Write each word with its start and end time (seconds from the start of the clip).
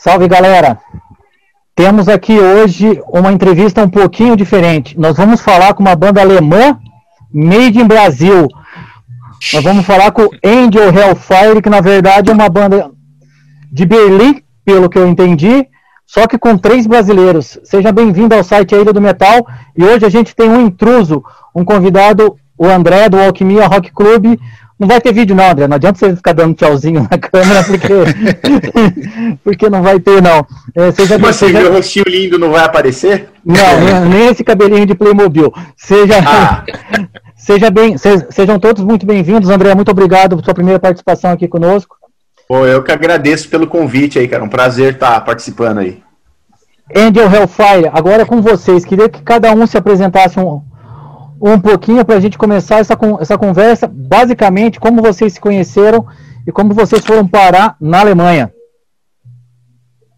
Salve 0.00 0.28
galera! 0.28 0.78
Temos 1.74 2.08
aqui 2.08 2.38
hoje 2.38 3.02
uma 3.08 3.32
entrevista 3.32 3.82
um 3.82 3.90
pouquinho 3.90 4.36
diferente. 4.36 4.96
Nós 4.96 5.16
vamos 5.16 5.40
falar 5.40 5.74
com 5.74 5.82
uma 5.82 5.96
banda 5.96 6.20
alemã, 6.20 6.78
Made 7.34 7.80
in 7.80 7.84
Brasil. 7.84 8.46
Nós 9.52 9.64
vamos 9.64 9.84
falar 9.84 10.12
com 10.12 10.28
Angel 10.46 10.96
Hellfire, 10.96 11.60
que 11.60 11.68
na 11.68 11.80
verdade 11.80 12.30
é 12.30 12.32
uma 12.32 12.48
banda 12.48 12.92
de 13.72 13.84
Berlim, 13.84 14.40
pelo 14.64 14.88
que 14.88 14.96
eu 14.96 15.08
entendi, 15.08 15.66
só 16.06 16.28
que 16.28 16.38
com 16.38 16.56
três 16.56 16.86
brasileiros. 16.86 17.58
Seja 17.64 17.90
bem-vindo 17.90 18.36
ao 18.36 18.44
site 18.44 18.76
Ilha 18.76 18.92
do 18.92 19.00
Metal. 19.00 19.44
E 19.76 19.82
hoje 19.82 20.06
a 20.06 20.08
gente 20.08 20.32
tem 20.32 20.48
um 20.48 20.60
intruso, 20.60 21.24
um 21.52 21.64
convidado, 21.64 22.36
o 22.56 22.66
André 22.66 23.08
do 23.08 23.18
Alquimia 23.18 23.66
Rock 23.66 23.90
Club. 23.90 24.38
Não 24.78 24.86
vai 24.86 25.00
ter 25.00 25.12
vídeo 25.12 25.34
não, 25.34 25.50
André. 25.50 25.66
Não 25.66 25.74
adianta 25.74 25.98
você 25.98 26.14
ficar 26.14 26.32
dando 26.32 26.54
tchauzinho 26.54 27.02
na 27.10 27.18
câmera, 27.18 27.64
porque, 27.64 27.94
porque 29.42 29.68
não 29.68 29.82
vai 29.82 29.98
ter, 29.98 30.22
não. 30.22 30.46
É, 30.74 30.92
seja 30.92 31.18
Mas 31.18 31.36
seja... 31.36 31.60
meu 31.60 31.72
rostinho 31.72 32.04
lindo 32.06 32.38
não 32.38 32.52
vai 32.52 32.64
aparecer? 32.64 33.28
Não, 33.44 33.80
nem, 34.08 34.28
esse 34.28 34.44
cabelinho 34.44 34.86
de 34.86 34.94
Playmobil. 34.94 35.52
Seja, 35.76 36.14
ah. 36.24 36.64
seja 37.36 37.70
bem, 37.70 37.98
se, 37.98 38.26
sejam 38.30 38.60
todos 38.60 38.84
muito 38.84 39.04
bem-vindos. 39.04 39.50
André, 39.50 39.74
muito 39.74 39.90
obrigado 39.90 40.36
por 40.36 40.44
sua 40.44 40.54
primeira 40.54 40.78
participação 40.78 41.32
aqui 41.32 41.48
conosco. 41.48 41.96
Pô, 42.46 42.64
eu 42.64 42.82
que 42.82 42.92
agradeço 42.92 43.48
pelo 43.48 43.66
convite 43.66 44.18
aí, 44.18 44.28
cara. 44.28 44.44
Um 44.44 44.48
prazer 44.48 44.94
estar 44.94 45.20
participando 45.22 45.78
aí. 45.78 46.02
Angel 46.94 47.30
Hellfire, 47.30 47.90
agora 47.92 48.24
com 48.24 48.40
vocês. 48.40 48.84
Queria 48.84 49.08
que 49.08 49.22
cada 49.22 49.52
um 49.52 49.66
se 49.66 49.76
apresentasse 49.76 50.38
um, 50.38 50.62
um 51.40 51.60
pouquinho 51.60 52.04
para 52.04 52.16
a 52.16 52.20
gente 52.20 52.38
começar 52.38 52.78
essa, 52.78 52.96
essa 53.20 53.38
conversa. 53.38 53.86
Basicamente, 53.86 54.80
como 54.80 55.02
vocês 55.02 55.32
se 55.32 55.40
conheceram 55.40 56.06
e 56.46 56.52
como 56.52 56.74
vocês 56.74 57.04
foram 57.04 57.26
parar 57.26 57.76
na 57.80 58.00
Alemanha. 58.00 58.52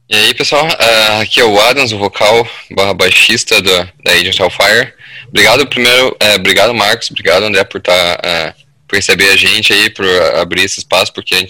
E 0.09 0.15
aí, 0.15 0.35
pessoal, 0.35 0.67
uh, 0.67 1.21
aqui 1.23 1.41
é 1.41 1.45
o 1.45 1.61
Adams, 1.61 1.93
o 1.93 1.99
vocal 1.99 2.47
barra 2.73 2.95
baixista 2.95 3.63
da, 3.63 3.89
da 4.05 4.13
Agent 4.13 4.41
Hellfire. 4.41 4.93
Obrigado 5.29 5.67
primeiro, 5.69 6.09
uh, 6.09 6.35
obrigado 6.35 6.75
Marcos, 6.75 7.11
obrigado 7.11 7.45
André 7.45 7.63
por, 7.63 7.81
tá, 7.81 7.93
uh, 7.93 8.63
por 8.89 8.97
receber 8.97 9.31
a 9.31 9.37
gente 9.37 9.73
aí, 9.73 9.89
por 9.91 10.05
abrir 10.37 10.65
esse 10.65 10.81
espaço, 10.81 11.13
porque 11.13 11.49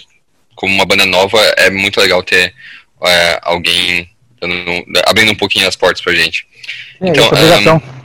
como 0.55 0.75
uma 0.75 0.85
banda 0.85 1.07
nova, 1.07 1.39
é 1.57 1.71
muito 1.71 1.99
legal 1.99 2.21
ter 2.21 2.53
alguém 3.41 4.07
dando, 4.39 4.85
abrindo 5.07 5.31
um 5.31 5.35
pouquinho 5.35 5.67
as 5.67 5.75
portas 5.75 6.01
pra 6.03 6.13
gente. 6.13 6.45
É, 7.01 7.09
então, 7.09 7.25
um, 7.25 8.00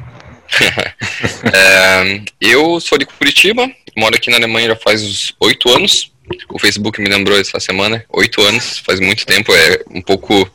é, 1.52 2.20
eu 2.40 2.80
sou 2.80 2.98
de 2.98 3.06
Curitiba, 3.06 3.70
moro 3.96 4.14
aqui 4.14 4.30
na 4.30 4.36
Alemanha 4.36 4.68
já 4.68 4.76
faz 4.76 5.32
oito 5.40 5.68
anos. 5.70 6.12
O 6.48 6.58
Facebook 6.58 7.00
me 7.00 7.08
lembrou 7.08 7.38
essa 7.38 7.60
semana, 7.60 8.04
oito 8.10 8.42
anos, 8.42 8.78
faz 8.78 8.98
muito 8.98 9.24
tempo, 9.24 9.54
é 9.54 9.80
um 9.90 10.02
pouco 10.02 10.50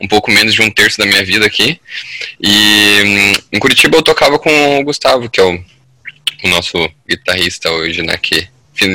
um 0.00 0.06
pouco 0.06 0.30
menos 0.30 0.54
de 0.54 0.62
um 0.62 0.70
terço 0.70 0.98
da 0.98 1.06
minha 1.06 1.24
vida 1.24 1.44
aqui. 1.44 1.80
E 2.40 3.02
hum, 3.04 3.32
em 3.52 3.58
Curitiba 3.58 3.96
eu 3.96 4.02
tocava 4.02 4.38
com 4.38 4.78
o 4.78 4.84
Gustavo, 4.84 5.28
que 5.28 5.40
é 5.40 5.42
o, 5.42 5.54
o 6.44 6.48
nosso 6.48 6.88
guitarrista 7.08 7.70
hoje, 7.70 8.02
né, 8.02 8.16
que 8.16 8.48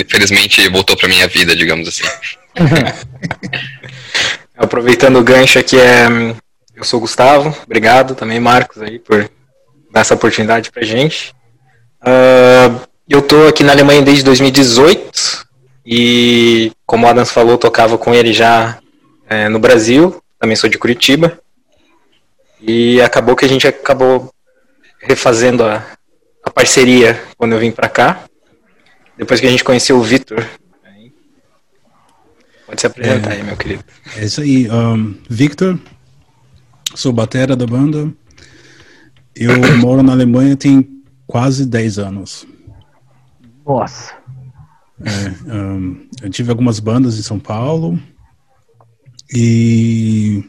felizmente 0.08 0.67
voltou 0.69 0.95
para 0.95 1.09
minha 1.09 1.27
vida, 1.27 1.55
digamos 1.55 1.89
assim. 1.89 2.03
Aproveitando 4.55 5.19
o 5.19 5.23
gancho 5.23 5.59
aqui, 5.59 5.77
é, 5.77 6.08
eu 6.75 6.83
sou 6.83 6.99
o 6.99 7.02
Gustavo, 7.02 7.55
obrigado 7.66 8.16
também, 8.16 8.39
Marcos, 8.39 8.81
aí, 8.81 8.97
por 8.97 9.30
dar 9.94 10.02
essa 10.02 10.16
oportunidade 10.16 10.72
pra 10.72 10.83
gente. 10.83 11.36
Uh, 12.02 12.81
eu 13.08 13.21
tô 13.21 13.48
aqui 13.48 13.64
na 13.64 13.71
Alemanha 13.71 14.02
desde 14.02 14.23
2018 14.23 15.48
e, 15.86 16.71
como 16.83 17.05
o 17.05 17.09
Adams 17.09 17.30
falou, 17.30 17.59
tocava 17.59 17.95
com 17.95 18.11
ele 18.11 18.33
já 18.33 18.80
é, 19.30 19.48
no 19.48 19.59
Brasil, 19.59 20.20
também 20.39 20.55
sou 20.55 20.67
de 20.67 20.80
Curitiba. 20.80 21.39
E 22.59 22.99
acabou 23.02 23.36
que 23.36 23.45
a 23.45 23.48
gente 23.48 23.67
acabou 23.67 24.33
refazendo 24.99 25.64
a, 25.64 25.86
a 26.43 26.49
parceria 26.49 27.21
quando 27.37 27.52
eu 27.52 27.60
vim 27.60 27.71
para 27.71 27.87
cá. 27.87 28.23
Depois 29.15 29.39
que 29.39 29.45
a 29.45 29.52
gente 29.52 29.64
conheceu 29.64 29.98
o 29.98 30.02
Vitor, 30.02 30.43
Pode 32.65 32.81
se 32.81 32.87
apresentar 32.87 33.33
é, 33.33 33.36
aí, 33.36 33.43
meu 33.43 33.55
querido. 33.55 33.83
É 34.17 34.25
isso 34.25 34.42
aí. 34.42 34.67
Um, 34.67 35.15
Victor, 35.30 35.77
sou 36.95 37.14
batera 37.14 37.55
da 37.55 37.67
banda. 37.67 38.11
Eu 39.36 39.77
moro 39.80 40.04
na 40.04 40.11
Alemanha 40.11 40.55
tem 40.55 41.04
quase 41.26 41.66
10 41.66 41.99
anos. 41.99 42.45
Nossa. 43.66 44.14
É, 45.04 45.54
um, 45.54 46.08
eu 46.21 46.30
tive 46.30 46.49
algumas 46.49 46.80
bandas 46.80 47.17
em 47.17 47.23
São 47.23 47.39
Paulo. 47.39 47.99
E 49.33 50.43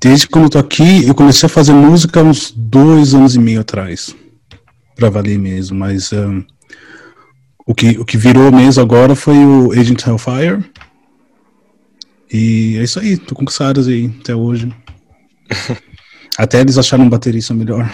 desde 0.00 0.26
quando 0.26 0.44
eu 0.44 0.50
tô 0.50 0.58
aqui, 0.58 1.06
eu 1.06 1.14
comecei 1.14 1.46
a 1.46 1.50
fazer 1.50 1.72
música 1.72 2.22
uns 2.22 2.50
dois 2.50 3.14
anos 3.14 3.36
e 3.36 3.38
meio 3.38 3.60
atrás. 3.60 4.14
Pra 4.96 5.08
valer 5.08 5.38
mesmo, 5.38 5.78
mas 5.78 6.12
um, 6.12 6.44
o 7.66 7.74
que, 7.74 7.98
o 7.98 8.04
que 8.04 8.16
virou 8.16 8.50
mesmo 8.50 8.82
agora 8.82 9.14
foi 9.14 9.36
o 9.36 9.72
Agent 9.72 10.04
Hellfire. 10.04 10.64
E 12.32 12.76
é 12.78 12.82
isso 12.82 12.98
aí, 12.98 13.16
tô 13.16 13.34
com 13.34 13.44
os 13.44 13.56
caras 13.56 13.86
aí 13.86 14.12
até 14.20 14.34
hoje. 14.34 14.74
até 16.38 16.60
eles 16.60 16.78
acharam 16.78 17.04
um 17.04 17.08
baterista 17.08 17.54
melhor. 17.54 17.88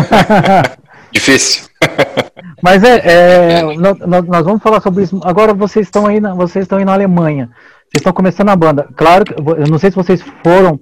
Difícil. 1.12 1.68
Mas 2.62 2.82
é, 2.82 3.00
é 3.04 3.62
nós, 3.76 3.98
nós, 4.26 4.44
vamos 4.44 4.62
falar 4.62 4.80
sobre 4.80 5.04
isso. 5.04 5.20
Agora 5.24 5.54
vocês 5.54 5.86
estão 5.86 6.06
aí, 6.06 6.20
na, 6.20 6.34
vocês 6.34 6.64
estão 6.64 6.78
aí 6.78 6.84
na 6.84 6.92
Alemanha. 6.92 7.50
Vocês 7.84 8.00
estão 8.00 8.12
começando 8.12 8.50
a 8.50 8.56
banda. 8.56 8.88
Claro, 8.96 9.24
eu 9.56 9.66
não 9.68 9.78
sei 9.78 9.90
se 9.90 9.96
vocês 9.96 10.22
foram, 10.42 10.78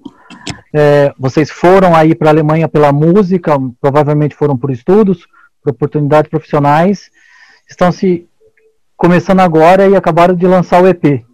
é, 0.74 1.12
vocês 1.18 1.50
foram 1.50 1.94
aí 1.94 2.14
para 2.14 2.30
a 2.30 2.32
Alemanha 2.32 2.68
pela 2.68 2.92
música, 2.92 3.56
provavelmente 3.80 4.34
foram 4.34 4.56
por 4.56 4.70
estudos, 4.70 5.26
por 5.62 5.70
oportunidades 5.70 6.30
profissionais 6.30 7.10
estão 7.68 7.90
se 7.90 8.28
começando 8.96 9.40
agora 9.40 9.88
e 9.88 9.96
acabaram 9.96 10.34
de 10.34 10.46
lançar 10.46 10.82
o 10.82 10.88
EP. 10.88 11.24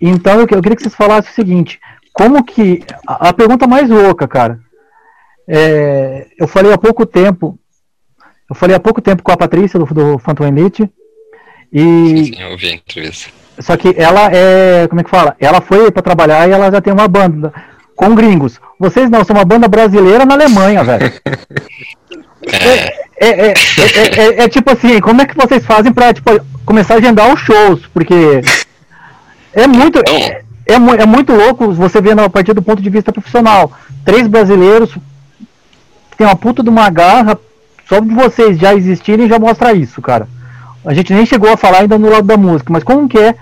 Então 0.00 0.34
eu, 0.34 0.46
eu 0.50 0.62
queria 0.62 0.76
que 0.76 0.82
vocês 0.82 0.94
falassem 0.94 1.30
o 1.30 1.34
seguinte: 1.34 1.80
como 2.12 2.42
que. 2.44 2.82
A, 3.06 3.28
a 3.28 3.32
pergunta 3.32 3.66
mais 3.66 3.88
louca, 3.88 4.26
cara. 4.26 4.58
É, 5.48 6.26
eu 6.38 6.46
falei 6.46 6.72
há 6.72 6.78
pouco 6.78 7.04
tempo. 7.06 7.58
Eu 8.48 8.56
falei 8.56 8.76
há 8.76 8.80
pouco 8.80 9.00
tempo 9.00 9.22
com 9.22 9.32
a 9.32 9.36
Patrícia 9.36 9.78
do, 9.78 9.86
do 9.86 10.18
Phantom 10.18 10.46
Elite. 10.46 10.90
E. 11.72 12.24
Sim, 12.26 12.40
eu 12.40 12.56
vi 12.56 12.68
a 12.68 12.74
entrevista. 12.74 13.30
Só 13.58 13.76
que 13.76 13.94
ela 13.96 14.30
é. 14.32 14.86
Como 14.88 15.00
é 15.00 15.04
que 15.04 15.10
fala? 15.10 15.36
Ela 15.38 15.60
foi 15.60 15.90
para 15.90 16.02
trabalhar 16.02 16.48
e 16.48 16.52
ela 16.52 16.70
já 16.70 16.80
tem 16.80 16.92
uma 16.92 17.08
banda 17.08 17.52
com 17.94 18.14
gringos. 18.14 18.60
Vocês 18.78 19.10
não, 19.10 19.24
são 19.24 19.36
uma 19.36 19.44
banda 19.44 19.68
brasileira 19.68 20.24
na 20.24 20.34
Alemanha, 20.34 20.82
velho. 20.82 21.12
É. 22.42 23.10
É, 23.22 23.48
é, 23.48 23.54
é, 24.16 24.44
é, 24.44 24.48
tipo 24.48 24.72
assim, 24.72 24.98
como 24.98 25.20
é 25.20 25.26
que 25.26 25.36
vocês 25.36 25.64
fazem 25.66 25.92
pra 25.92 26.14
tipo, 26.14 26.30
começar 26.64 26.94
a 26.94 26.96
agendar 26.96 27.30
os 27.30 27.38
shows? 27.38 27.86
Porque 27.92 28.40
é 29.52 29.66
muito. 29.66 29.98
É, 30.08 30.39
é, 30.72 31.02
é 31.02 31.06
muito 31.06 31.32
louco 31.32 31.72
você 31.72 32.00
vendo 32.00 32.20
a 32.20 32.30
partir 32.30 32.52
do 32.52 32.62
ponto 32.62 32.82
de 32.82 32.90
vista 32.90 33.12
profissional. 33.12 33.72
Três 34.04 34.26
brasileiros 34.26 34.90
tem 36.16 36.26
uma 36.26 36.36
puta 36.36 36.62
de 36.62 36.68
uma 36.68 36.90
garra, 36.90 37.38
só 37.88 38.00
de 38.00 38.14
vocês 38.14 38.58
já 38.58 38.74
existirem 38.74 39.28
já 39.28 39.38
mostra 39.38 39.72
isso, 39.72 40.00
cara. 40.00 40.28
A 40.84 40.94
gente 40.94 41.12
nem 41.12 41.26
chegou 41.26 41.50
a 41.50 41.56
falar 41.56 41.80
ainda 41.80 41.98
no 41.98 42.08
lado 42.08 42.26
da 42.26 42.36
música, 42.36 42.72
mas 42.72 42.84
como 42.84 43.08
que 43.08 43.18
é 43.18 43.34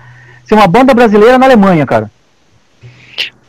ser 0.45 0.55
uma 0.55 0.67
banda 0.67 0.93
brasileira 0.93 1.37
na 1.37 1.45
Alemanha, 1.45 1.85
cara? 1.85 2.11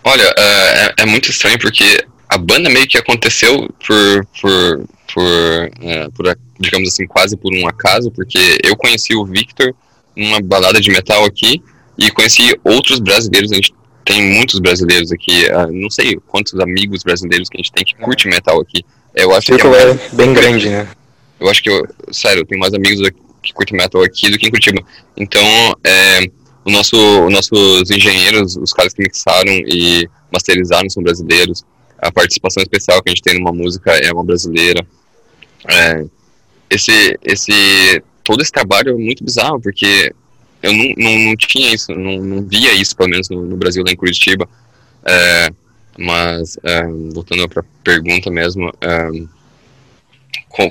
Olha, 0.05 0.35
é, 0.39 0.95
é 0.99 1.07
muito 1.07 1.31
estranho 1.31 1.59
porque 1.59 2.07
a 2.29 2.39
banda 2.39 2.71
meio 2.71 2.87
que 2.87 2.99
aconteceu 2.99 3.69
por, 3.87 4.27
por 4.41 4.85
por, 5.13 5.71
é, 5.81 6.09
por, 6.11 6.39
digamos 6.59 6.89
assim, 6.89 7.07
quase 7.07 7.37
por 7.37 7.53
um 7.55 7.67
acaso, 7.67 8.11
porque 8.11 8.59
eu 8.63 8.77
conheci 8.77 9.15
o 9.15 9.25
Victor 9.25 9.75
numa 10.17 10.41
balada 10.41 10.81
de 10.81 10.91
metal 10.91 11.25
aqui 11.25 11.63
e 12.01 12.11
conheci 12.11 12.59
outros 12.65 12.99
brasileiros. 12.99 13.53
A 13.53 13.57
gente 13.57 13.75
tem 14.05 14.23
muitos 14.23 14.59
brasileiros 14.59 15.13
aqui, 15.13 15.45
uh, 15.47 15.71
não 15.71 15.91
sei 15.91 16.19
quantos 16.27 16.59
amigos 16.59 17.03
brasileiros 17.03 17.49
que 17.49 17.57
a 17.57 17.61
gente 17.61 17.73
tem 17.73 17.85
que 17.85 17.95
curte 17.97 18.27
metal 18.27 18.61
aqui. 18.61 18.85
Eu 19.15 19.33
acho 19.35 19.47
que 19.47 19.53
é, 19.53 19.91
é 19.91 20.15
bem 20.15 20.33
grande, 20.33 20.71
né? 20.71 20.89
Eu 21.39 21.49
acho 21.49 21.63
que, 21.63 21.69
eu, 21.69 21.87
sério, 22.11 22.41
eu 22.41 22.47
tenho 22.47 22.61
mais 22.61 22.73
amigos 22.75 23.09
que 23.43 23.53
curtem 23.53 23.77
metal 23.77 24.03
aqui 24.03 24.31
do 24.31 24.39
que 24.39 24.47
em 24.47 24.51
Curitiba. 24.51 24.83
Então, 25.17 25.43
é, 25.85 26.21
o 26.65 26.71
nosso, 26.71 26.97
os 26.97 27.33
nossos 27.33 27.91
engenheiros, 27.91 28.57
os 28.57 28.73
caras 28.73 28.93
que 28.93 29.03
mixaram 29.03 29.53
e 29.67 30.09
masterizaram 30.33 30.89
são 30.89 31.03
brasileiros. 31.03 31.65
A 31.99 32.11
participação 32.11 32.63
especial 32.63 33.03
que 33.03 33.11
a 33.11 33.13
gente 33.13 33.23
tem 33.23 33.39
numa 33.39 33.53
música 33.53 33.93
é 33.93 34.13
uma 34.13 34.25
brasileira. 34.25 34.87
É, 35.69 36.05
esse, 36.71 37.19
esse, 37.25 38.03
todo 38.23 38.41
esse 38.43 38.53
trabalho 38.53 38.91
é 38.91 38.95
muito 38.95 39.25
bizarro, 39.25 39.61
porque 39.61 40.15
eu 40.63 40.73
não, 40.73 40.95
não, 40.97 41.19
não 41.19 41.37
tinha 41.37 41.75
isso, 41.75 41.93
não, 41.93 42.19
não 42.19 42.43
via 42.43 42.73
isso, 42.75 42.97
pelo 42.97 43.11
menos 43.11 43.29
no, 43.29 43.45
no 43.45 43.57
Brasil, 43.57 43.83
lá 43.85 43.93
em 43.93 43.97
Curitiba. 43.97 44.49
É, 45.05 45.51
mas, 45.99 46.59
é, 46.63 46.83
voltando 47.13 47.49
para 47.49 47.63
a 47.63 47.65
pergunta 47.83 48.31
mesmo, 48.31 48.73
é, 48.81 49.09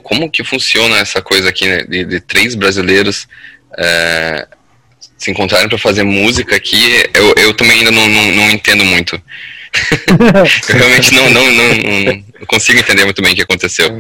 como 0.04 0.30
que 0.30 0.44
funciona 0.44 0.98
essa 0.98 1.22
coisa 1.22 1.50
aqui, 1.50 1.68
né, 1.68 1.84
de, 1.84 2.06
de 2.06 2.20
três 2.20 2.56
brasileiros 2.56 3.28
é, 3.78 4.48
se 5.18 5.32
encontrarem 5.32 5.68
para 5.68 5.78
fazer 5.78 6.04
música 6.04 6.56
aqui, 6.56 7.04
eu, 7.14 7.34
eu 7.38 7.54
também 7.54 7.80
ainda 7.80 7.92
não, 7.92 8.08
não, 8.08 8.32
não 8.32 8.52
entendo 8.52 8.86
muito. 8.86 9.22
eu 10.10 10.76
realmente 10.76 11.14
não, 11.14 11.30
não, 11.30 11.52
não, 11.52 12.04
não, 12.04 12.24
consigo 12.48 12.80
entender 12.80 13.06
muito 13.06 13.22
bem 13.22 13.34
o 13.34 13.36
que 13.36 13.42
aconteceu. 13.42 14.00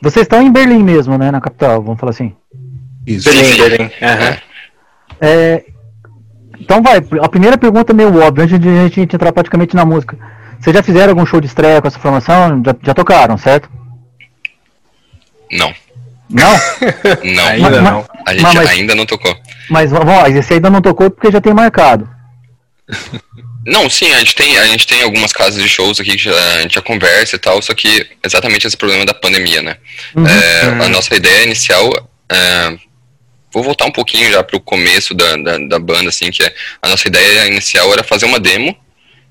Vocês 0.00 0.24
estão 0.24 0.42
em 0.42 0.50
Berlim 0.50 0.82
mesmo, 0.82 1.16
né? 1.18 1.30
Na 1.30 1.40
capital, 1.40 1.82
vamos 1.82 2.00
falar 2.00 2.10
assim. 2.10 2.34
Isso. 3.06 3.30
Berlim, 3.30 3.56
Berlim. 3.56 3.84
Uhum. 3.84 4.08
É, 4.08 4.42
então 6.60 6.82
vai, 6.82 7.02
a 7.22 7.28
primeira 7.28 7.56
pergunta 7.56 7.92
é 7.92 7.94
meio 7.94 8.20
óbvia, 8.20 8.44
antes 8.44 8.58
de 8.58 8.68
a 8.68 8.88
gente 8.88 9.00
entrar 9.00 9.32
praticamente 9.32 9.74
na 9.74 9.84
música. 9.84 10.18
Vocês 10.60 10.74
já 10.74 10.82
fizeram 10.82 11.10
algum 11.10 11.24
show 11.24 11.40
de 11.40 11.46
estreia 11.46 11.80
com 11.80 11.88
essa 11.88 11.98
formação? 11.98 12.62
Já, 12.64 12.74
já 12.82 12.94
tocaram, 12.94 13.38
certo? 13.38 13.70
Não. 15.52 15.72
Não? 16.28 16.52
não. 17.24 17.46
ainda 17.46 17.80
não. 17.80 18.06
A 18.26 18.32
gente 18.32 18.42
mas, 18.42 18.68
ainda 18.68 18.94
não 18.94 19.06
tocou. 19.06 19.34
Mas, 19.70 19.90
vamos 19.90 20.34
esse 20.34 20.54
ainda 20.54 20.68
não 20.68 20.80
tocou 20.80 21.10
porque 21.10 21.30
já 21.30 21.40
tem 21.40 21.54
marcado. 21.54 22.08
Não, 23.66 23.90
sim, 23.90 24.10
a 24.14 24.18
gente 24.20 24.34
tem, 24.34 24.56
a 24.56 24.66
gente 24.66 24.86
tem 24.86 25.02
algumas 25.02 25.30
casas 25.30 25.62
de 25.62 25.68
shows 25.68 26.00
aqui 26.00 26.12
que 26.12 26.22
já, 26.22 26.54
a 26.54 26.62
gente 26.62 26.76
já 26.76 26.80
conversa 26.80 27.36
e 27.36 27.38
tal, 27.38 27.60
só 27.60 27.74
que 27.74 28.08
exatamente 28.24 28.66
esse 28.66 28.76
problema 28.76 29.04
da 29.04 29.12
pandemia, 29.12 29.60
né? 29.60 29.76
Uhum. 30.16 30.26
É, 30.26 30.62
a 30.62 30.84
uhum. 30.84 30.88
nossa 30.88 31.14
ideia 31.14 31.44
inicial, 31.44 31.90
é, 32.30 32.78
vou 33.52 33.62
voltar 33.62 33.86
um 33.86 33.90
pouquinho 33.90 34.30
já 34.30 34.42
pro 34.42 34.60
começo 34.60 35.14
da, 35.14 35.36
da, 35.36 35.58
da, 35.58 35.78
banda, 35.78 36.08
assim, 36.08 36.30
que 36.30 36.42
é, 36.42 36.54
a 36.82 36.88
nossa 36.88 37.08
ideia 37.08 37.46
inicial 37.46 37.92
era 37.92 38.02
fazer 38.02 38.26
uma 38.26 38.38
demo 38.38 38.76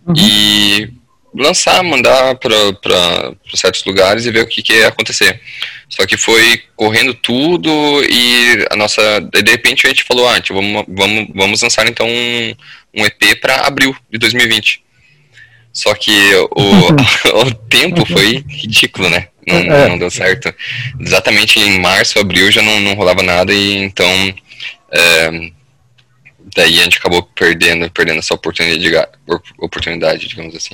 uhum. 0.05 0.13
e 0.17 0.93
lançar, 1.35 1.83
mandar 1.83 2.35
para 2.35 3.33
certos 3.53 3.83
lugares 3.85 4.25
e 4.25 4.31
ver 4.31 4.43
o 4.43 4.47
que, 4.47 4.61
que 4.61 4.73
ia 4.73 4.87
acontecer. 4.87 5.39
Só 5.89 6.05
que 6.05 6.17
foi 6.17 6.63
correndo 6.75 7.13
tudo 7.13 7.69
e 8.03 8.65
a 8.69 8.75
nossa. 8.75 9.21
De 9.21 9.51
repente 9.51 9.85
a 9.85 9.89
gente 9.89 10.03
falou, 10.03 10.27
ah, 10.27 10.35
gente, 10.35 10.51
vamos, 10.51 10.85
vamos, 10.87 11.27
vamos 11.33 11.61
lançar 11.61 11.87
então 11.87 12.07
um, 12.07 12.55
um 12.95 13.05
EP 13.05 13.39
para 13.39 13.67
abril 13.67 13.95
de 14.09 14.17
2020. 14.17 14.83
Só 15.77 15.93
que 15.93 16.11
o, 16.55 17.37
o 17.45 17.53
tempo 17.69 18.03
foi 18.03 18.43
ridículo, 18.49 19.11
né? 19.11 19.27
Não, 19.45 19.57
é. 19.57 19.87
não, 19.89 19.97
deu 19.99 20.09
certo. 20.09 20.51
Exatamente 20.99 21.59
em 21.59 21.79
março, 21.79 22.17
abril 22.17 22.51
já 22.51 22.63
não, 22.63 22.79
não 22.79 22.95
rolava 22.95 23.21
nada 23.21 23.53
e 23.53 23.83
então. 23.83 24.33
É, 24.91 25.29
daí 26.55 26.79
a 26.79 26.83
gente 26.83 26.97
acabou 26.97 27.21
perdendo, 27.21 27.91
perdendo 27.91 28.17
essa 28.17 28.33
oportunidade, 28.33 29.11
oportunidade 29.59 30.27
digamos 30.27 30.55
assim. 30.55 30.73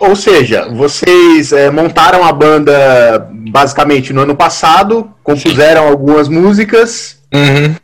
Ou 0.00 0.16
seja, 0.16 0.68
vocês 0.68 1.52
é, 1.52 1.70
montaram 1.70 2.24
a 2.24 2.32
banda 2.32 3.30
basicamente 3.32 4.12
no 4.12 4.22
ano 4.22 4.34
passado, 4.34 5.14
compuseram 5.22 5.82
Sim. 5.84 5.88
algumas 5.90 6.28
músicas, 6.28 7.20
uhum. 7.32 7.76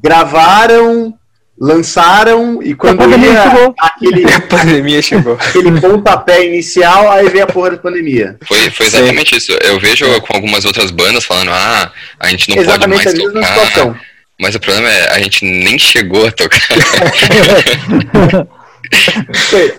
gravaram, 0.00 1.18
lançaram 1.62 2.60
e 2.60 2.74
quando 2.74 3.08
ia 3.08 3.72
aquele, 3.78 4.24
a 4.34 4.40
pandemia 4.40 5.00
chegou. 5.00 5.34
aquele 5.34 5.80
pontapé 5.80 6.44
inicial, 6.44 7.08
aí 7.08 7.28
veio 7.28 7.44
a 7.44 7.46
porra 7.46 7.70
da 7.70 7.76
pandemia. 7.76 8.36
Foi, 8.42 8.68
foi 8.70 8.86
exatamente 8.86 9.30
Sim. 9.30 9.36
isso. 9.36 9.52
Eu 9.62 9.78
vejo 9.78 10.04
com 10.22 10.34
algumas 10.34 10.64
outras 10.64 10.90
bandas 10.90 11.24
falando, 11.24 11.52
ah, 11.52 11.92
a 12.18 12.28
gente 12.30 12.50
não 12.50 12.60
exatamente 12.60 13.04
pode 13.04 13.16
mais 13.16 13.32
tocar. 13.32 13.46
Situação. 13.46 13.96
Mas 14.40 14.56
o 14.56 14.60
problema 14.60 14.90
é, 14.90 15.10
a 15.10 15.20
gente 15.20 15.44
nem 15.44 15.78
chegou 15.78 16.26
a 16.26 16.32
tocar. 16.32 16.58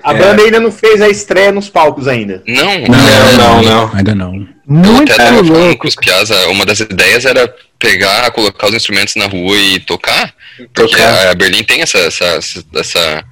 A 0.02 0.14
banda 0.14 0.42
ainda 0.42 0.60
não 0.60 0.72
fez 0.72 1.00
a 1.00 1.08
estreia 1.08 1.52
nos 1.52 1.70
palcos 1.70 2.08
ainda. 2.08 2.42
Não, 2.48 2.80
não, 2.80 3.38
não, 3.38 3.62
não. 3.62 3.96
Ainda 3.96 4.16
não. 4.16 4.48
Muito 4.66 5.14
louco. 5.44 5.78
Com 5.78 5.88
os 5.88 5.96
Piazza, 5.96 6.48
uma 6.48 6.66
das 6.66 6.80
ideias 6.80 7.24
era 7.24 7.54
pegar, 7.78 8.32
colocar 8.32 8.68
os 8.68 8.74
instrumentos 8.74 9.16
na 9.16 9.28
rua 9.28 9.56
e 9.56 9.80
tocar. 9.82 10.34
Porque 10.74 11.02
a 11.02 11.34
Berlim 11.34 11.64
tem 11.64 11.82
essa. 11.82 11.98
essa, 11.98 12.40
essa, 12.76 13.26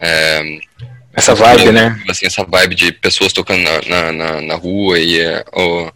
é, 0.00 0.58
essa 1.14 1.34
vibe, 1.34 1.72
né? 1.72 2.00
Assim, 2.08 2.26
essa 2.26 2.44
vibe 2.44 2.74
de 2.74 2.92
pessoas 2.92 3.32
tocando 3.32 3.62
na, 3.62 4.12
na, 4.12 4.40
na 4.40 4.54
rua 4.54 4.98
e 4.98 5.20
é, 5.20 5.44
o, 5.52 5.86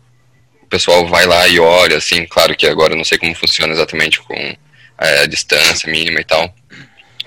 o, 0.63 0.67
pessoal 0.69 1.07
vai 1.07 1.27
lá 1.27 1.47
e 1.49 1.59
olha, 1.59 1.97
assim, 1.97 2.25
claro 2.27 2.57
que 2.57 2.67
agora 2.67 2.95
eu 2.95 2.97
não 2.97 3.05
sei 3.05 3.19
como 3.19 3.35
funciona 3.35 3.73
exatamente 3.73 4.21
com 4.21 4.35
é, 4.35 5.23
a 5.23 5.27
distância 5.27 5.91
mínima 5.91 6.21
e 6.21 6.25
tal. 6.25 6.55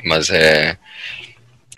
Mas 0.03 0.29
é 0.29 0.77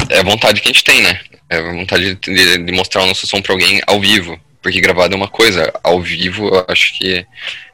é 0.09 0.19
a 0.19 0.23
vontade 0.23 0.61
que 0.61 0.67
a 0.67 0.71
gente 0.71 0.83
tem, 0.83 1.01
né? 1.01 1.19
É 1.49 1.57
a 1.57 1.71
vontade 1.71 2.15
de, 2.15 2.33
de, 2.33 2.57
de 2.57 2.71
mostrar 2.71 3.03
o 3.03 3.07
nosso 3.07 3.27
som 3.27 3.41
pra 3.41 3.53
alguém 3.53 3.81
ao 3.87 3.99
vivo. 3.99 4.39
Porque 4.61 4.81
gravado 4.81 5.13
é 5.13 5.17
uma 5.17 5.27
coisa, 5.27 5.71
ao 5.83 6.01
vivo 6.01 6.47
eu 6.47 6.65
acho 6.67 6.97
que. 6.97 7.25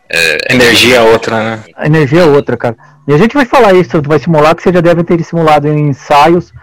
É, 0.09 0.38
é 0.49 0.53
energia 0.53 0.97
é 0.97 1.01
outra, 1.01 1.43
né? 1.43 1.63
A 1.75 1.85
energia 1.85 2.21
é 2.21 2.25
outra, 2.25 2.57
cara. 2.57 2.75
E 3.07 3.13
a 3.13 3.18
gente 3.18 3.33
vai 3.33 3.45
falar 3.45 3.74
isso, 3.74 4.01
vai 4.01 4.19
simular, 4.19 4.56
que 4.56 4.62
vocês 4.62 4.74
já 4.74 4.81
devem 4.81 5.03
ter 5.03 5.24
simulado 5.24 5.68
em 5.68 5.89
ensaios, 5.89 6.53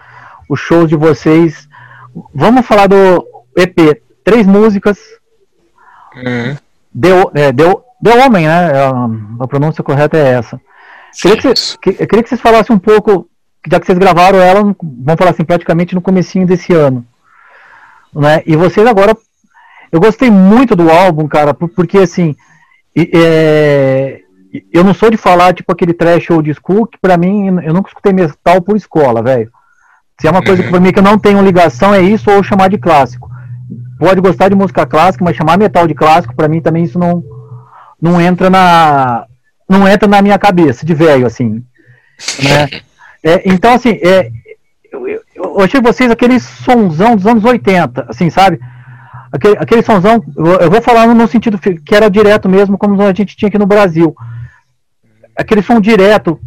os 0.49 0.59
shows 0.59 0.87
de 0.87 0.95
vocês. 0.95 1.67
Vamos 2.33 2.65
falar 2.65 2.87
do 2.87 3.27
EP. 3.55 4.01
Três 4.23 4.45
músicas. 4.45 4.97
Uhum. 6.15 6.57
Deu, 6.93 7.31
é, 7.33 7.51
deu, 7.51 7.83
deu 8.01 8.19
Homem, 8.19 8.47
né? 8.47 8.71
A, 8.71 9.43
a 9.43 9.47
pronúncia 9.47 9.83
correta 9.83 10.17
é 10.17 10.33
essa. 10.33 10.59
Queria 11.21 11.37
que, 11.37 11.43
vocês, 11.43 11.77
que, 11.81 11.89
eu 11.89 12.07
queria 12.07 12.23
que 12.23 12.29
vocês 12.29 12.41
falassem 12.41 12.75
um 12.75 12.79
pouco 12.79 13.29
já 13.67 13.79
que 13.79 13.85
vocês 13.85 13.97
gravaram 13.97 14.39
ela, 14.39 14.61
vamos 14.61 15.17
falar 15.17 15.31
assim, 15.31 15.43
praticamente 15.43 15.93
no 15.93 16.01
comecinho 16.01 16.45
desse 16.45 16.73
ano. 16.73 17.05
Né? 18.13 18.41
E 18.45 18.55
vocês 18.55 18.85
agora. 18.87 19.15
Eu 19.91 19.99
gostei 19.99 20.29
muito 20.29 20.75
do 20.75 20.89
álbum, 20.89 21.27
cara, 21.27 21.53
porque 21.53 21.97
assim. 21.97 22.35
É, 22.95 24.18
eu 24.71 24.83
não 24.83 24.93
sou 24.93 25.11
de 25.11 25.17
falar, 25.17 25.53
tipo, 25.53 25.71
aquele 25.71 25.93
trash 25.93 26.29
old 26.31 26.51
school, 26.53 26.87
que 26.87 26.97
pra 26.99 27.17
mim, 27.17 27.47
eu 27.61 27.73
nunca 27.73 27.89
escutei 27.89 28.11
metal 28.11 28.61
por 28.61 28.75
escola, 28.75 29.21
velho. 29.21 29.51
Se 30.19 30.27
é 30.27 30.31
uma 30.31 30.43
coisa 30.43 30.61
que 30.61 30.69
pra 30.69 30.79
mim 30.79 30.91
que 30.91 30.99
eu 30.99 31.03
não 31.03 31.17
tenho 31.17 31.41
ligação, 31.41 31.93
é 31.93 32.01
isso 32.01 32.29
ou 32.29 32.43
chamar 32.43 32.69
de 32.69 32.77
clássico. 32.77 33.29
Pode 33.97 34.19
gostar 34.19 34.49
de 34.49 34.55
música 34.55 34.85
clássica, 34.85 35.23
mas 35.23 35.35
chamar 35.35 35.57
metal 35.57 35.87
de 35.87 35.93
clássico, 35.93 36.35
pra 36.35 36.47
mim 36.47 36.61
também 36.61 36.83
isso 36.83 36.97
não, 36.99 37.23
não 38.01 38.19
entra 38.19 38.49
na. 38.49 39.25
Não 39.67 39.87
entra 39.87 40.07
na 40.07 40.21
minha 40.21 40.39
cabeça, 40.39 40.85
de 40.85 40.93
velho, 40.93 41.25
assim. 41.25 41.63
Né? 42.43 42.69
É, 43.21 43.41
então, 43.43 43.73
assim, 43.73 43.99
é, 44.01 44.31
eu, 44.89 45.05
eu, 45.05 45.21
eu, 45.35 45.59
achei 45.59 45.81
vocês 45.81 46.09
aquele 46.09 46.39
sonzão 46.39 47.17
dos 47.17 47.27
anos 47.27 47.43
80, 47.43 48.05
assim, 48.07 48.29
sabe? 48.29 48.61
Aquele, 49.29 49.57
aquele 49.57 49.81
sonzão, 49.81 50.23
eu 50.37 50.71
vou 50.71 50.81
falar 50.81 51.05
no 51.05 51.27
sentido 51.27 51.59
que 51.59 51.93
era 51.93 52.09
direto 52.09 52.47
mesmo, 52.47 52.77
como 52.77 53.01
a 53.01 53.13
gente 53.13 53.35
tinha 53.35 53.49
aqui 53.49 53.57
no 53.57 53.65
Brasil. 53.65 54.15
Aquele 55.39 55.61
som 55.61 55.79
direto. 55.79 56.39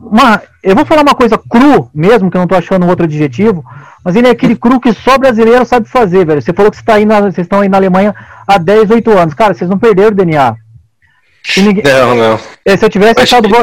Uma, 0.00 0.40
eu 0.62 0.74
vou 0.74 0.86
falar 0.86 1.02
uma 1.02 1.14
coisa 1.14 1.36
cru 1.36 1.90
mesmo, 1.94 2.30
que 2.30 2.36
eu 2.36 2.40
não 2.40 2.48
tô 2.48 2.54
achando 2.54 2.86
outro 2.86 3.04
adjetivo, 3.04 3.62
mas 4.02 4.16
ele 4.16 4.28
é 4.28 4.30
aquele 4.30 4.56
cru 4.56 4.80
que 4.80 4.92
só 4.94 5.18
brasileiro 5.18 5.64
sabe 5.66 5.88
fazer, 5.88 6.24
velho. 6.24 6.40
Você 6.40 6.54
falou 6.54 6.70
que 6.70 6.78
você 6.78 6.84
tá 6.84 6.94
aí 6.94 7.04
na, 7.04 7.20
vocês 7.20 7.44
estão 7.44 7.60
aí 7.60 7.68
na 7.68 7.76
Alemanha 7.76 8.14
há 8.46 8.56
10, 8.56 8.90
8 8.90 9.10
anos. 9.18 9.34
Cara, 9.34 9.52
vocês 9.52 9.68
não 9.68 9.78
perderam 9.78 10.12
o 10.12 10.14
DNA. 10.14 10.56
Ninguém... 11.56 11.84
Não, 11.84 12.14
não. 12.14 12.40
É, 12.64 12.76
se 12.76 12.84
eu 12.84 12.88
tivesse 12.88 13.20
achado 13.20 13.48
vo... 13.48 13.56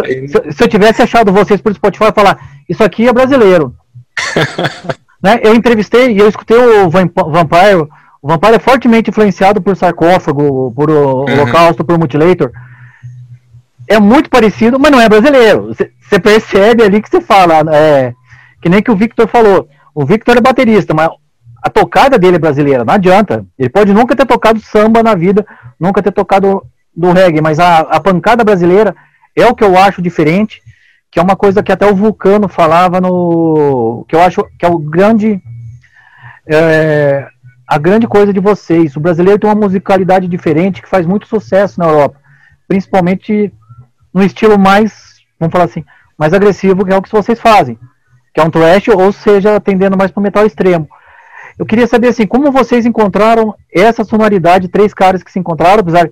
se 0.51 0.63
eu 0.63 0.67
tivesse 0.67 1.01
achado 1.01 1.31
vocês 1.31 1.61
por 1.61 1.73
Spotify 1.73 2.11
falar 2.13 2.37
isso 2.67 2.83
aqui 2.83 3.07
é 3.07 3.13
brasileiro. 3.13 3.73
né? 5.23 5.39
Eu 5.43 5.55
entrevistei 5.55 6.11
e 6.11 6.19
eu 6.19 6.27
escutei 6.27 6.57
o 6.57 6.89
Vampire. 6.89 7.87
O 8.21 8.27
Vampire 8.27 8.55
é 8.55 8.59
fortemente 8.59 9.09
influenciado 9.09 9.61
por 9.61 9.75
sarcófago, 9.75 10.71
por 10.75 10.89
o 10.89 11.21
uhum. 11.21 11.33
Holocausto, 11.33 11.85
por 11.85 11.97
Mutilator. 11.97 12.51
É 13.87 13.99
muito 13.99 14.29
parecido, 14.29 14.79
mas 14.79 14.91
não 14.91 14.99
é 14.99 15.07
brasileiro. 15.07 15.73
Você 15.73 16.19
percebe 16.19 16.83
ali 16.83 17.01
que 17.01 17.09
você 17.09 17.21
fala, 17.21 17.63
é, 17.73 18.13
que 18.61 18.69
nem 18.69 18.81
que 18.81 18.91
o 18.91 18.95
Victor 18.95 19.27
falou. 19.27 19.67
O 19.95 20.05
Victor 20.05 20.37
é 20.37 20.41
baterista, 20.41 20.93
mas 20.93 21.09
a 21.63 21.69
tocada 21.69 22.19
dele 22.19 22.35
é 22.35 22.39
brasileira, 22.39 22.83
não 22.83 22.93
adianta. 22.93 23.45
Ele 23.57 23.69
pode 23.69 23.93
nunca 23.93 24.15
ter 24.15 24.25
tocado 24.25 24.59
samba 24.59 25.01
na 25.01 25.15
vida, 25.15 25.45
nunca 25.79 26.01
ter 26.01 26.11
tocado 26.11 26.63
do 26.95 27.11
reggae, 27.11 27.41
mas 27.41 27.59
a, 27.59 27.79
a 27.79 27.99
pancada 27.99 28.43
brasileira 28.43 28.95
é 29.35 29.45
o 29.45 29.55
que 29.55 29.63
eu 29.63 29.77
acho 29.77 30.01
diferente, 30.01 30.61
que 31.11 31.19
é 31.19 31.21
uma 31.21 31.35
coisa 31.35 31.63
que 31.63 31.71
até 31.71 31.85
o 31.85 31.95
Vulcano 31.95 32.47
falava 32.47 32.99
no. 32.99 34.05
que 34.07 34.15
eu 34.15 34.21
acho 34.21 34.43
que 34.57 34.65
é 34.65 34.69
o 34.69 34.77
grande. 34.77 35.41
É, 36.47 37.27
a 37.67 37.77
grande 37.77 38.07
coisa 38.07 38.31
de 38.31 38.39
vocês. 38.39 38.95
O 38.95 38.99
brasileiro 38.99 39.39
tem 39.39 39.49
uma 39.49 39.67
musicalidade 39.67 40.27
diferente 40.27 40.81
que 40.81 40.89
faz 40.89 41.05
muito 41.05 41.27
sucesso 41.27 41.79
na 41.79 41.87
Europa, 41.87 42.17
principalmente 42.67 43.53
no 44.17 44.23
estilo 44.23 44.57
mais, 44.57 45.17
vamos 45.39 45.51
falar 45.51 45.65
assim, 45.65 45.85
mais 46.17 46.33
agressivo, 46.33 46.85
que 46.85 46.91
é 46.91 46.97
o 46.97 47.01
que 47.01 47.11
vocês 47.11 47.39
fazem, 47.39 47.77
que 48.33 48.41
é 48.41 48.43
um 48.43 48.49
thrash, 48.49 48.87
ou 48.89 49.11
seja, 49.11 49.59
tendendo 49.59 49.97
mais 49.97 50.11
para 50.11 50.19
o 50.19 50.23
metal 50.23 50.45
extremo. 50.45 50.89
Eu 51.57 51.65
queria 51.65 51.87
saber 51.87 52.09
assim, 52.09 52.27
como 52.27 52.51
vocês 52.51 52.85
encontraram 52.85 53.55
essa 53.73 54.03
sonoridade, 54.03 54.67
três 54.67 54.93
caras 54.93 55.23
que 55.23 55.31
se 55.31 55.39
encontraram, 55.39 55.79
apesar 55.79 56.09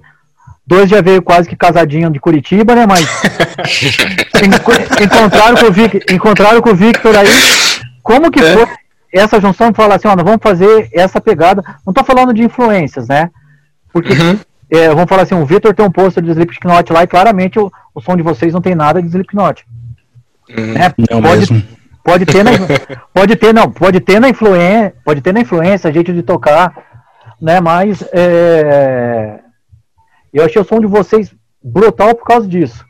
Dois 0.67 0.89
já 0.89 1.00
veio 1.00 1.21
quase 1.21 1.47
que 1.47 1.55
casadinho 1.55 2.09
de 2.09 2.19
Curitiba, 2.19 2.74
né? 2.74 2.88
Mas 2.88 3.05
encontraram, 5.00 5.55
com 5.57 5.65
o 5.67 5.71
Vic, 5.71 6.01
encontraram 6.12 6.59
com 6.59 6.71
o 6.71 6.75
Victor 6.75 7.15
aí. 7.15 7.27
Como 8.01 8.31
que 8.31 8.39
é. 8.39 8.53
foi 8.53 8.67
essa 9.13 9.39
junção? 9.39 9.71
Falar 9.71 9.95
assim, 9.95 10.07
ó, 10.07 10.15
vamos 10.15 10.39
fazer 10.41 10.89
essa 10.91 11.21
pegada. 11.21 11.63
Não 11.85 11.91
estou 11.91 12.03
falando 12.03 12.33
de 12.33 12.41
influências, 12.43 13.07
né? 13.07 13.29
Porque, 13.93 14.13
uhum. 14.13 14.39
É, 14.69 14.89
vamos 14.89 15.07
falar 15.07 15.24
assim, 15.24 15.36
o 15.36 15.45
Victor 15.45 15.74
tem 15.74 15.86
um 15.86 15.91
pôster 15.91 16.24
de 16.24 16.31
Slipknot 16.31 16.91
lá 16.91 17.03
e 17.03 17.07
claramente 17.07 17.60
o, 17.60 17.72
o 17.93 18.01
som 18.01 18.15
de 18.15 18.24
vocês 18.24 18.53
não 18.53 18.62
tem 18.62 18.75
nada 18.75 19.01
de 19.01 19.07
Slipknot. 19.07 19.65
Né? 20.50 20.93
Não 21.10 21.22
Pode, 21.22 21.39
mesmo. 21.39 21.63
pode 22.03 22.25
ter 22.25 22.43
na, 22.43 22.51
pode 23.13 23.36
ter 23.36 23.53
não, 23.53 23.72
pode 23.72 24.00
ter 24.00 24.19
na 24.19 24.29
influência, 24.29 24.93
pode 25.03 25.22
ter 25.22 25.34
na 25.34 25.41
influência, 25.41 25.91
jeito 25.93 26.13
de 26.13 26.24
tocar, 26.24 26.74
né? 27.41 27.60
Mas 27.60 28.03
é, 28.12 29.39
eu 30.34 30.43
achei 30.43 30.62
o 30.62 30.65
som 30.65 30.79
de 30.79 30.88
vocês 30.88 31.34
brutal 31.63 32.15
por 32.15 32.25
causa 32.25 32.48
disso. 32.48 32.86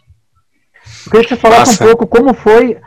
Eu 1.05 1.11
queria 1.11 1.23
que 1.23 1.29
vocês 1.29 1.41
falassem 1.41 1.73
Massa. 1.73 1.83
um 1.83 1.87
pouco 1.87 2.07
como 2.07 2.33
foi 2.33 2.77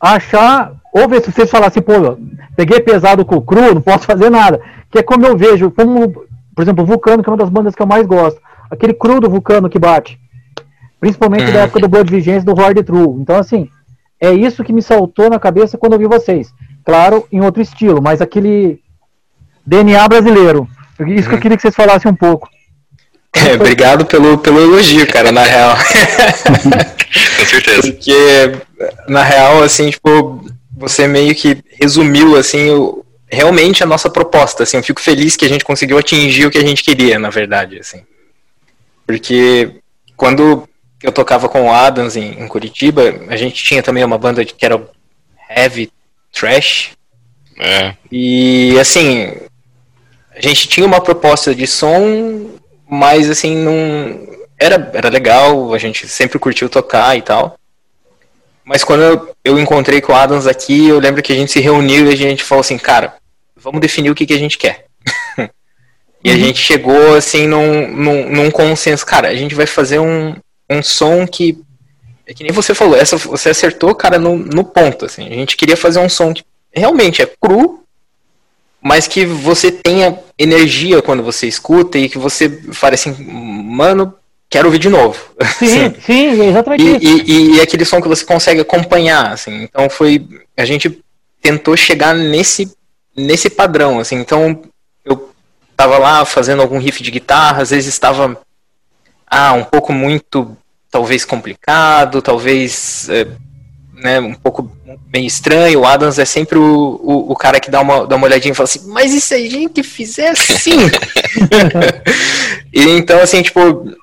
achar, 0.00 0.72
ou 0.92 1.08
ver 1.08 1.22
se 1.22 1.30
vocês 1.30 1.50
falassem, 1.50 1.82
pô, 1.82 2.18
peguei 2.56 2.80
pesado 2.80 3.24
com 3.24 3.36
o 3.36 3.42
cru, 3.42 3.74
não 3.74 3.82
posso 3.82 4.04
fazer 4.04 4.30
nada. 4.30 4.60
Que 4.90 4.98
é 4.98 5.02
como 5.02 5.26
eu 5.26 5.36
vejo, 5.36 5.70
como, 5.70 6.21
por 6.54 6.62
exemplo, 6.62 6.84
o 6.84 6.86
Vulcano, 6.86 7.22
que 7.22 7.28
é 7.28 7.32
uma 7.32 7.38
das 7.38 7.50
bandas 7.50 7.74
que 7.74 7.82
eu 7.82 7.86
mais 7.86 8.06
gosto. 8.06 8.40
Aquele 8.70 8.94
cru 8.94 9.20
do 9.20 9.28
Vulcano 9.30 9.68
que 9.68 9.78
bate. 9.78 10.18
Principalmente 11.00 11.50
da 11.50 11.58
Uhum. 11.58 11.64
época 11.64 11.80
do 11.80 11.88
Blood 11.88 12.10
Vigence 12.10 12.44
do 12.46 12.52
Horde 12.52 12.82
True. 12.82 13.20
Então, 13.20 13.36
assim, 13.36 13.68
é 14.20 14.32
isso 14.32 14.62
que 14.64 14.72
me 14.72 14.80
saltou 14.82 15.28
na 15.28 15.38
cabeça 15.38 15.76
quando 15.76 15.94
eu 15.94 15.98
vi 15.98 16.06
vocês. 16.06 16.52
Claro, 16.84 17.26
em 17.32 17.40
outro 17.40 17.60
estilo, 17.62 18.00
mas 18.02 18.20
aquele 18.20 18.80
DNA 19.66 20.06
brasileiro. 20.08 20.68
Isso 21.06 21.28
que 21.28 21.34
eu 21.34 21.40
queria 21.40 21.56
que 21.56 21.62
vocês 21.62 21.74
falassem 21.74 22.10
um 22.10 22.14
pouco. 22.14 22.48
É, 23.34 23.54
obrigado 23.54 24.04
pelo, 24.04 24.38
pelo 24.38 24.60
elogio, 24.60 25.06
cara, 25.10 25.32
na 25.32 25.42
real. 25.42 25.74
Com 27.38 27.44
certeza. 27.46 27.82
Porque, 27.82 28.52
na 29.08 29.22
real, 29.22 29.62
assim, 29.62 29.90
tipo, 29.90 30.44
você 30.76 31.06
meio 31.08 31.34
que 31.34 31.62
resumiu, 31.80 32.36
assim, 32.36 32.70
o- 32.70 33.04
realmente 33.32 33.82
a 33.82 33.86
nossa 33.86 34.10
proposta, 34.10 34.62
assim, 34.62 34.76
eu 34.76 34.82
fico 34.82 35.00
feliz 35.00 35.36
que 35.36 35.44
a 35.44 35.48
gente 35.48 35.64
conseguiu 35.64 35.96
atingir 35.96 36.46
o 36.46 36.50
que 36.50 36.58
a 36.58 36.66
gente 36.66 36.84
queria, 36.84 37.18
na 37.18 37.30
verdade, 37.30 37.78
assim. 37.78 38.04
Porque 39.06 39.76
quando 40.16 40.68
eu 41.02 41.10
tocava 41.10 41.48
com 41.48 41.66
o 41.66 41.72
Adams 41.72 42.14
em, 42.14 42.42
em 42.42 42.46
Curitiba, 42.46 43.14
a 43.28 43.36
gente 43.36 43.64
tinha 43.64 43.82
também 43.82 44.04
uma 44.04 44.18
banda 44.18 44.44
que 44.44 44.64
era 44.64 44.80
heavy 45.50 45.90
trash, 46.32 46.90
É, 47.58 47.94
e 48.10 48.78
assim, 48.78 49.32
a 50.34 50.40
gente 50.40 50.68
tinha 50.68 50.86
uma 50.86 51.00
proposta 51.00 51.54
de 51.54 51.66
som, 51.66 52.50
mas 52.88 53.30
assim, 53.30 53.56
não. 53.56 54.30
Era, 54.58 54.90
era 54.94 55.08
legal, 55.08 55.74
a 55.74 55.78
gente 55.78 56.06
sempre 56.06 56.38
curtiu 56.38 56.68
tocar 56.68 57.16
e 57.16 57.22
tal. 57.22 57.58
Mas 58.64 58.84
quando 58.84 59.02
eu, 59.02 59.34
eu 59.44 59.58
encontrei 59.58 60.00
com 60.00 60.12
o 60.12 60.16
Adams 60.16 60.46
aqui, 60.46 60.86
eu 60.86 61.00
lembro 61.00 61.20
que 61.20 61.32
a 61.32 61.36
gente 61.36 61.50
se 61.50 61.60
reuniu 61.60 62.06
e 62.06 62.12
a 62.12 62.16
gente 62.16 62.44
falou 62.44 62.60
assim, 62.60 62.78
cara, 62.78 63.14
vamos 63.62 63.80
definir 63.80 64.10
o 64.10 64.14
que, 64.14 64.26
que 64.26 64.34
a 64.34 64.38
gente 64.38 64.58
quer. 64.58 64.86
e 66.24 66.30
a 66.30 66.36
gente 66.36 66.58
chegou 66.58 67.14
assim 67.14 67.46
num, 67.46 67.88
num, 67.88 68.28
num 68.30 68.50
consenso, 68.50 69.04
cara, 69.06 69.28
a 69.28 69.34
gente 69.36 69.54
vai 69.54 69.66
fazer 69.66 69.98
um, 69.98 70.34
um 70.70 70.82
som 70.82 71.26
que. 71.26 71.58
É 72.26 72.32
que 72.34 72.44
nem 72.44 72.52
você 72.52 72.74
falou, 72.74 72.96
essa, 72.96 73.16
você 73.16 73.50
acertou, 73.50 73.94
cara, 73.94 74.18
no, 74.18 74.36
no 74.36 74.64
ponto. 74.64 75.04
Assim. 75.04 75.26
A 75.26 75.34
gente 75.34 75.56
queria 75.56 75.76
fazer 75.76 75.98
um 75.98 76.08
som 76.08 76.32
que 76.32 76.44
realmente 76.72 77.20
é 77.20 77.26
cru, 77.40 77.82
mas 78.80 79.06
que 79.08 79.24
você 79.26 79.70
tenha 79.72 80.18
energia 80.38 81.02
quando 81.02 81.22
você 81.22 81.46
escuta 81.46 81.98
e 81.98 82.08
que 82.08 82.18
você 82.18 82.48
fale 82.72 82.94
assim, 82.94 83.12
mano, 83.24 84.14
quero 84.48 84.66
ouvir 84.66 84.78
de 84.78 84.88
novo. 84.88 85.18
Sim, 85.58 85.94
sim, 86.04 86.40
é 86.40 86.46
exatamente 86.46 86.84
E, 86.84 86.96
isso. 86.96 87.24
e, 87.26 87.32
e- 87.32 87.56
e 87.56 87.60
aquele 87.60 87.84
som 87.84 88.00
que 88.00 88.08
você 88.08 88.24
consegue 88.24 88.60
acompanhar, 88.60 89.32
assim. 89.32 89.62
Então 89.62 89.88
foi. 89.90 90.24
A 90.56 90.64
gente 90.64 91.02
tentou 91.40 91.76
chegar 91.76 92.14
nesse, 92.14 92.72
nesse 93.16 93.50
padrão, 93.50 93.98
assim. 93.98 94.16
Então 94.16 94.62
eu 95.04 95.30
tava 95.76 95.98
lá 95.98 96.24
fazendo 96.24 96.62
algum 96.62 96.78
riff 96.78 97.02
de 97.02 97.10
guitarra, 97.10 97.62
às 97.62 97.70
vezes 97.70 97.92
estava 97.92 98.40
ah, 99.26 99.52
um 99.54 99.64
pouco 99.64 99.92
muito, 99.92 100.56
talvez 100.90 101.24
complicado, 101.24 102.20
talvez 102.20 103.08
é, 103.08 103.26
né, 103.94 104.20
um 104.20 104.34
pouco 104.34 104.70
meio 105.12 105.26
estranho. 105.26 105.80
O 105.80 105.86
Adams 105.86 106.18
é 106.18 106.24
sempre 106.24 106.58
o, 106.58 107.00
o, 107.02 107.32
o 107.32 107.36
cara 107.36 107.60
que 107.60 107.70
dá 107.70 107.80
uma, 107.80 108.06
dá 108.06 108.16
uma 108.16 108.26
olhadinha 108.26 108.52
e 108.52 108.54
fala 108.54 108.68
assim, 108.68 108.88
mas 108.88 109.14
e 109.14 109.20
se 109.20 109.34
a 109.34 109.38
gente 109.38 109.82
fizer 109.82 110.28
assim? 110.30 110.78
e 112.72 112.82
então, 112.90 113.20
assim, 113.20 113.42
tipo, 113.42 113.60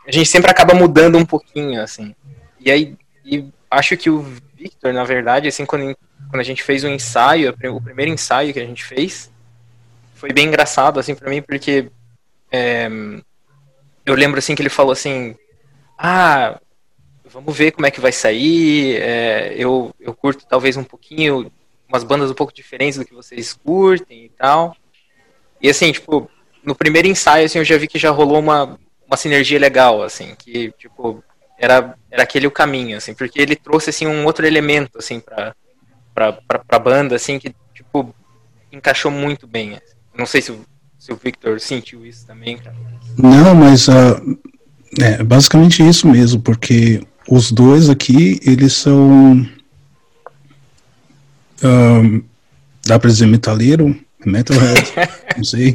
a 0.07 0.11
gente 0.11 0.29
sempre 0.29 0.49
acaba 0.49 0.73
mudando 0.73 1.17
um 1.17 1.25
pouquinho, 1.25 1.81
assim. 1.81 2.15
E 2.59 2.71
aí, 2.71 2.95
e 3.25 3.45
acho 3.69 3.95
que 3.97 4.09
o 4.09 4.21
Victor, 4.55 4.93
na 4.93 5.03
verdade, 5.03 5.47
assim, 5.47 5.65
quando, 5.65 5.95
quando 6.29 6.41
a 6.41 6.43
gente 6.43 6.63
fez 6.63 6.83
o 6.83 6.87
ensaio, 6.87 7.55
o 7.71 7.81
primeiro 7.81 8.11
ensaio 8.11 8.53
que 8.53 8.59
a 8.59 8.65
gente 8.65 8.83
fez, 8.83 9.31
foi 10.15 10.33
bem 10.33 10.47
engraçado, 10.47 10.99
assim, 10.99 11.15
pra 11.15 11.29
mim, 11.29 11.41
porque 11.41 11.89
é, 12.51 12.89
eu 14.05 14.15
lembro, 14.15 14.39
assim, 14.39 14.55
que 14.55 14.61
ele 14.61 14.69
falou 14.69 14.91
assim, 14.91 15.35
ah, 15.97 16.59
vamos 17.25 17.55
ver 17.55 17.71
como 17.71 17.85
é 17.85 17.91
que 17.91 18.01
vai 18.01 18.11
sair, 18.11 18.97
é, 18.97 19.53
eu, 19.55 19.93
eu 19.99 20.13
curto 20.13 20.45
talvez 20.47 20.75
um 20.75 20.83
pouquinho, 20.83 21.51
umas 21.87 22.03
bandas 22.03 22.29
um 22.29 22.35
pouco 22.35 22.53
diferentes 22.53 22.97
do 22.97 23.05
que 23.05 23.13
vocês 23.13 23.53
curtem 23.53 24.25
e 24.25 24.29
tal. 24.29 24.75
E 25.61 25.69
assim, 25.69 25.91
tipo, 25.91 26.29
no 26.63 26.75
primeiro 26.75 27.07
ensaio, 27.07 27.45
assim, 27.45 27.59
eu 27.59 27.65
já 27.65 27.77
vi 27.77 27.87
que 27.87 27.99
já 27.99 28.09
rolou 28.09 28.39
uma, 28.39 28.79
uma 29.07 29.17
sinergia 29.17 29.59
legal, 29.59 30.01
assim, 30.01 30.35
que, 30.35 30.71
tipo, 30.77 31.23
era, 31.59 31.93
era 32.09 32.23
aquele 32.23 32.47
o 32.47 32.51
caminho, 32.51 32.97
assim, 32.97 33.13
porque 33.13 33.39
ele 33.39 33.55
trouxe, 33.55 33.89
assim, 33.89 34.07
um 34.07 34.25
outro 34.25 34.47
elemento, 34.47 34.97
assim, 34.97 35.19
pra, 35.19 35.53
pra, 36.15 36.31
pra, 36.33 36.59
pra 36.59 36.79
banda, 36.79 37.15
assim, 37.15 37.37
que, 37.37 37.53
tipo, 37.73 38.15
encaixou 38.71 39.11
muito 39.11 39.45
bem. 39.45 39.73
assim. 39.73 39.95
Não 40.17 40.25
sei 40.25 40.41
se 40.41 40.51
o, 40.51 40.61
se 40.97 41.11
o 41.11 41.19
Victor 41.21 41.59
sentiu 41.59 42.05
isso 42.05 42.25
também, 42.25 42.57
cara. 42.57 42.75
Não, 43.17 43.53
mas 43.53 43.89
ah, 43.89 44.21
é 44.99 45.21
basicamente 45.21 45.87
isso 45.87 46.07
mesmo, 46.07 46.41
porque 46.41 47.01
os 47.27 47.51
dois 47.51 47.89
aqui, 47.89 48.39
eles 48.43 48.73
são. 48.73 49.45
ah, 51.61 52.21
dá 52.85 52.97
pra 52.97 53.09
dizer 53.09 53.27
metaleiro? 53.27 53.95
Metalhead, 54.25 54.93
não 55.37 55.43
sei. 55.43 55.73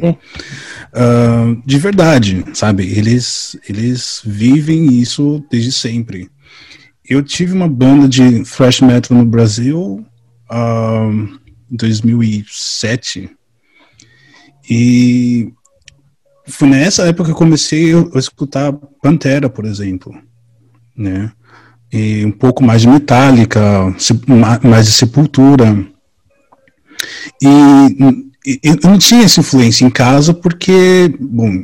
De 1.65 1.77
verdade, 1.77 2.45
sabe? 2.53 2.83
Eles, 2.83 3.57
eles 3.67 4.21
vivem 4.25 4.99
isso 4.99 5.43
desde 5.51 5.71
sempre. 5.71 6.29
Eu 7.07 7.21
tive 7.21 7.53
uma 7.53 7.67
banda 7.67 8.07
de 8.07 8.43
thrash 8.43 8.81
metal 8.81 9.17
no 9.17 9.25
Brasil 9.25 10.05
ah, 10.49 11.09
em 11.69 11.75
2007 11.75 13.29
e 14.69 15.53
foi 16.47 16.67
nessa 16.67 17.03
época 17.03 17.25
que 17.25 17.31
eu 17.31 17.35
comecei 17.35 17.93
a, 17.93 18.17
escutar 18.17 18.73
Pantera, 19.01 19.49
por 19.49 19.65
exemplo, 19.65 20.15
né? 20.95 21.31
E 21.91 22.25
um 22.25 22.31
pouco 22.31 22.63
mais 22.63 22.81
de 22.81 22.87
Metallica, 22.87 23.95
mais 24.63 24.85
de 24.87 24.91
Sepultura. 24.91 25.85
E 27.41 28.24
eu 28.63 28.77
não 28.83 28.97
tinha 28.97 29.23
essa 29.23 29.39
influência 29.39 29.85
em 29.85 29.89
casa 29.89 30.33
porque, 30.33 31.15
bom, 31.19 31.63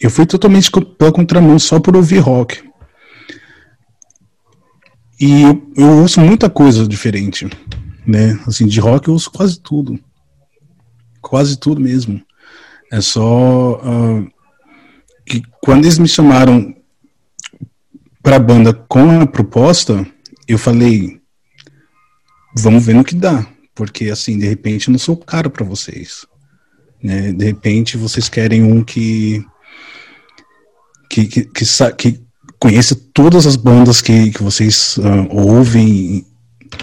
eu 0.00 0.10
fui 0.10 0.24
totalmente 0.26 0.70
pela 0.70 1.12
contramão 1.12 1.58
só 1.58 1.80
por 1.80 1.96
ouvir 1.96 2.18
rock. 2.18 2.62
E 5.18 5.42
eu, 5.42 5.72
eu 5.76 5.88
ouço 6.02 6.20
muita 6.20 6.48
coisa 6.48 6.86
diferente, 6.86 7.48
né? 8.06 8.38
Assim, 8.46 8.66
de 8.66 8.78
rock 8.78 9.08
eu 9.08 9.14
ouço 9.14 9.30
quase 9.30 9.58
tudo. 9.58 9.98
Quase 11.20 11.58
tudo 11.58 11.80
mesmo. 11.80 12.22
É 12.92 13.00
só 13.00 13.80
ah, 13.82 14.26
que 15.24 15.42
quando 15.60 15.84
eles 15.84 15.98
me 15.98 16.06
chamaram 16.06 16.74
para 18.22 18.36
a 18.36 18.40
banda 18.40 18.72
com 18.72 19.20
a 19.20 19.26
proposta, 19.26 20.06
eu 20.46 20.58
falei, 20.58 21.20
vamos 22.56 22.84
ver 22.84 22.94
no 22.94 23.04
que 23.04 23.14
dá, 23.14 23.46
porque 23.76 24.06
assim, 24.10 24.38
de 24.38 24.48
repente 24.48 24.88
eu 24.88 24.92
não 24.92 24.98
sou 24.98 25.14
o 25.14 25.24
cara 25.24 25.48
para 25.48 25.64
vocês, 25.64 26.26
né? 27.00 27.32
De 27.32 27.44
repente 27.44 27.96
vocês 27.96 28.28
querem 28.28 28.64
um 28.64 28.82
que 28.82 29.44
que 31.08 31.26
que, 31.26 31.44
que, 31.44 31.92
que 31.92 32.26
conheça 32.58 32.96
todas 33.12 33.46
as 33.46 33.54
bandas 33.54 34.00
que, 34.00 34.30
que 34.30 34.42
vocês 34.42 34.98
ah, 35.04 35.28
ouvem 35.30 36.26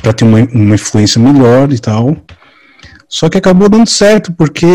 para 0.02 0.14
ter 0.14 0.24
uma, 0.24 0.40
uma 0.54 0.76
influência 0.76 1.20
melhor 1.20 1.74
e 1.74 1.80
tal. 1.80 2.16
Só 3.10 3.28
que 3.28 3.38
acabou 3.38 3.68
dando 3.68 3.90
certo 3.90 4.32
porque 4.32 4.68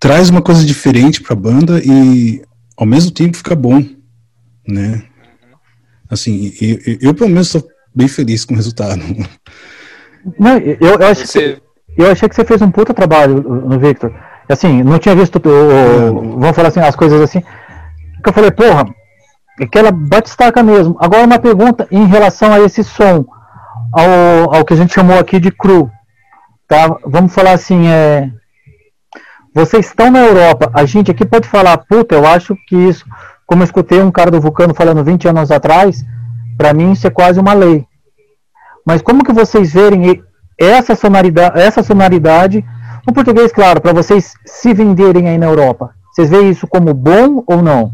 traz 0.00 0.30
uma 0.30 0.42
coisa 0.42 0.64
diferente 0.64 1.20
para 1.20 1.34
a 1.34 1.38
banda 1.38 1.80
e 1.84 2.42
ao 2.76 2.86
mesmo 2.86 3.10
tempo 3.10 3.36
fica 3.36 3.54
bom, 3.54 3.84
né? 4.66 5.02
Assim, 6.08 6.52
eu, 6.60 6.78
eu, 6.86 6.98
eu, 7.00 7.14
pelo 7.14 7.30
menos 7.30 7.48
estou 7.48 7.68
bem 7.94 8.08
feliz 8.08 8.44
com 8.44 8.54
o 8.54 8.56
resultado. 8.56 9.02
Não, 10.38 10.56
eu, 10.58 10.76
eu, 11.00 11.06
acho 11.08 11.26
Você- 11.26 11.60
que, 11.96 12.02
eu 12.02 12.10
achei 12.10 12.28
que 12.28 12.34
você 12.34 12.44
fez 12.44 12.60
um 12.62 12.70
puta 12.70 12.92
trabalho 12.94 13.40
no 13.42 13.78
Victor. 13.78 14.12
Assim, 14.48 14.82
não 14.82 14.98
tinha 14.98 15.14
visto, 15.14 15.36
o, 15.36 15.48
o- 15.48 16.38
vamos 16.40 16.54
falar 16.56 16.68
assim, 16.68 16.80
as 16.80 16.94
coisas 16.96 17.20
assim. 17.20 17.40
Que 18.22 18.28
eu 18.28 18.32
falei, 18.32 18.50
porra, 18.50 18.86
aquela 19.60 19.90
batistaca 19.90 20.62
mesmo. 20.62 20.96
Agora 21.00 21.24
uma 21.24 21.38
pergunta 21.38 21.86
em 21.90 22.04
relação 22.06 22.52
a 22.52 22.60
esse 22.60 22.82
som, 22.84 23.24
ao, 23.92 24.54
ao 24.56 24.64
que 24.64 24.74
a 24.74 24.76
gente 24.76 24.94
chamou 24.94 25.18
aqui 25.18 25.38
de 25.40 25.50
cru. 25.50 25.90
Tá? 26.68 26.96
Vamos 27.04 27.32
falar 27.34 27.52
assim, 27.52 27.86
é. 27.88 28.30
Vocês 29.54 29.86
estão 29.86 30.10
na 30.10 30.18
Europa, 30.20 30.70
a 30.74 30.84
gente 30.84 31.10
aqui 31.10 31.24
pode 31.24 31.48
falar, 31.48 31.78
puta, 31.78 32.14
eu 32.14 32.26
acho 32.26 32.54
que 32.68 32.76
isso, 32.76 33.06
como 33.46 33.62
eu 33.62 33.64
escutei 33.64 34.02
um 34.02 34.10
cara 34.10 34.30
do 34.30 34.40
Vulcano 34.40 34.74
falando 34.74 35.02
20 35.02 35.28
anos 35.28 35.50
atrás, 35.50 36.04
pra 36.58 36.74
mim 36.74 36.92
isso 36.92 37.06
é 37.06 37.10
quase 37.10 37.40
uma 37.40 37.54
lei. 37.54 37.85
Mas 38.86 39.02
como 39.02 39.24
que 39.24 39.32
vocês 39.32 39.72
verem 39.72 40.22
essa 40.56 40.94
sonoridade, 40.94 41.60
essa 41.60 41.82
sonoridade 41.82 42.64
no 43.06 43.12
português, 43.12 43.52
claro, 43.52 43.80
para 43.80 43.92
vocês 43.92 44.34
se 44.46 44.72
venderem 44.72 45.28
aí 45.28 45.36
na 45.36 45.46
Europa? 45.46 45.90
Vocês 46.14 46.30
veem 46.30 46.50
isso 46.50 46.66
como 46.66 46.94
bom 46.94 47.42
ou 47.46 47.60
não? 47.60 47.92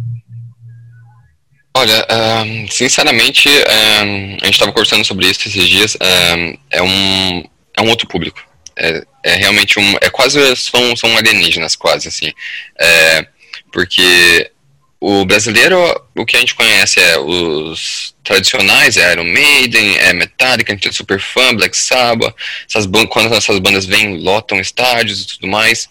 Olha, 1.75 2.07
sinceramente, 2.71 3.49
a 3.67 4.45
gente 4.45 4.53
estava 4.53 4.73
conversando 4.73 5.05
sobre 5.05 5.27
isso 5.27 5.49
esses 5.49 5.67
dias. 5.67 5.97
É, 6.71 6.83
um, 6.83 7.45
é 7.77 7.83
um 7.83 7.89
outro 7.89 8.07
público. 8.07 8.39
É, 8.77 9.03
é 9.25 9.35
realmente 9.37 9.79
um. 9.79 9.97
É 10.01 10.11
quase. 10.11 10.39
São, 10.57 10.95
são 10.97 11.17
alienígenas, 11.17 11.75
quase 11.75 12.09
assim. 12.09 12.33
É, 12.79 13.27
porque 13.73 14.51
o 15.05 15.25
brasileiro, 15.25 15.77
o 16.15 16.25
que 16.25 16.37
a 16.37 16.39
gente 16.39 16.55
conhece 16.55 17.01
é 17.01 17.19
os 17.19 18.15
tradicionais, 18.23 18.97
é 18.97 19.11
Iron 19.11 19.25
Maiden, 19.25 19.99
é 19.99 20.13
Metallica, 20.13 20.73
a 20.73 20.77
gente 20.77 20.87
é 20.87 20.93
super 20.93 21.21
fã, 21.21 21.53
Black 21.57 21.77
Sabbath, 21.77 22.33
essas 22.69 22.87
quando 23.09 23.35
essas 23.35 23.59
bandas 23.59 23.85
vêm, 23.85 24.23
lotam 24.23 24.61
estádios 24.61 25.23
e 25.23 25.27
tudo 25.27 25.49
mais. 25.49 25.89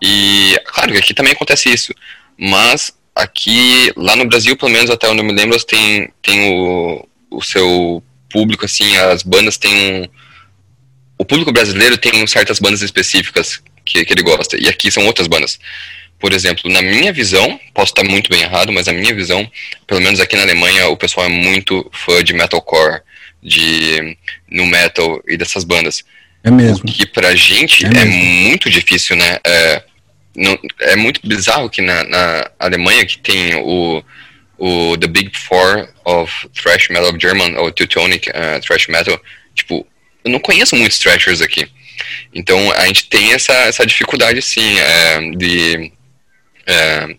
E, 0.00 0.56
claro 0.64 0.92
que 0.92 0.98
aqui 0.98 1.12
também 1.12 1.32
acontece 1.32 1.70
isso, 1.70 1.92
mas 2.38 2.92
aqui, 3.16 3.92
lá 3.96 4.14
no 4.14 4.28
Brasil, 4.28 4.56
pelo 4.56 4.70
menos 4.70 4.90
até 4.90 5.08
onde 5.08 5.22
eu 5.22 5.24
me 5.24 5.32
lembro, 5.32 5.60
tem, 5.64 6.08
tem 6.22 6.54
o, 6.54 7.04
o 7.32 7.42
seu 7.42 8.00
público, 8.30 8.64
assim, 8.64 8.96
as 8.96 9.24
bandas 9.24 9.58
têm 9.58 9.74
um... 9.74 10.08
O 11.18 11.24
público 11.24 11.50
brasileiro 11.50 11.98
tem 11.98 12.24
certas 12.28 12.60
bandas 12.60 12.80
específicas 12.80 13.60
que, 13.84 14.04
que 14.04 14.12
ele 14.12 14.22
gosta, 14.22 14.56
e 14.56 14.68
aqui 14.68 14.88
são 14.88 15.04
outras 15.04 15.26
bandas. 15.26 15.58
Por 16.22 16.32
exemplo, 16.32 16.70
na 16.70 16.80
minha 16.80 17.12
visão, 17.12 17.58
posso 17.74 17.90
estar 17.90 18.04
muito 18.04 18.30
bem 18.30 18.42
errado, 18.42 18.72
mas 18.72 18.86
na 18.86 18.92
minha 18.92 19.12
visão, 19.12 19.50
pelo 19.88 20.00
menos 20.00 20.20
aqui 20.20 20.36
na 20.36 20.42
Alemanha, 20.42 20.86
o 20.86 20.96
pessoal 20.96 21.26
é 21.26 21.28
muito 21.28 21.90
fã 21.92 22.22
de 22.22 22.32
metalcore, 22.32 23.00
de 23.42 24.16
nu 24.48 24.64
metal 24.64 25.20
e 25.26 25.36
dessas 25.36 25.64
bandas. 25.64 26.04
É 26.44 26.48
mesmo. 26.48 26.88
O 26.88 26.92
que 26.92 27.04
pra 27.06 27.34
gente 27.34 27.84
é, 27.84 28.02
é 28.02 28.04
muito 28.04 28.70
difícil, 28.70 29.16
né? 29.16 29.40
É, 29.44 29.82
não, 30.36 30.56
é 30.82 30.94
muito 30.94 31.20
bizarro 31.26 31.68
que 31.68 31.82
na, 31.82 32.04
na, 32.04 32.50
Alemanha 32.56 33.04
que 33.04 33.18
tem 33.18 33.56
o, 33.56 34.00
o 34.56 34.96
The 34.96 35.08
Big 35.08 35.36
Four 35.36 35.88
of 36.04 36.32
Thrash 36.50 36.88
Metal 36.88 37.10
of 37.10 37.18
German, 37.20 37.56
ou 37.56 37.72
Teutonic 37.72 38.30
uh, 38.30 38.60
Thrash 38.60 38.86
Metal, 38.86 39.20
tipo, 39.56 39.84
eu 40.24 40.30
não 40.30 40.38
conheço 40.38 40.76
muitos 40.76 41.00
thrashers 41.00 41.40
aqui. 41.40 41.66
Então 42.32 42.70
a 42.74 42.86
gente 42.86 43.08
tem 43.08 43.32
essa, 43.32 43.52
essa 43.52 43.84
dificuldade, 43.84 44.40
sim, 44.40 44.78
é, 44.78 45.20
de 45.32 45.92
é, 46.66 47.14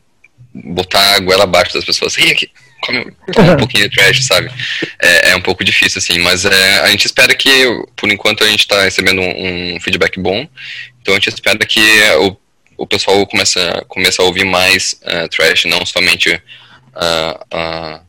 botar 0.54 1.16
a 1.16 1.20
goela 1.20 1.44
abaixo 1.44 1.74
das 1.74 1.86
pessoas. 1.86 2.18
Ei, 2.18 2.32
aqui, 2.32 2.50
come, 2.82 3.00
um 3.00 3.58
pouquinho 3.58 3.90
de 3.90 3.96
trash, 3.96 4.26
sabe? 4.26 4.52
É, 5.02 5.32
é, 5.32 5.36
um 5.36 5.42
pouco 5.42 5.64
difícil, 5.64 6.00
assim, 6.00 6.20
mas 6.20 6.46
é, 6.46 6.80
a 6.82 6.88
gente 6.90 7.06
espera 7.06 7.34
que, 7.36 7.50
por 7.96 8.12
enquanto, 8.12 8.44
a 8.44 8.48
gente 8.48 8.62
está 8.62 8.84
recebendo 8.84 9.22
um, 9.22 9.76
um, 9.76 9.80
feedback 9.80 10.20
bom, 10.20 10.48
então 11.02 11.14
a 11.14 11.18
gente 11.18 11.30
espera 11.30 11.58
que 11.66 11.82
o 12.20 12.38
o 12.78 12.88
pessoal 12.88 13.26
começa, 13.26 13.86
começa 13.88 14.22
a 14.22 14.26
ouvir 14.26 14.46
mais 14.46 15.00
uh, 15.04 15.28
trash, 15.30 15.66
não 15.66 15.86
somente 15.86 16.34
uh, 16.34 17.56
uh, 17.56 18.02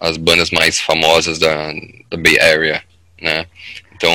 as 0.00 0.16
bandas 0.16 0.50
mais 0.50 0.80
famosas 0.80 1.38
da, 1.38 1.72
da 2.10 2.16
Bay 2.16 2.38
Area, 2.40 2.82
né? 3.20 3.46
Então, 3.94 4.12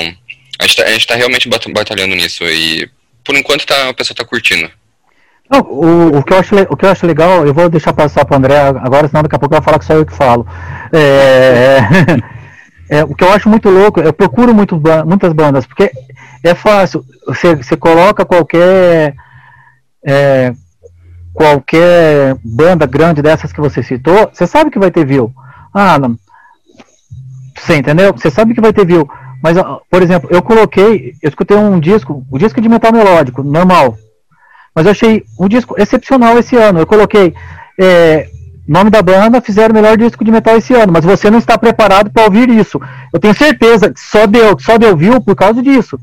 a 0.58 0.66
gente, 0.66 0.76
tá, 0.76 0.92
gente 0.92 1.06
tá 1.06 1.14
realmente 1.14 1.48
batalhando 1.48 2.14
nisso 2.14 2.44
e, 2.44 2.88
por 3.24 3.36
enquanto, 3.36 3.66
tá, 3.66 3.90
o 3.90 3.94
pessoal 3.94 4.16
tá 4.16 4.24
curtindo. 4.24 4.70
Não, 5.52 5.60
o, 5.60 6.18
o, 6.18 6.22
que 6.22 6.32
eu 6.32 6.38
acho, 6.38 6.54
o 6.70 6.76
que 6.76 6.86
eu 6.86 6.88
acho 6.88 7.06
legal, 7.06 7.46
eu 7.46 7.52
vou 7.52 7.68
deixar 7.68 7.92
passar 7.92 8.24
para 8.24 8.34
o 8.34 8.38
André 8.38 8.58
agora, 8.58 9.06
senão 9.06 9.22
daqui 9.22 9.36
a 9.36 9.38
pouco 9.38 9.54
vai 9.54 9.62
falar 9.62 9.78
que 9.78 9.84
só 9.84 9.92
eu 9.92 10.06
que 10.06 10.14
falo. 10.14 10.46
É, 10.90 11.78
é, 12.96 13.04
o 13.04 13.14
que 13.14 13.22
eu 13.22 13.30
acho 13.30 13.50
muito 13.50 13.68
louco, 13.68 14.00
eu 14.00 14.14
procuro 14.14 14.54
muito, 14.54 14.80
muitas 15.04 15.30
bandas, 15.34 15.66
porque 15.66 15.92
é 16.42 16.54
fácil, 16.54 17.04
você, 17.26 17.54
você 17.54 17.76
coloca 17.76 18.24
qualquer 18.24 19.14
é, 20.02 20.54
qualquer 21.34 22.34
banda 22.42 22.86
grande 22.86 23.20
dessas 23.20 23.52
que 23.52 23.60
você 23.60 23.82
citou, 23.82 24.30
você 24.32 24.46
sabe 24.46 24.70
que 24.70 24.78
vai 24.78 24.90
ter 24.90 25.04
view. 25.04 25.34
Ah, 25.74 25.98
não. 25.98 26.16
Você 27.58 27.76
entendeu? 27.76 28.14
Você 28.14 28.30
sabe 28.30 28.54
que 28.54 28.60
vai 28.60 28.72
ter 28.72 28.86
view. 28.86 29.06
Mas, 29.42 29.58
por 29.90 30.00
exemplo, 30.00 30.30
eu 30.32 30.42
coloquei, 30.42 31.14
eu 31.22 31.28
escutei 31.28 31.58
um 31.58 31.78
disco, 31.78 32.24
o 32.30 32.36
um 32.36 32.38
disco 32.38 32.58
de 32.58 32.70
metal 32.70 32.90
melódico, 32.90 33.42
normal. 33.42 33.98
Mas 34.74 34.86
eu 34.86 34.92
achei 34.92 35.24
um 35.38 35.48
disco 35.48 35.74
excepcional 35.78 36.38
esse 36.38 36.56
ano. 36.56 36.80
Eu 36.80 36.86
coloquei 36.86 37.34
é, 37.78 38.28
nome 38.66 38.90
da 38.90 39.02
banda, 39.02 39.40
fizeram 39.40 39.72
o 39.72 39.74
melhor 39.74 39.96
disco 39.96 40.24
de 40.24 40.30
metal 40.30 40.56
esse 40.56 40.74
ano, 40.74 40.92
mas 40.92 41.04
você 41.04 41.30
não 41.30 41.38
está 41.38 41.58
preparado 41.58 42.10
para 42.10 42.24
ouvir 42.24 42.48
isso. 42.48 42.80
Eu 43.12 43.20
tenho 43.20 43.34
certeza 43.34 43.92
que 43.92 44.00
só 44.00 44.26
deu, 44.26 44.58
só 44.58 44.78
deu 44.78 44.96
view 44.96 45.20
por 45.20 45.34
causa 45.34 45.62
disso. 45.62 45.98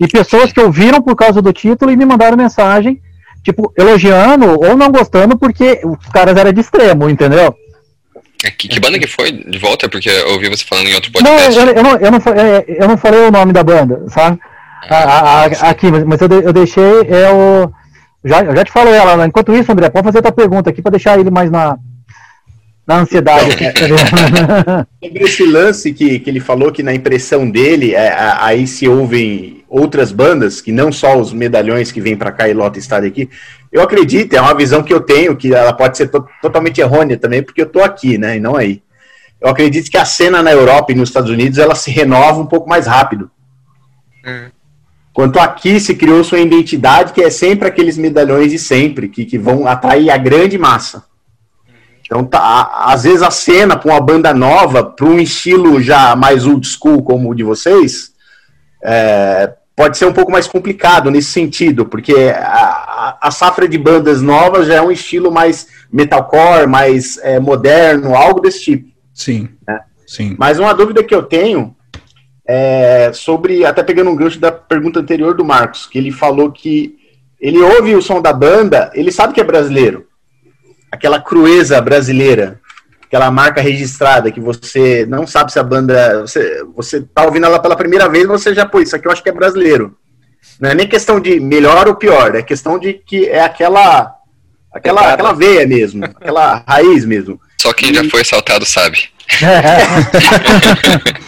E 0.00 0.06
pessoas 0.06 0.52
que 0.52 0.60
ouviram 0.60 1.02
por 1.02 1.16
causa 1.16 1.42
do 1.42 1.52
título 1.52 1.90
e 1.90 1.96
me 1.96 2.04
mandaram 2.04 2.36
mensagem 2.36 3.00
tipo, 3.42 3.72
elogiando 3.76 4.60
ou 4.60 4.76
não 4.76 4.90
gostando 4.90 5.38
porque 5.38 5.80
os 5.84 6.06
caras 6.12 6.36
eram 6.36 6.52
de 6.52 6.60
extremo, 6.60 7.08
entendeu? 7.08 7.54
É, 8.44 8.50
que, 8.50 8.68
que, 8.68 8.78
banda 8.78 8.98
que 8.98 9.06
foi 9.06 9.32
de 9.32 9.58
volta? 9.58 9.88
Porque 9.88 10.08
eu 10.08 10.32
ouvi 10.32 10.48
você 10.48 10.64
falando 10.64 10.86
em 10.86 10.94
outro 10.94 11.10
podcast. 11.10 11.56
Não, 11.56 11.64
eu, 11.64 11.74
eu, 11.74 11.82
não, 11.82 11.96
eu, 11.96 12.10
não, 12.10 12.18
é, 12.18 12.64
eu 12.68 12.88
não 12.88 12.96
falei 12.96 13.20
o 13.20 13.32
nome 13.32 13.52
da 13.52 13.64
banda, 13.64 14.04
sabe? 14.08 14.38
Ah, 14.88 14.96
a, 14.96 15.42
a, 15.44 15.70
aqui, 15.70 15.90
mas 15.90 16.20
eu, 16.20 16.28
eu 16.28 16.52
deixei 16.52 17.00
é 17.08 17.30
o. 17.32 17.72
Já, 18.28 18.44
eu 18.44 18.54
já 18.54 18.64
te 18.64 18.70
falei 18.70 18.94
ela. 18.94 19.26
Enquanto 19.26 19.54
isso, 19.54 19.72
André, 19.72 19.88
pode 19.88 20.04
fazer 20.04 20.18
outra 20.18 20.32
pergunta 20.32 20.70
aqui 20.70 20.82
para 20.82 20.90
deixar 20.92 21.18
ele 21.18 21.30
mais 21.30 21.50
na, 21.50 21.78
na 22.86 23.00
ansiedade. 23.00 23.50
Sobre 25.02 25.24
esse 25.24 25.44
lance 25.46 25.92
que, 25.92 26.18
que 26.18 26.28
ele 26.28 26.40
falou 26.40 26.70
que 26.70 26.82
na 26.82 26.94
impressão 26.94 27.48
dele, 27.48 27.94
é, 27.94 28.14
aí 28.40 28.66
se 28.66 28.86
ouvem 28.86 29.64
outras 29.68 30.12
bandas, 30.12 30.60
que 30.60 30.72
não 30.72 30.92
só 30.92 31.18
os 31.18 31.32
medalhões 31.32 31.90
que 31.90 32.00
vêm 32.00 32.16
para 32.16 32.32
cá 32.32 32.48
e 32.48 32.54
lota 32.54 32.78
estádio 32.78 33.08
aqui, 33.08 33.28
eu 33.70 33.82
acredito, 33.82 34.34
é 34.34 34.40
uma 34.40 34.54
visão 34.54 34.82
que 34.82 34.92
eu 34.92 35.00
tenho, 35.00 35.36
que 35.36 35.54
ela 35.54 35.72
pode 35.72 35.96
ser 35.96 36.08
to 36.08 36.26
totalmente 36.40 36.80
errônea 36.80 37.18
também, 37.18 37.42
porque 37.42 37.60
eu 37.60 37.66
estou 37.66 37.82
aqui, 37.82 38.16
né, 38.16 38.36
e 38.36 38.40
não 38.40 38.56
aí. 38.56 38.82
Eu 39.40 39.48
acredito 39.48 39.90
que 39.90 39.98
a 39.98 40.04
cena 40.04 40.42
na 40.42 40.50
Europa 40.50 40.90
e 40.90 40.94
nos 40.94 41.10
Estados 41.10 41.30
Unidos, 41.30 41.58
ela 41.58 41.74
se 41.74 41.90
renova 41.90 42.40
um 42.40 42.46
pouco 42.46 42.68
mais 42.68 42.86
rápido. 42.86 43.30
Hum. 44.26 44.48
Quanto 45.18 45.40
aqui 45.40 45.80
se 45.80 45.96
criou 45.96 46.22
sua 46.22 46.38
identidade, 46.38 47.12
que 47.12 47.20
é 47.20 47.28
sempre 47.28 47.66
aqueles 47.66 47.98
medalhões 47.98 48.52
de 48.52 48.58
sempre, 48.60 49.08
que, 49.08 49.24
que 49.24 49.36
vão 49.36 49.66
atrair 49.66 50.10
a 50.10 50.16
grande 50.16 50.56
massa. 50.56 51.06
Então, 52.06 52.24
tá, 52.24 52.84
às 52.84 53.02
vezes 53.02 53.20
a 53.20 53.30
cena 53.32 53.76
para 53.76 53.90
uma 53.90 54.00
banda 54.00 54.32
nova, 54.32 54.84
para 54.84 55.04
um 55.04 55.18
estilo 55.18 55.82
já 55.82 56.14
mais 56.14 56.46
old 56.46 56.64
school 56.64 57.02
como 57.02 57.28
o 57.28 57.34
de 57.34 57.42
vocês, 57.42 58.12
é, 58.80 59.54
pode 59.74 59.98
ser 59.98 60.06
um 60.06 60.12
pouco 60.12 60.30
mais 60.30 60.46
complicado 60.46 61.10
nesse 61.10 61.32
sentido, 61.32 61.84
porque 61.84 62.14
a, 62.32 63.18
a, 63.20 63.30
safra 63.32 63.66
de 63.66 63.76
bandas 63.76 64.22
novas 64.22 64.68
já 64.68 64.74
é 64.74 64.80
um 64.80 64.92
estilo 64.92 65.32
mais 65.32 65.66
metalcore, 65.90 66.68
mais 66.68 67.18
é, 67.24 67.40
moderno, 67.40 68.14
algo 68.14 68.38
desse 68.38 68.62
tipo. 68.62 68.88
Sim. 69.12 69.48
Né? 69.66 69.80
Sim. 70.06 70.36
Mas 70.38 70.60
uma 70.60 70.72
dúvida 70.72 71.02
que 71.02 71.12
eu 71.12 71.24
tenho 71.24 71.74
é 72.48 73.12
sobre, 73.12 73.64
até 73.64 73.82
pegando 73.82 74.10
um 74.10 74.16
gancho 74.16 74.40
da 74.40 74.50
pergunta 74.50 75.00
anterior 75.00 75.34
do 75.34 75.44
Marcos, 75.44 75.86
que 75.86 75.98
ele 75.98 76.10
falou 76.10 76.50
que 76.50 76.96
ele 77.38 77.58
ouve 77.58 77.94
o 77.94 78.02
som 78.02 78.22
da 78.22 78.32
banda, 78.32 78.90
ele 78.94 79.12
sabe 79.12 79.34
que 79.34 79.40
é 79.40 79.44
brasileiro 79.44 80.08
aquela 80.90 81.20
crueza 81.20 81.80
brasileira, 81.80 82.60
aquela 83.02 83.30
marca 83.30 83.60
registrada 83.60 84.30
que 84.30 84.40
você 84.40 85.06
não 85.06 85.26
sabe 85.26 85.52
se 85.52 85.58
a 85.58 85.62
banda. 85.62 86.22
Você, 86.22 86.64
você 86.74 87.02
tá 87.02 87.24
ouvindo 87.24 87.46
ela 87.46 87.60
pela 87.60 87.76
primeira 87.76 88.08
vez, 88.08 88.26
você 88.26 88.54
já, 88.54 88.66
pô, 88.66 88.80
isso 88.80 88.96
aqui 88.96 89.06
eu 89.06 89.12
acho 89.12 89.22
que 89.22 89.28
é 89.28 89.32
brasileiro. 89.32 89.96
Não 90.60 90.70
é 90.70 90.74
nem 90.74 90.88
questão 90.88 91.20
de 91.20 91.38
melhor 91.38 91.86
ou 91.88 91.94
pior, 91.94 92.34
é 92.34 92.42
questão 92.42 92.78
de 92.78 92.94
que 92.94 93.28
é 93.28 93.40
aquela. 93.40 94.14
Aquela, 94.70 95.14
aquela 95.14 95.32
veia 95.32 95.66
mesmo, 95.66 96.04
aquela 96.04 96.62
raiz 96.68 97.04
mesmo. 97.04 97.40
Só 97.60 97.72
quem 97.72 97.90
e... 97.90 97.94
já 97.94 98.04
foi 98.04 98.20
assaltado 98.20 98.66
sabe. 98.66 99.08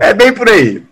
é 0.00 0.14
bem 0.14 0.32
por 0.32 0.48
aí. 0.48 0.82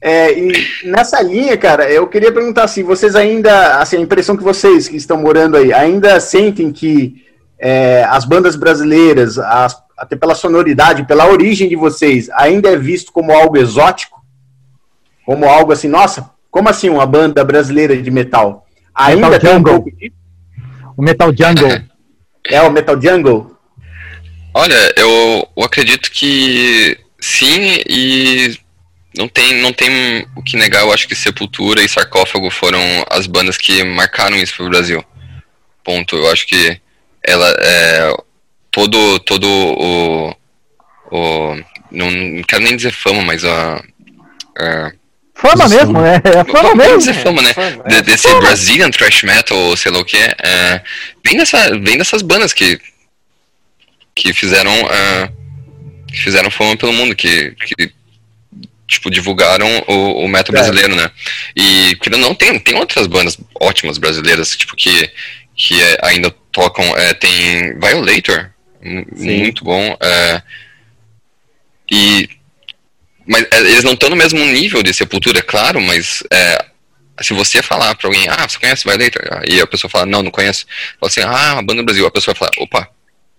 É, 0.00 0.38
e 0.38 0.52
nessa 0.84 1.20
linha, 1.22 1.56
cara, 1.56 1.90
eu 1.90 2.06
queria 2.06 2.32
perguntar 2.32 2.64
assim, 2.64 2.82
vocês 2.82 3.14
ainda, 3.14 3.78
assim, 3.78 3.96
a 3.96 4.00
impressão 4.00 4.36
que 4.36 4.42
vocês 4.42 4.88
que 4.88 4.96
estão 4.96 5.20
morando 5.20 5.56
aí, 5.56 5.72
ainda 5.72 6.18
sentem 6.20 6.72
que 6.72 7.24
é, 7.58 8.04
as 8.08 8.24
bandas 8.24 8.56
brasileiras, 8.56 9.38
as, 9.38 9.76
até 9.96 10.16
pela 10.16 10.34
sonoridade, 10.34 11.06
pela 11.06 11.26
origem 11.26 11.68
de 11.68 11.76
vocês, 11.76 12.30
ainda 12.30 12.70
é 12.70 12.76
visto 12.76 13.12
como 13.12 13.32
algo 13.32 13.56
exótico? 13.56 14.24
Como 15.24 15.44
algo 15.44 15.72
assim, 15.72 15.88
nossa, 15.88 16.30
como 16.50 16.68
assim 16.68 16.88
uma 16.88 17.06
banda 17.06 17.44
brasileira 17.44 17.96
de 18.00 18.10
metal? 18.10 18.66
Ainda 18.94 19.28
metal 19.28 19.40
tem 19.40 19.52
Jungle. 19.52 19.84
um 19.84 20.10
O 20.96 21.02
Metal 21.02 21.28
Jungle. 21.28 21.82
É 22.48 22.62
o 22.62 22.70
Metal 22.70 23.00
Jungle? 23.00 23.56
Olha, 24.54 24.94
eu, 24.96 25.46
eu 25.56 25.64
acredito 25.64 26.10
que 26.10 26.96
sim, 27.20 27.82
e 27.88 28.58
não 29.16 29.28
tem, 29.28 29.60
não 29.62 29.72
tem 29.72 30.26
o 30.36 30.42
que 30.42 30.56
negar, 30.56 30.82
eu 30.82 30.92
acho 30.92 31.08
que 31.08 31.14
Sepultura 31.14 31.82
e 31.82 31.88
Sarcófago 31.88 32.50
foram 32.50 32.78
as 33.10 33.26
bandas 33.26 33.56
que 33.56 33.82
marcaram 33.82 34.36
isso 34.36 34.54
pro 34.56 34.68
Brasil. 34.68 35.04
Ponto. 35.82 36.16
Eu 36.16 36.30
acho 36.30 36.46
que 36.46 36.80
ela 37.22 37.48
é 37.60 38.14
todo 38.70 39.18
todo 39.20 39.46
o, 39.48 40.36
o 41.10 41.56
não, 41.90 42.10
não 42.10 42.42
quero 42.42 42.62
nem 42.64 42.76
dizer 42.76 42.92
fama, 42.92 43.22
mas 43.22 43.44
a 43.44 43.82
é, 44.58 44.92
Fama 45.34 45.68
mesmo, 45.68 45.98
é, 46.00 46.16
é 46.16 46.44
fama 46.50 46.74
mesmo. 46.74 46.98
dizer 46.98 47.14
fama, 47.14 47.42
né? 47.42 47.52
fama, 47.52 47.82
é. 47.84 47.88
De- 47.88 48.02
desse 48.02 48.26
Brazilian 48.40 48.90
thrash 48.90 49.22
metal, 49.22 49.56
ou 49.56 49.76
sei 49.76 49.92
lá 49.92 49.98
o 49.98 50.04
que, 50.04 50.16
é, 50.16 50.82
vem, 51.24 51.36
dessa, 51.36 51.78
vem 51.78 51.98
dessas 51.98 52.22
bandas 52.22 52.54
que, 52.54 52.80
que 54.14 54.32
fizeram 54.32 54.72
que 54.72 55.45
fizeram 56.12 56.50
fama 56.50 56.76
pelo 56.76 56.92
mundo, 56.92 57.14
que, 57.14 57.50
que 57.52 57.92
tipo, 58.86 59.10
divulgaram 59.10 59.66
o, 59.86 60.24
o 60.24 60.28
metal 60.28 60.54
É. 60.54 60.58
brasileiro, 60.58 60.94
né? 60.94 61.10
E 61.56 61.96
que 62.00 62.10
não 62.10 62.34
tem, 62.34 62.58
tem 62.58 62.74
outras 62.76 63.06
bandas 63.06 63.36
ótimas 63.60 63.98
brasileiras, 63.98 64.50
tipo, 64.56 64.76
que, 64.76 65.10
que 65.54 65.80
é, 65.80 65.98
ainda 66.02 66.30
tocam, 66.52 66.84
é, 66.96 67.12
tem 67.14 67.78
Violator, 67.78 68.50
Sim. 68.82 69.38
muito 69.38 69.64
bom, 69.64 69.96
é, 70.00 70.42
e 71.90 72.28
mas 73.26 73.44
é, 73.50 73.58
eles 73.58 73.82
não 73.82 73.94
estão 73.94 74.08
no 74.08 74.14
mesmo 74.16 74.38
nível 74.38 74.82
de 74.84 74.94
Sepultura, 74.94 75.40
é 75.40 75.42
claro, 75.42 75.80
mas 75.80 76.22
se 77.22 77.32
você 77.32 77.62
falar 77.62 77.94
pra 77.94 78.08
alguém, 78.08 78.28
ah, 78.28 78.48
você 78.48 78.58
conhece 78.58 78.84
Violator? 78.84 79.42
E 79.48 79.60
a 79.60 79.66
pessoa 79.66 79.90
fala, 79.90 80.06
não, 80.06 80.22
não 80.22 80.30
conheço. 80.30 80.66
Fala 81.00 81.10
assim, 81.10 81.20
ah, 81.22 81.54
uma 81.54 81.62
banda 81.62 81.82
do 81.82 81.84
Brasil. 81.86 82.06
A 82.06 82.10
pessoa 82.10 82.34
vai 82.34 82.48
falar, 82.48 82.62
opa, 82.62 82.88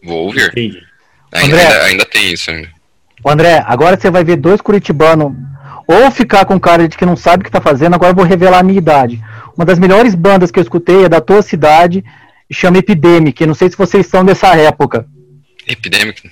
vou 0.02 0.26
ouvir. 0.26 0.50
Entendi. 0.50 0.84
Ainda, 1.34 1.56
André. 1.56 1.68
ainda, 1.68 1.84
ainda 1.86 2.06
tem 2.06 2.34
isso 2.34 2.52
ainda. 2.52 2.70
André, 3.26 3.64
agora 3.66 4.00
você 4.00 4.10
vai 4.10 4.24
ver 4.24 4.38
dois 4.38 4.62
curitibanos 4.62 5.34
ou 5.88 6.12
ficar 6.12 6.46
com 6.46 6.60
cara 6.60 6.88
de 6.88 6.98
que 6.98 7.06
não 7.06 7.16
sabe 7.16 7.42
o 7.42 7.46
que 7.46 7.52
tá 7.52 7.62
fazendo, 7.62 7.96
agora 7.96 8.12
eu 8.12 8.16
vou 8.16 8.26
revelar 8.26 8.60
a 8.60 8.64
minha 8.64 8.78
idade. 8.78 9.22
Uma 9.56 9.66
das 9.66 9.80
melhores 9.80 10.14
bandas 10.14 10.52
que 10.52 10.60
eu 10.60 10.64
escutei 10.64 11.06
é 11.06 11.10
da 11.10 11.22
tua 11.22 11.42
cidade, 11.42 12.04
chama 12.52 12.78
Epidemic, 12.78 13.46
não 13.46 13.54
sei 13.54 13.70
se 13.70 13.78
vocês 13.78 14.06
são 14.06 14.24
dessa 14.24 14.56
época. 14.56 15.08
Epidemic. 15.66 16.30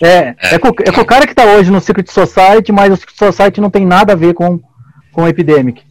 É, 0.00 0.34
É, 0.40 0.54
é, 0.54 0.58
com, 0.58 0.68
é 0.68 0.92
com 0.92 1.00
o 1.00 1.06
cara 1.06 1.26
que 1.26 1.34
tá 1.34 1.44
hoje 1.44 1.70
no 1.70 1.80
Secret 1.80 2.06
Society, 2.08 2.70
mas 2.70 2.92
o 2.92 2.96
Secret 2.96 3.16
Society 3.16 3.60
não 3.60 3.70
tem 3.70 3.84
nada 3.84 4.12
a 4.12 4.16
ver 4.16 4.34
com, 4.34 4.60
com 5.10 5.28
Epidemic. 5.28 5.82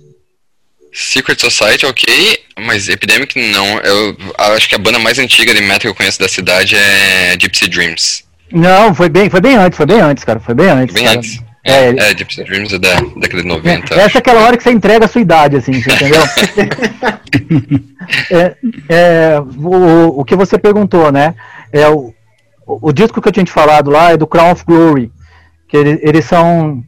Secret 0.94 1.40
Society, 1.40 1.86
ok, 1.86 2.40
mas 2.60 2.90
Epidemic 2.90 3.40
não. 3.52 3.80
Eu 3.80 4.16
acho 4.56 4.68
que 4.68 4.76
a 4.76 4.80
banda 4.80 5.00
mais 5.00 5.20
antiga 5.20 5.54
de 5.54 5.62
metal 5.62 5.80
que 5.80 5.88
eu 5.88 5.96
conheço 5.96 6.20
da 6.20 6.28
cidade 6.28 6.76
é 6.76 7.38
Gypsy 7.40 7.68
Dreams. 7.70 8.24
Não, 8.52 8.94
foi 8.94 9.10
bem, 9.10 9.30
foi 9.30 9.42
bem 9.42 9.56
antes, 9.56 9.78
foi 9.78 9.86
bem 9.86 10.02
antes, 10.02 10.24
cara, 10.24 10.40
foi 10.40 10.54
bem 10.56 10.70
antes. 10.70 10.94
Bem 10.96 11.06
cara. 11.06 11.18
antes. 11.18 11.44
É, 11.64 11.90
É, 11.90 12.12
é, 12.12 12.18
Gypsy 12.18 12.44
Dreams 12.44 12.74
é 12.74 12.80
da 12.80 12.96
década 13.18 13.44
de 13.44 13.48
90. 13.48 13.94
Essa 13.94 14.18
é 14.18 14.20
aquela 14.20 14.42
hora 14.42 14.58
que 14.58 14.64
você 14.64 14.72
entrega 14.72 15.06
a 15.06 15.08
sua 15.08 15.22
idade, 15.22 15.58
assim, 15.58 15.74
você 15.74 15.92
entendeu? 15.94 16.22
É, 18.30 18.56
é, 18.90 19.40
o, 19.40 20.20
o 20.20 20.26
que 20.26 20.36
você 20.36 20.58
perguntou, 20.58 21.12
né? 21.12 21.36
É 21.72 21.88
o, 21.88 22.14
o, 22.66 22.92
disco 22.92 23.22
que 23.22 23.28
eu 23.28 23.32
tinha 23.32 23.46
te 23.46 23.52
falado 23.52 23.90
lá 23.90 24.12
é 24.12 24.18
do 24.18 24.28
Crown 24.28 24.52
of 24.52 24.66
Glory. 24.66 25.12
Que 25.68 25.78
ele- 25.78 26.00
eles 26.02 26.26
são. 26.26 26.84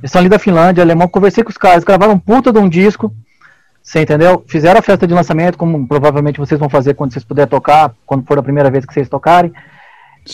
Eles 0.00 0.10
são 0.10 0.20
ali 0.20 0.28
da 0.28 0.38
Finlândia, 0.38 0.82
alemão. 0.82 1.06
Conversei 1.06 1.44
com 1.44 1.50
os 1.50 1.56
caras, 1.56 1.84
gravaram 1.84 2.14
um 2.14 2.18
puta 2.18 2.52
de 2.52 2.58
um 2.58 2.68
disco. 2.68 3.12
Você 3.82 4.00
entendeu? 4.00 4.44
Fizeram 4.48 4.78
a 4.80 4.82
festa 4.82 5.06
de 5.06 5.14
lançamento, 5.14 5.56
como 5.56 5.86
provavelmente 5.86 6.38
vocês 6.40 6.58
vão 6.58 6.68
fazer 6.68 6.94
quando 6.94 7.12
vocês 7.12 7.24
puderem 7.24 7.48
tocar, 7.48 7.92
quando 8.04 8.26
for 8.26 8.38
a 8.38 8.42
primeira 8.42 8.70
vez 8.70 8.84
que 8.84 8.92
vocês 8.92 9.08
tocarem. 9.08 9.52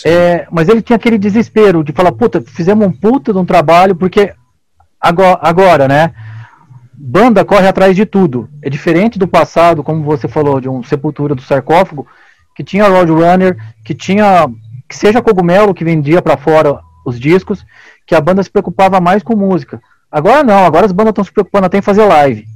É, 0.04 0.46
mas 0.50 0.68
ele 0.68 0.82
tinha 0.82 0.96
aquele 0.96 1.18
desespero 1.18 1.84
de 1.84 1.92
falar, 1.92 2.12
puta, 2.12 2.40
fizemos 2.40 2.86
um 2.86 2.92
puta 2.92 3.32
de 3.32 3.38
um 3.38 3.44
trabalho, 3.44 3.94
porque 3.94 4.32
agora, 5.00 5.38
agora, 5.42 5.88
né? 5.88 6.14
Banda 6.92 7.44
corre 7.44 7.66
atrás 7.66 7.94
de 7.94 8.06
tudo. 8.06 8.48
É 8.62 8.70
diferente 8.70 9.18
do 9.18 9.28
passado, 9.28 9.82
como 9.82 10.02
você 10.02 10.26
falou, 10.26 10.60
de 10.60 10.68
um 10.68 10.82
Sepultura 10.82 11.34
do 11.34 11.42
sarcófago, 11.42 12.06
que 12.54 12.64
tinha 12.64 12.88
Roadrunner, 12.88 13.56
que 13.84 13.94
tinha, 13.94 14.48
que 14.88 14.96
seja 14.96 15.22
cogumelo 15.22 15.74
que 15.74 15.84
vendia 15.84 16.22
pra 16.22 16.36
fora 16.36 16.80
os 17.04 17.20
discos, 17.20 17.64
que 18.06 18.14
a 18.14 18.20
banda 18.20 18.42
se 18.42 18.50
preocupava 18.50 19.00
mais 19.00 19.22
com 19.22 19.36
música. 19.36 19.82
Agora 20.10 20.44
não, 20.44 20.64
agora 20.64 20.86
as 20.86 20.92
bandas 20.92 21.10
estão 21.10 21.24
se 21.24 21.32
preocupando 21.32 21.66
até 21.66 21.78
em 21.78 21.82
fazer 21.82 22.04
live. 22.04 22.46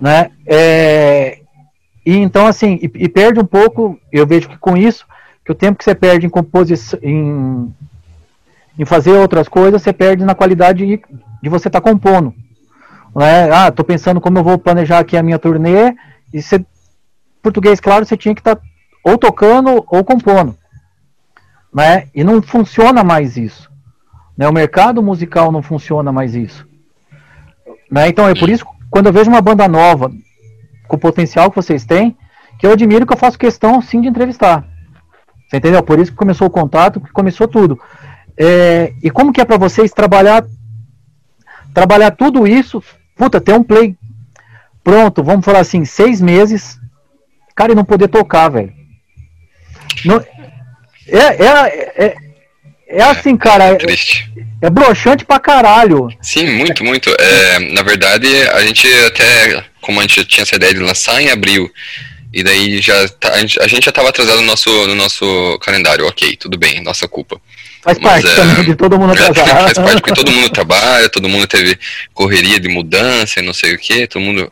Né? 0.00 0.30
É, 0.46 1.40
e 2.06 2.16
então, 2.16 2.46
assim, 2.46 2.78
e, 2.80 3.04
e 3.04 3.08
perde 3.08 3.40
um 3.40 3.44
pouco, 3.44 3.98
eu 4.12 4.26
vejo 4.26 4.48
que 4.48 4.58
com 4.58 4.76
isso, 4.76 5.04
que 5.44 5.52
o 5.52 5.54
tempo 5.54 5.78
que 5.78 5.84
você 5.84 5.94
perde 5.94 6.26
em 6.26 6.30
composição, 6.30 6.98
em, 7.02 7.72
em 8.78 8.84
fazer 8.84 9.12
outras 9.12 9.46
coisas, 9.46 9.82
você 9.82 9.92
perde 9.92 10.24
na 10.24 10.34
qualidade 10.34 10.86
de, 11.42 11.48
você 11.48 11.68
estar 11.68 11.80
compondo. 11.80 12.34
Né? 13.14 13.50
Ah, 13.52 13.70
tô 13.70 13.84
pensando 13.84 14.20
como 14.20 14.38
eu 14.38 14.44
vou 14.44 14.58
planejar 14.58 15.00
aqui 15.00 15.16
a 15.16 15.22
minha 15.22 15.38
turnê, 15.38 15.94
e 16.32 16.40
você, 16.40 16.64
português, 17.42 17.78
claro, 17.78 18.06
você 18.06 18.16
tinha 18.16 18.34
que 18.34 18.40
estar 18.40 18.58
ou 19.04 19.18
tocando 19.18 19.84
ou 19.86 20.02
compondo. 20.02 20.56
Né? 21.72 22.08
E 22.14 22.24
não 22.24 22.40
funciona 22.40 23.04
mais 23.04 23.36
isso. 23.36 23.70
Né? 24.36 24.48
O 24.48 24.52
mercado 24.52 25.02
musical 25.02 25.52
não 25.52 25.62
funciona 25.62 26.10
mais 26.10 26.34
isso. 26.34 26.66
Né? 27.90 28.08
Então 28.08 28.26
é 28.26 28.34
por 28.34 28.48
isso, 28.48 28.64
quando 28.90 29.06
eu 29.06 29.12
vejo 29.12 29.30
uma 29.30 29.42
banda 29.42 29.68
nova, 29.68 30.10
com 30.88 30.96
o 30.96 30.98
potencial 30.98 31.50
que 31.50 31.56
vocês 31.56 31.84
têm, 31.84 32.16
que 32.58 32.66
eu 32.66 32.72
admiro 32.72 33.06
que 33.06 33.12
eu 33.12 33.18
faço 33.18 33.38
questão 33.38 33.82
sim 33.82 34.00
de 34.00 34.08
entrevistar. 34.08 34.66
Você 35.54 35.58
entendeu? 35.58 35.84
Por 35.84 36.00
isso 36.00 36.10
que 36.10 36.16
começou 36.16 36.48
o 36.48 36.50
contato, 36.50 37.00
que 37.00 37.12
começou 37.12 37.46
tudo. 37.46 37.80
É, 38.36 38.92
e 39.00 39.08
como 39.08 39.32
que 39.32 39.40
é 39.40 39.44
para 39.44 39.56
vocês 39.56 39.92
trabalhar 39.92 40.44
trabalhar 41.72 42.10
tudo 42.10 42.44
isso, 42.46 42.82
puta, 43.16 43.40
ter 43.40 43.52
um 43.54 43.62
play 43.62 43.96
pronto, 44.82 45.22
vamos 45.22 45.44
falar 45.44 45.60
assim, 45.60 45.84
seis 45.84 46.20
meses, 46.20 46.76
cara, 47.54 47.70
e 47.70 47.74
não 47.74 47.84
poder 47.84 48.08
tocar, 48.08 48.48
velho. 48.48 48.72
Não, 50.04 50.20
é, 51.06 51.18
é, 51.18 52.04
é, 52.04 52.16
é 52.88 53.02
assim, 53.02 53.36
cara, 53.36 53.64
é, 53.64 53.74
Triste. 53.76 54.32
é 54.60 54.68
broxante 54.68 55.24
pra 55.24 55.38
caralho. 55.38 56.08
Sim, 56.20 56.50
muito, 56.56 56.84
muito. 56.84 57.10
É, 57.10 57.58
na 57.72 57.82
verdade, 57.82 58.26
a 58.48 58.60
gente 58.60 58.88
até, 59.06 59.64
como 59.80 60.00
a 60.00 60.02
gente 60.02 60.24
tinha 60.24 60.42
essa 60.42 60.56
ideia 60.56 60.74
de 60.74 60.80
lançar 60.80 61.20
em 61.22 61.30
abril, 61.30 61.70
e 62.34 62.42
daí 62.42 62.80
já 62.82 63.08
tá- 63.08 63.32
a, 63.32 63.38
gente, 63.38 63.54
já 63.84 63.90
estava 63.90 64.08
atrasado 64.08 64.40
no 64.40 64.46
nosso, 64.46 64.68
no 64.86 64.94
nosso 64.94 65.58
calendário, 65.62 66.06
ok, 66.06 66.36
tudo 66.36 66.58
bem, 66.58 66.82
nossa 66.82 67.06
culpa. 67.08 67.40
Faz 67.82 67.98
Mas, 68.00 68.22
parte 68.22 68.26
é, 68.32 68.34
também 68.34 68.64
de 68.64 68.74
todo 68.76 68.98
mundo 68.98 69.12
É, 69.18 69.22
atrasar. 69.26 69.62
faz 69.62 69.74
parte 69.78 70.00
porque 70.00 70.14
todo 70.14 70.32
mundo 70.32 70.48
trabalha, 70.50 71.08
todo 71.08 71.28
mundo 71.28 71.46
teve 71.46 71.78
correria 72.12 72.58
de 72.58 72.68
mudança 72.68 73.40
e 73.40 73.42
não 73.42 73.52
sei 73.54 73.74
o 73.74 73.78
que, 73.78 74.06
todo 74.06 74.22
mundo. 74.22 74.50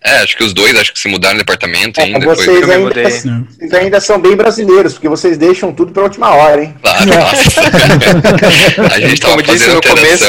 É, 0.00 0.18
acho 0.18 0.36
que 0.36 0.44
os 0.44 0.54
dois 0.54 0.78
acho 0.78 0.92
que 0.92 0.98
se 1.00 1.08
mudaram 1.08 1.34
de 1.34 1.40
departamento 1.40 2.00
É, 2.00 2.04
ainda. 2.04 2.24
vocês, 2.24 2.46
Foi, 2.64 2.72
ainda, 2.72 3.10
vocês 3.10 3.74
ainda 3.74 4.00
são 4.00 4.20
bem 4.20 4.36
brasileiros, 4.36 4.92
porque 4.92 5.08
vocês 5.08 5.36
deixam 5.36 5.72
tudo 5.72 5.90
pra 5.92 6.04
última 6.04 6.30
hora, 6.34 6.62
hein? 6.62 6.74
claro, 6.80 7.04
nossa. 7.06 7.60
a 8.94 9.00
gente 9.00 9.20
tava 9.20 9.34
Como 9.42 9.46
fazendo 9.46 9.74
no 9.74 9.82
começo, 9.82 10.24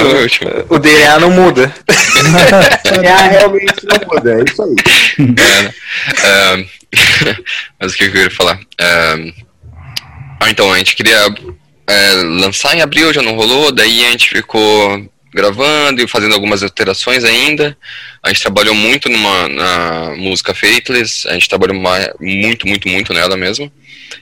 o 0.70 0.80
DNA 0.80 1.20
não 1.20 1.30
muda. 1.30 1.72
É, 3.04 3.28
realmente 3.38 3.74
não 3.84 4.08
muda, 4.14 4.34
é 4.34 4.44
isso 4.50 4.64
aí. 4.64 4.76
É, 5.20 5.62
né? 5.64 5.74
Ahn, 6.26 6.66
mas 7.80 7.94
o 7.94 7.98
que 7.98 8.06
eu 8.06 8.12
queria 8.12 8.32
falar? 8.32 8.60
Ah, 10.40 10.50
então, 10.50 10.72
a 10.72 10.78
gente 10.78 10.96
queria 10.96 11.26
é, 11.88 12.14
lançar 12.24 12.76
em 12.76 12.82
abril, 12.82 13.14
já 13.14 13.22
não 13.22 13.36
rolou, 13.36 13.72
daí 13.72 14.06
a 14.06 14.12
gente 14.12 14.30
ficou 14.30 15.10
gravando 15.34 16.02
e 16.02 16.08
fazendo 16.08 16.34
algumas 16.34 16.64
alterações 16.64 17.24
ainda. 17.24 17.78
A 18.24 18.30
gente 18.30 18.42
trabalhou 18.42 18.74
muito 18.74 19.10
numa, 19.10 19.48
na 19.48 20.16
música 20.16 20.54
Faithless, 20.54 21.28
a 21.28 21.34
gente 21.34 21.50
trabalhou 21.50 21.76
muito, 22.20 22.68
muito, 22.68 22.88
muito 22.88 23.14
nela 23.14 23.36
mesmo. 23.38 23.72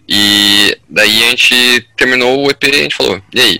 E 0.07 0.77
daí 0.89 1.23
a 1.23 1.29
gente 1.29 1.87
terminou 1.95 2.45
o 2.45 2.49
EP 2.49 2.63
a 2.63 2.77
gente 2.77 2.95
falou, 2.95 3.21
e 3.33 3.39
aí? 3.39 3.57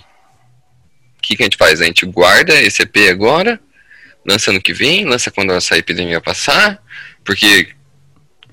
O 1.18 1.22
que, 1.22 1.36
que 1.36 1.44
a 1.44 1.46
gente 1.46 1.58
faz? 1.58 1.82
A 1.82 1.86
gente 1.86 2.06
guarda 2.06 2.60
esse 2.62 2.84
EP 2.84 3.10
agora, 3.10 3.60
lança 4.26 4.52
ano 4.52 4.62
que 4.62 4.74
vem, 4.74 5.06
lança 5.06 5.32
quando 5.32 5.54
essa 5.54 5.78
epidemia 5.78 6.22
passar, 6.22 6.82
porque 7.24 7.70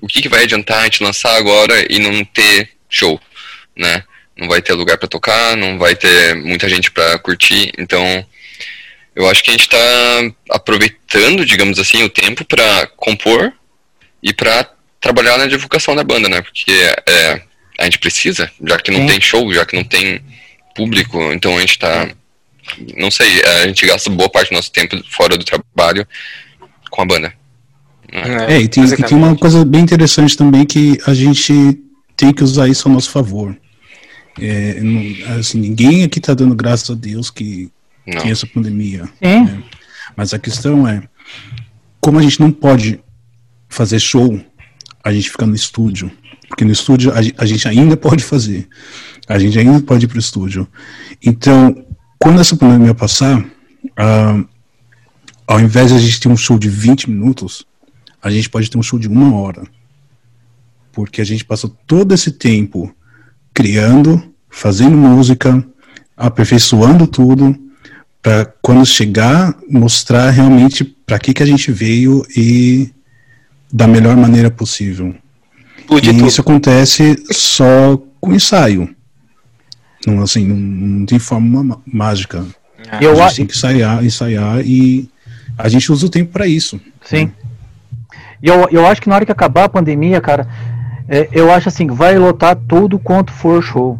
o 0.05 0.07
que, 0.07 0.21
que 0.21 0.29
vai 0.29 0.43
adiantar 0.43 0.81
a 0.81 0.83
gente 0.83 1.03
lançar 1.03 1.35
agora 1.35 1.91
e 1.91 1.97
não 1.97 2.23
ter 2.23 2.69
show, 2.87 3.19
né? 3.75 4.03
Não 4.37 4.47
vai 4.47 4.61
ter 4.61 4.73
lugar 4.73 4.99
para 4.99 5.07
tocar, 5.07 5.57
não 5.57 5.79
vai 5.79 5.95
ter 5.95 6.35
muita 6.35 6.69
gente 6.69 6.91
para 6.91 7.17
curtir, 7.17 7.71
então 7.75 8.23
eu 9.15 9.27
acho 9.27 9.43
que 9.43 9.49
a 9.49 9.53
gente 9.53 9.63
está 9.63 9.77
aproveitando, 10.51 11.43
digamos 11.43 11.79
assim, 11.79 12.03
o 12.03 12.09
tempo 12.09 12.45
para 12.45 12.85
compor 12.95 13.51
e 14.21 14.31
para 14.31 14.69
trabalhar 15.01 15.39
na 15.39 15.47
divulgação 15.47 15.95
da 15.95 16.03
banda, 16.03 16.29
né? 16.29 16.39
Porque 16.39 16.71
é, 17.09 17.41
a 17.79 17.85
gente 17.85 17.97
precisa, 17.97 18.51
já 18.63 18.77
que 18.77 18.91
não 18.91 18.99
Sim. 18.99 19.07
tem 19.07 19.21
show, 19.21 19.51
já 19.51 19.65
que 19.65 19.75
não 19.75 19.83
tem 19.83 20.21
público, 20.75 21.19
então 21.33 21.57
a 21.57 21.61
gente 21.61 21.79
tá, 21.79 22.07
não 22.95 23.09
sei, 23.09 23.43
a 23.43 23.67
gente 23.67 23.87
gasta 23.87 24.07
boa 24.11 24.29
parte 24.29 24.49
do 24.49 24.55
nosso 24.55 24.71
tempo 24.71 25.01
fora 25.09 25.35
do 25.35 25.43
trabalho 25.43 26.07
com 26.91 27.01
a 27.01 27.05
banda. 27.05 27.44
É, 28.11 28.61
e 28.61 28.67
tem, 28.67 28.83
e 28.83 28.95
tem 29.03 29.17
uma 29.17 29.35
coisa 29.35 29.65
bem 29.65 29.81
interessante 29.81 30.37
também 30.37 30.65
que 30.65 30.99
a 31.05 31.13
gente 31.13 31.79
tem 32.15 32.33
que 32.33 32.43
usar 32.43 32.67
isso 32.67 32.87
ao 32.87 32.93
nosso 32.93 33.09
favor. 33.09 33.55
É, 34.39 34.79
não- 34.81 35.37
assim, 35.39 35.59
ninguém 35.59 36.03
aqui 36.03 36.19
está 36.19 36.33
dando 36.33 36.55
graças 36.55 36.89
a 36.89 36.93
Deus 36.93 37.29
que 37.29 37.69
Não. 38.05 38.21
tem 38.21 38.31
essa 38.31 38.45
pandemia. 38.47 39.05
Sim. 39.23 39.63
Mas 40.15 40.33
a 40.33 40.39
questão 40.39 40.87
é, 40.87 41.03
como 41.99 42.19
a 42.19 42.21
gente 42.21 42.39
não 42.39 42.51
pode 42.51 42.99
fazer 43.69 43.99
show, 43.99 44.39
a 45.03 45.11
gente 45.11 45.29
fica 45.29 45.45
no 45.45 45.55
estúdio. 45.55 46.11
Porque 46.47 46.63
no 46.63 46.71
estúdio 46.71 47.11
a, 47.11 47.15
a 47.41 47.45
gente 47.45 47.67
ainda 47.67 47.97
pode 47.97 48.23
fazer. 48.23 48.67
A 49.27 49.39
gente 49.39 49.57
ainda 49.57 49.81
pode 49.81 50.05
ir 50.05 50.07
pro 50.07 50.19
estúdio. 50.19 50.67
Então, 51.23 51.85
quando 52.19 52.39
essa 52.39 52.55
pandemia 52.55 52.93
passar, 52.93 53.43
ah, 53.97 54.43
ao 55.47 55.59
invés 55.59 55.89
de 55.89 55.95
a 55.95 55.99
gente 55.99 56.19
ter 56.19 56.27
um 56.27 56.37
show 56.37 56.57
de 56.59 56.69
20 56.69 57.09
minutos, 57.09 57.65
a 58.25 58.31
gente 58.31 58.49
pode 58.49 58.71
ter 58.71 58.77
um 58.79 58.81
show 58.81 58.97
de 58.97 59.07
uma 59.07 59.35
hora. 59.39 59.61
Porque 60.91 61.21
a 61.21 61.23
gente 61.23 61.45
passou 61.45 61.69
todo 61.85 62.11
esse 62.11 62.31
tempo 62.31 62.91
criando, 63.53 64.33
fazendo 64.49 64.97
música, 64.97 65.63
aperfeiçoando 66.17 67.05
tudo, 67.05 67.55
para 68.23 68.45
quando 68.63 68.83
chegar, 68.83 69.55
mostrar 69.69 70.31
realmente 70.31 70.83
para 70.83 71.19
que, 71.19 71.35
que 71.35 71.43
a 71.43 71.45
gente 71.45 71.71
veio 71.71 72.25
e 72.35 72.89
da 73.71 73.87
melhor 73.87 74.17
maneira 74.17 74.49
possível. 74.49 75.13
Explode 75.77 76.09
e 76.09 76.13
tudo. 76.13 76.27
isso 76.27 76.41
acontece 76.41 77.23
só 77.31 77.95
com 78.19 78.33
ensaio. 78.33 78.89
Não, 80.07 80.23
assim, 80.23 80.47
não, 80.47 80.55
não 80.55 81.05
tem 81.05 81.19
forma 81.19 81.63
má- 81.63 81.79
mágica. 81.85 82.43
Eu 82.99 83.11
a 83.11 83.13
gente 83.13 83.21
acho. 83.21 83.35
tem 83.35 83.45
que 83.45 83.53
ensaiar, 83.55 84.03
ensaiar 84.03 84.65
e 84.65 85.07
a 85.55 85.69
gente 85.69 85.91
usa 85.91 86.07
o 86.07 86.09
tempo 86.09 86.31
para 86.31 86.47
isso. 86.47 86.81
Sim. 87.03 87.31
E 88.45 88.47
eu, 88.47 88.67
eu 88.71 88.85
acho 88.85 89.01
que 89.01 89.09
na 89.09 89.15
hora 89.15 89.25
que 89.25 89.31
acabar 89.31 89.63
a 89.63 89.69
pandemia, 89.69 90.21
cara, 90.21 90.47
é, 91.09 91.27
eu 91.31 91.51
acho 91.51 91.67
assim, 91.67 91.87
vai 91.87 92.15
lotar 92.17 92.55
tudo 92.55 92.99
quanto 92.99 93.31
for 93.33 93.63
show. 93.63 93.97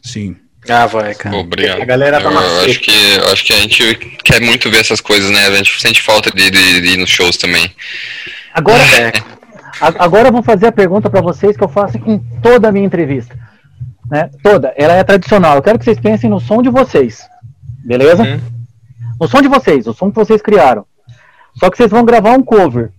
Sim. 0.00 0.36
Ah, 0.68 0.86
vai, 0.86 1.12
cara. 1.16 1.36
Obrigado. 1.36 1.82
A 1.82 1.84
galera 1.84 2.20
tá 2.20 2.30
eu, 2.30 2.38
acho 2.64 2.78
que 2.80 2.92
eu 3.18 3.32
acho 3.32 3.44
que 3.44 3.52
a 3.52 3.56
gente 3.56 3.94
quer 4.24 4.40
muito 4.40 4.70
ver 4.70 4.78
essas 4.78 5.00
coisas, 5.00 5.28
né? 5.32 5.46
A 5.48 5.56
gente 5.56 5.80
sente 5.80 6.00
falta 6.00 6.30
de, 6.30 6.48
de- 6.48 6.80
de 6.80 6.88
ir 6.90 6.96
nos 6.98 7.10
shows 7.10 7.36
também. 7.36 7.68
Agora, 8.54 8.80
É, 8.96 9.12
a- 9.80 10.04
agora 10.04 10.28
eu 10.28 10.32
vou 10.32 10.42
fazer 10.44 10.68
a 10.68 10.72
pergunta 10.72 11.10
para 11.10 11.20
vocês 11.20 11.56
que 11.56 11.64
eu 11.64 11.68
faço 11.68 11.98
em 12.06 12.20
toda 12.40 12.68
a 12.68 12.72
minha 12.72 12.86
entrevista. 12.86 13.36
Né? 14.08 14.30
Toda. 14.44 14.72
Ela 14.76 14.94
é 14.94 15.02
tradicional. 15.02 15.56
Eu 15.56 15.62
quero 15.62 15.78
que 15.80 15.84
vocês 15.84 15.98
pensem 15.98 16.30
no 16.30 16.38
som 16.38 16.62
de 16.62 16.68
vocês. 16.70 17.22
Beleza? 17.84 18.22
Uhum. 18.22 18.40
No 19.20 19.26
som 19.26 19.42
de 19.42 19.48
vocês, 19.48 19.88
o 19.88 19.92
som 19.92 20.10
que 20.10 20.16
vocês 20.16 20.40
criaram. 20.40 20.84
Só 21.58 21.68
que 21.70 21.76
vocês 21.76 21.90
vão 21.90 22.04
gravar 22.04 22.30
um 22.38 22.42
cover. 22.44 22.90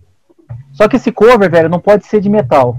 Só 0.72 0.88
que 0.88 0.96
esse 0.96 1.12
cover, 1.12 1.50
velho, 1.50 1.68
não 1.68 1.78
pode 1.78 2.06
ser 2.06 2.20
de 2.20 2.28
metal. 2.28 2.76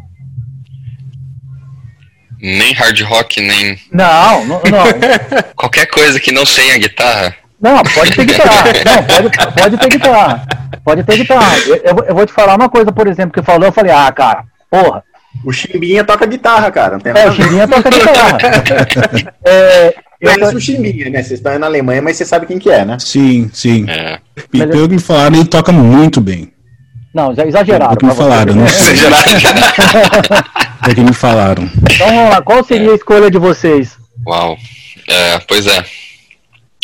Nem 2.41 2.73
hard 2.73 2.99
rock, 3.01 3.41
nem 3.41 3.77
Não, 3.91 4.45
não, 4.45 4.61
não. 4.63 4.83
qualquer 5.55 5.85
coisa 5.87 6.19
que 6.19 6.31
não 6.31 6.43
tenha 6.43 6.77
guitarra. 6.77 7.33
Não, 7.61 7.81
pode 7.81 8.11
ter 8.13 8.25
guitarra. 8.25 8.63
Não, 8.85 9.03
pode, 9.03 9.53
pode 9.61 9.77
ter 9.77 9.89
guitarra. 9.89 10.47
Pode 10.83 11.03
ter 11.03 11.17
guitarra. 11.17 11.57
Eu, 11.65 11.75
eu 11.77 11.95
vou- 11.95 12.03
eu 12.05 12.15
vou 12.15 12.25
te 12.25 12.33
falar 12.33 12.55
uma 12.55 12.69
coisa, 12.69 12.91
por 12.91 13.07
exemplo, 13.07 13.31
que 13.33 13.41
falou, 13.41 13.65
eu 13.65 13.71
falei, 13.71 13.91
ah, 13.93 14.11
cara, 14.11 14.43
porra, 14.69 15.01
O 15.43 15.51
Chimbinha 15.51 16.03
toca 16.03 16.25
guitarra, 16.25 16.69
cara. 16.71 16.93
Não 16.93 16.99
tem 16.99 17.11
é, 17.11 17.15
nada 17.15 17.27
o 17.27 17.31
a 17.31 17.35
ver. 17.35 17.43
Chirinha 17.43 17.67
toca 17.67 17.89
guitarra. 17.89 18.37
É, 19.47 19.95
eu, 20.21 20.33
Conhece 20.33 20.55
o 20.55 20.61
Chimbinha, 20.61 21.09
né? 21.09 21.23
Vocês 21.23 21.39
estão 21.39 21.51
aí 21.53 21.57
na 21.57 21.67
Alemanha, 21.67 22.01
mas 22.01 22.17
você 22.17 22.25
sabe 22.25 22.45
quem 22.45 22.57
que 22.59 22.69
é, 22.69 22.83
né? 22.85 22.97
Sim, 22.99 23.49
sim. 23.53 23.85
É. 23.89 24.19
E 24.53 24.65
pelo 24.65 24.87
que 24.87 24.95
me 24.95 25.01
falaram, 25.01 25.35
ele 25.35 25.45
toca 25.45 25.71
muito 25.71 26.19
bem. 26.21 26.51
Não, 27.15 27.33
já 27.33 27.45
exageraram. 27.45 27.87
É 27.91 27.93
o 27.93 27.97
que 27.97 28.05
me 28.05 28.15
falaram, 28.15 28.53
não 28.55 28.67
sei. 28.67 28.95
É 30.87 30.91
o 30.91 30.95
que 30.95 31.01
me 31.01 31.13
falaram. 31.13 31.63
Então 31.91 32.07
vamos 32.07 32.29
lá, 32.29 32.41
qual 32.41 32.63
seria 32.63 32.91
a 32.91 32.95
escolha 32.95 33.31
de 33.31 33.37
vocês? 33.39 33.97
Uau. 34.27 34.57
É, 35.07 35.39
pois 35.47 35.65
é. 35.65 35.83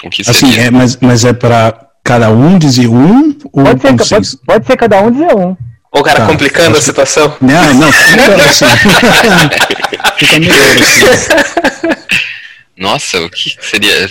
O 0.03 0.09
que 0.09 0.21
Assim, 0.27 0.51
seria? 0.51 0.67
é, 0.67 0.71
mas, 0.71 0.97
mas 0.97 1.23
é 1.25 1.33
pra 1.33 1.73
cada 2.03 2.29
um 2.31 2.57
dizer 2.57 2.87
um 2.87 3.35
ou 3.53 3.63
Pode 3.75 3.81
ser, 4.07 4.15
pode, 4.15 4.37
pode 4.45 4.65
ser 4.65 4.77
cada 4.77 5.01
um 5.01 5.11
dizer 5.11 5.35
um. 5.35 5.55
O 5.93 6.01
cara 6.03 6.21
Tá. 6.21 6.27
complicando 6.27 6.77
a 6.77 6.81
situação. 6.81 7.35
Não, 7.41 7.73
não, 7.73 7.91
fica 7.91 8.35
assim. 8.35 8.65
fica 10.17 10.39
melhor 10.39 10.55
assim. 10.55 11.87
Nossa, 12.77 13.19
o 13.21 13.29
que 13.29 13.55
seria? 13.61 14.09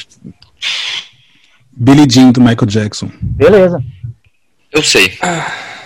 Billie 1.72 2.06
Jean 2.08 2.30
do 2.32 2.40
Michael 2.40 2.66
Jackson. 2.66 3.10
Beleza. 3.20 3.82
Eu 4.72 4.82
sei. 4.82 5.18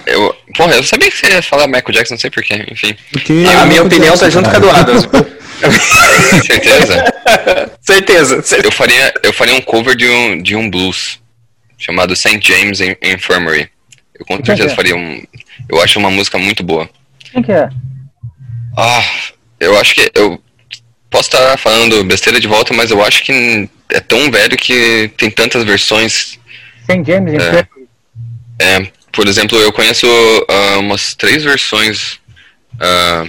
Eu, 0.07 0.35
porra, 0.57 0.75
eu 0.75 0.83
sabia 0.83 1.11
que 1.11 1.17
você 1.17 1.27
ia 1.29 1.43
falar 1.43 1.67
Michael 1.67 1.93
Jackson, 1.93 2.15
não 2.15 2.21
sei 2.21 2.31
porquê, 2.31 2.67
enfim. 2.71 2.95
Porque 3.13 3.33
a 3.33 3.35
minha 3.37 3.65
Michael 3.65 3.87
opinião 3.87 4.17
tá 4.17 4.29
Jackson, 4.29 4.31
junto 4.31 4.51
com 4.51 4.57
a 4.57 4.59
do 4.59 4.67
cara. 4.69 4.81
Adams. 4.81 5.09
Certeza? 6.45 7.05
certeza. 7.81 8.43
certeza. 8.43 8.57
Eu 8.67 8.73
faria, 8.73 9.15
eu 9.23 9.33
faria 9.33 9.55
um 9.55 9.61
cover 9.61 9.95
de 9.97 10.09
um, 10.09 10.43
de 10.43 10.57
um 10.57 10.69
blues 10.69 11.21
chamado 11.79 12.15
St. 12.17 12.41
James 12.43 12.81
In- 12.81 12.97
Infirmary. 13.03 13.69
Eu 14.19 14.27
com 14.27 14.45
certeza 14.45 14.73
é? 14.73 14.75
faria 14.75 14.97
um. 14.97 15.23
Eu 15.69 15.81
acho 15.83 15.99
uma 15.99 16.11
música 16.11 16.39
muito 16.39 16.63
boa. 16.63 16.89
Quem 17.33 17.43
que 17.43 17.53
é? 17.53 17.69
Ah, 18.77 19.05
eu 19.61 19.79
acho 19.79 19.95
que 19.95 20.11
eu 20.15 20.41
posso 21.11 21.29
estar 21.29 21.57
falando 21.59 22.03
besteira 22.05 22.41
de 22.41 22.47
volta, 22.49 22.75
mas 22.75 22.91
eu 22.91 23.03
acho 23.05 23.23
que 23.25 23.69
é 23.91 24.01
tão 24.01 24.31
velho 24.31 24.57
que 24.57 25.11
tem 25.17 25.31
tantas 25.31 25.65
versões. 25.65 26.39
St. 26.89 27.05
James 27.07 27.33
É. 27.33 27.37
Infirmary. 27.37 27.69
É, 28.59 28.87
por 29.15 29.29
exemplo, 29.29 29.59
eu 29.59 29.73
conheço 29.73 30.07
ah, 30.49 30.79
umas 30.79 31.15
três 31.15 31.43
versões. 31.43 32.21
ah, 32.81 33.27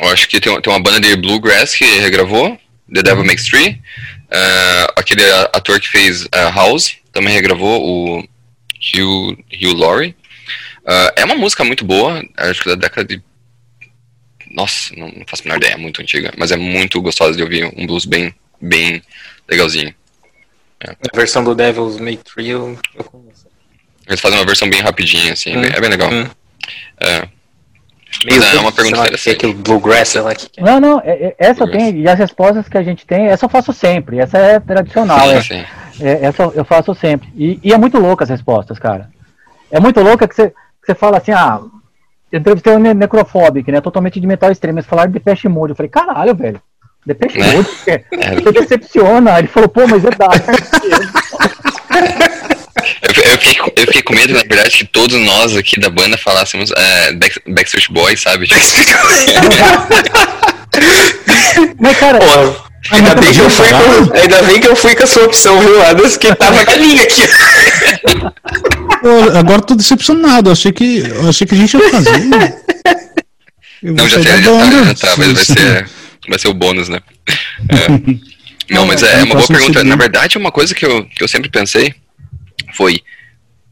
eu 0.00 0.08
acho 0.08 0.28
que 0.28 0.40
tem, 0.40 0.60
tem 0.60 0.72
uma 0.72 0.82
banda 0.82 1.00
de 1.00 1.14
bluegrass 1.14 1.74
que 1.74 1.84
regravou, 1.84 2.58
The 2.92 3.02
Devil 3.02 3.24
Makes 3.24 3.46
Three. 3.46 3.80
Ah, 4.30 4.92
aquele 4.96 5.22
ator 5.52 5.78
que 5.78 5.88
fez 5.88 6.26
House 6.32 6.96
também 7.12 7.34
regravou, 7.34 7.82
o 7.82 8.18
Hugh, 8.18 9.38
Hugh 9.52 9.74
Laurie. 9.76 10.16
É 11.16 11.24
uma 11.24 11.36
música 11.36 11.64
muito 11.64 11.84
boa, 11.84 12.22
acho 12.36 12.62
que 12.62 12.68
da 12.70 12.74
década 12.74 13.06
de. 13.06 13.22
Nossa, 14.50 14.94
não, 14.96 15.10
faço 15.26 15.42
a 15.42 15.46
menor 15.46 15.56
ideia, 15.56 15.72
é 15.72 15.76
muito 15.76 16.00
antiga, 16.00 16.32
mas 16.36 16.52
é 16.52 16.56
muito 16.56 17.00
gostosa 17.02 17.36
de 17.36 17.42
ouvir, 17.42 17.64
um 17.76 17.86
blues 17.86 18.04
bem, 18.04 18.32
bem 18.60 19.02
legalzinho. 19.48 19.94
A 20.80 21.16
versão 21.16 21.42
do 21.42 21.54
Devil's 21.54 21.98
Make 21.98 22.22
Three 22.24 22.50
eu. 22.50 22.78
Eles 24.06 24.20
fazem 24.20 24.38
uma 24.38 24.44
versão 24.46 24.68
bem 24.68 24.80
rapidinha, 24.80 25.32
assim, 25.32 25.56
Hum, 25.56 25.62
é 25.64 25.80
bem 25.80 25.90
legal. 25.90 26.10
hum. 26.10 26.26
É. 27.00 27.28
Meio 28.24 28.40
Mas 28.40 28.54
é 28.54 28.58
uma 28.60 28.70
pergunta 28.72 28.96
lá, 28.98 29.02
interessante. 29.04 29.34
Aquele 29.36 29.54
Bluegrass, 29.54 30.08
sei 30.08 30.20
lá 30.20 30.34
que 30.34 30.48
que 30.48 30.60
é. 30.60 30.62
Não, 30.62 30.78
não, 30.80 31.00
é- 31.00 31.10
é- 31.10 31.34
essa 31.38 31.64
eu 31.64 31.70
tenho, 31.70 31.96
e 31.96 32.08
as 32.08 32.16
respostas 32.18 32.68
que 32.68 32.78
a 32.78 32.82
gente 32.82 33.04
tem, 33.04 33.26
essa 33.26 33.44
eu 33.44 33.48
faço 33.48 33.72
sempre, 33.72 34.18
essa 34.20 34.38
é 34.38 34.60
tradicional, 34.60 35.18
Sim, 35.20 35.34
é, 35.34 35.42
sim. 35.42 35.64
é- 36.00 36.24
essa 36.26 36.44
eu 36.54 36.64
faço 36.64 36.94
sempre. 36.94 37.28
E, 37.36 37.58
e 37.62 37.72
é 37.72 37.78
muito 37.78 37.98
louca 37.98 38.22
as 38.24 38.30
respostas, 38.30 38.78
cara. 38.78 39.10
É 39.70 39.80
muito 39.80 40.00
louca 40.00 40.28
que 40.28 40.34
você, 40.34 40.50
que 40.50 40.54
você 40.86 40.94
fala 40.94 41.16
assim, 41.18 41.32
ah, 41.32 41.60
eu 42.30 42.38
entrevistei 42.38 42.72
o 42.74 42.78
Ne- 42.78 42.94
Necrophobic, 42.94 43.70
né, 43.72 43.80
totalmente 43.80 44.20
de 44.20 44.26
metal 44.26 44.52
extremo, 44.52 44.78
eles 44.78 44.88
falaram 44.88 45.10
de 45.10 45.18
Depeche 45.18 45.48
Mode, 45.48 45.72
eu 45.72 45.76
falei, 45.76 45.90
caralho, 45.90 46.34
velho, 46.36 46.62
Depeche 47.04 47.36
Né? 47.38 47.52
Mode, 47.52 47.68
você 48.44 48.52
decepciona. 48.52 49.38
Ele 49.40 49.48
falou, 49.48 49.68
pô, 49.68 49.86
mas 49.88 50.04
é 50.04 50.10
dark. 50.10 50.40
Eu, 53.02 53.22
eu 53.32 53.38
fiquei, 53.38 53.54
com- 53.62 53.72
eu 53.76 53.86
fiquei 53.86 54.02
com 54.02 54.14
medo, 54.14 54.32
na 54.34 54.40
verdade, 54.40 54.70
que 54.78 54.84
todos 54.84 55.18
nós 55.20 55.56
aqui 55.56 55.78
da 55.80 55.88
banda 55.90 56.16
falássemos 56.18 56.70
é, 56.76 57.12
Back- 57.12 57.40
Backstreet 57.48 57.88
Boys, 57.90 58.20
sabe? 58.20 58.46
Tipo, 58.46 58.60
mas, 61.78 61.96
cara, 61.98 62.18
Pô, 62.18 62.64
ainda 62.90 63.14
bem, 63.14 63.32
que 63.32 63.38
eu 63.40 63.50
fui 63.50 63.66
com, 63.68 64.16
ainda 64.16 64.42
bem 64.42 64.60
que 64.60 64.68
eu 64.68 64.76
fui 64.76 64.94
com 64.94 65.04
a 65.04 65.06
sua 65.06 65.24
opção, 65.24 65.60
viu, 65.60 65.82
Adams? 65.82 66.16
Que 66.16 66.34
tava 66.34 66.64
na 66.64 66.74
linha 66.74 67.02
aqui. 67.02 67.22
Pô, 69.00 69.38
agora 69.38 69.62
tô 69.62 69.74
decepcionado. 69.74 70.48
Eu 70.48 70.52
achei 70.52 70.72
que, 70.72 70.98
eu 71.06 71.28
achei 71.28 71.46
que 71.46 71.54
a 71.54 71.58
gente 71.58 71.76
ia 71.76 71.90
fazer. 71.90 72.10
Eu 73.82 73.92
não, 73.94 74.08
já 74.08 74.16
sei, 74.22 74.24
da 74.32 74.40
já 74.40 74.50
tá, 74.58 74.84
já 74.84 74.94
tá, 74.94 75.14
mas 75.18 75.32
vai 75.32 75.44
ser, 75.44 75.88
vai 76.28 76.38
ser 76.38 76.48
o 76.48 76.54
bônus, 76.54 76.88
né? 76.88 77.00
É. 77.68 78.24
Não, 78.70 78.86
mas 78.86 79.02
é, 79.02 79.20
é 79.20 79.24
uma 79.24 79.34
boa 79.34 79.46
pergunta. 79.46 79.84
Na 79.84 79.94
verdade, 79.94 80.38
uma 80.38 80.50
coisa 80.50 80.74
que 80.74 80.86
eu, 80.86 81.04
que 81.04 81.22
eu 81.22 81.28
sempre 81.28 81.50
pensei 81.50 81.94
foi: 82.74 83.00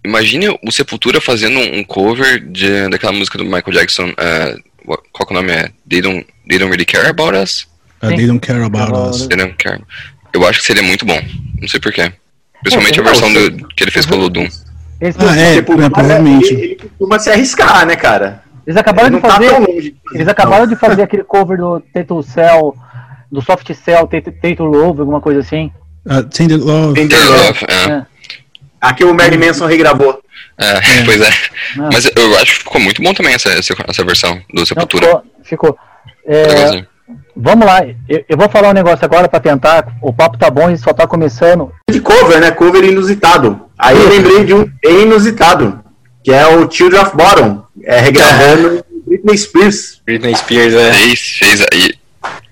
imagine 0.05 0.49
o 0.63 0.71
Sepultura 0.73 1.21
fazendo 1.21 1.59
um 1.59 1.83
cover 1.85 2.41
de, 2.51 2.89
daquela 2.89 3.13
música 3.13 3.39
do 3.39 3.45
Michael 3.45 3.73
Jackson. 3.73 4.13
what- 4.87 5.03
qual 5.13 5.27
que 5.27 5.35
é 5.35 5.39
o 5.39 5.41
nome? 5.41 5.53
É 5.53 5.71
They 5.89 6.01
Don't, 6.01 6.27
They 6.49 6.59
Don't 6.59 6.71
Really 6.71 6.85
Care 6.85 7.09
About 7.09 7.37
Us? 7.37 7.67
Uh, 8.03 8.09
They 8.09 8.27
don't 8.27 8.41
care 8.45 8.61
about 8.65 8.93
us. 8.93 9.29
They 9.29 9.37
Don't 9.37 9.55
Care. 9.55 9.81
Eu 10.35 10.45
acho 10.47 10.59
que 10.61 10.67
seria 10.67 10.83
muito 10.83 11.07
bom. 11.07 11.21
Não 11.61 11.69
sei 11.69 11.79
porquê. 11.79 12.13
Principalmente 12.61 12.99
a 12.99 13.03
versão 13.05 13.31
não, 13.31 13.49
do, 13.49 13.69
que 13.69 13.85
ele 13.85 13.91
fez 13.93 14.05
com 14.07 14.15
o 14.17 14.19
Ludum. 14.19 14.49
eles, 15.01 15.17
Ah, 15.19 15.37
é, 15.37 15.55
mas 15.57 15.65
provavelmente. 15.65 16.53
Ele, 16.53 16.63
ele 16.63 16.75
costuma 16.77 17.19
se 17.21 17.31
arriscar, 17.31 17.87
né, 17.87 17.95
cara? 17.95 18.43
eles 18.67 18.77
acabaram 18.77 19.09
Ele 19.09 19.17
de 19.17 19.23
tá 19.23 19.29
fazer. 19.35 19.51
tão 19.51 19.61
longe. 19.65 19.95
Eles 20.15 20.27
acabaram 20.29 20.67
de 20.67 20.75
fazer 20.77 21.03
aquele 21.03 21.23
cover 21.25 21.59
do 21.59 21.81
Tattoo 21.93 22.23
Cell, 22.25 22.75
do 23.31 23.41
Soft 23.41 23.73
Cell, 23.73 24.09
Tattoo 24.09 24.67
Love, 24.67 25.01
alguma 25.01 25.21
coisa 25.21 25.39
assim. 25.41 25.71
Uh, 26.05 26.23
Tender 26.25 26.59
Love. 26.59 26.95
Tender. 26.95 27.19
Love, 27.29 27.65
é. 27.69 28.07
É. 28.83 28.89
Aqui 28.89 29.05
o 29.05 29.15
Mary 29.15 29.39
Manson 29.39 29.67
regravou. 29.67 30.21
É, 30.59 30.81
pois 31.05 31.21
é. 31.21 31.29
Ah. 31.79 31.89
Mas 31.93 32.11
eu 32.15 32.37
acho 32.39 32.55
que 32.55 32.59
ficou 32.59 32.81
muito 32.81 33.03
bom 33.03 33.15
também 33.15 33.35
essa, 33.35 33.49
essa, 33.51 34.05
versão 34.05 34.35
do 34.53 34.61
Não, 34.61 34.67
Sepultura. 34.67 35.07
ficou. 35.07 35.25
ficou. 35.45 35.79
É, 36.27 36.85
vamos 37.37 37.67
lá, 37.67 37.85
eu, 38.09 38.25
eu 38.29 38.37
vou 38.37 38.49
falar 38.49 38.71
um 38.71 38.75
negócio 38.75 39.05
agora 39.05 39.29
pra 39.29 39.41
tentar. 39.41 39.87
O 40.03 40.13
papo 40.13 40.39
tá 40.39 40.51
bom 40.51 40.71
e 40.71 40.77
só 40.77 40.93
tá 40.93 41.07
começando. 41.07 41.73
De 41.91 42.01
cover, 42.01 42.41
né? 42.41 42.51
Cover 42.51 42.85
inusitado. 42.85 43.61
Aí 43.79 43.97
eu 43.97 44.09
lembrei 44.09 44.45
de 44.45 44.55
um 44.55 44.71
inusitado, 44.85 45.83
que 46.23 46.33
é 46.33 46.47
o 46.47 46.71
Children 46.71 47.03
of 47.03 47.17
Bottom. 47.17 47.65
É 47.85 48.01
regravando 48.01 48.85
Britney 49.07 49.39
Spears. 49.39 50.01
Britney 50.05 50.35
Spears, 50.37 50.75
é. 50.75 50.93
Fez, 50.93 51.21
fez 51.21 51.67
aí. 51.73 51.95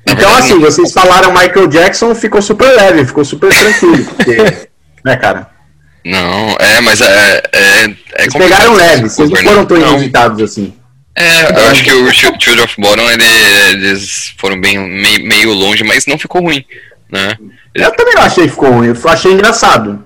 Então, 0.06 0.34
assim, 0.34 0.58
vocês 0.58 0.92
falaram 0.92 1.30
Michael 1.32 1.68
Jackson, 1.68 2.14
ficou 2.14 2.42
super 2.42 2.68
leve, 2.74 3.06
ficou 3.06 3.24
super 3.24 3.54
tranquilo. 3.54 4.04
Porque, 4.04 4.68
né, 5.04 5.16
cara? 5.16 5.59
Não, 6.04 6.56
é, 6.58 6.80
mas 6.80 7.00
é. 7.00 7.42
é, 7.52 7.84
é 7.84 8.22
Eles 8.22 8.32
pegaram 8.32 8.72
leve, 8.74 9.02
vocês 9.08 9.28
não 9.28 9.36
cover, 9.36 9.44
foram 9.52 9.66
tão 9.66 9.76
inusitados 9.76 10.40
assim. 10.42 10.72
É, 11.14 11.50
eu 11.60 11.70
acho 11.70 11.82
que 11.84 11.92
o 11.92 12.10
Chil- 12.12 12.34
Children 12.40 12.64
of 12.64 12.80
Bottom 12.80 13.10
ele- 13.10 13.24
eles 13.72 14.32
foram 14.38 14.58
bem 14.60 14.78
meio, 14.78 15.26
meio 15.26 15.52
longe, 15.52 15.84
mas 15.84 16.06
não 16.06 16.18
ficou 16.18 16.40
ruim, 16.42 16.64
né? 17.12 17.36
Eu 17.74 17.90
também 17.92 18.14
não 18.14 18.22
achei 18.22 18.44
que 18.44 18.50
ficou 18.50 18.70
ruim, 18.72 18.88
eu 18.88 19.10
achei 19.10 19.32
engraçado. 19.32 20.04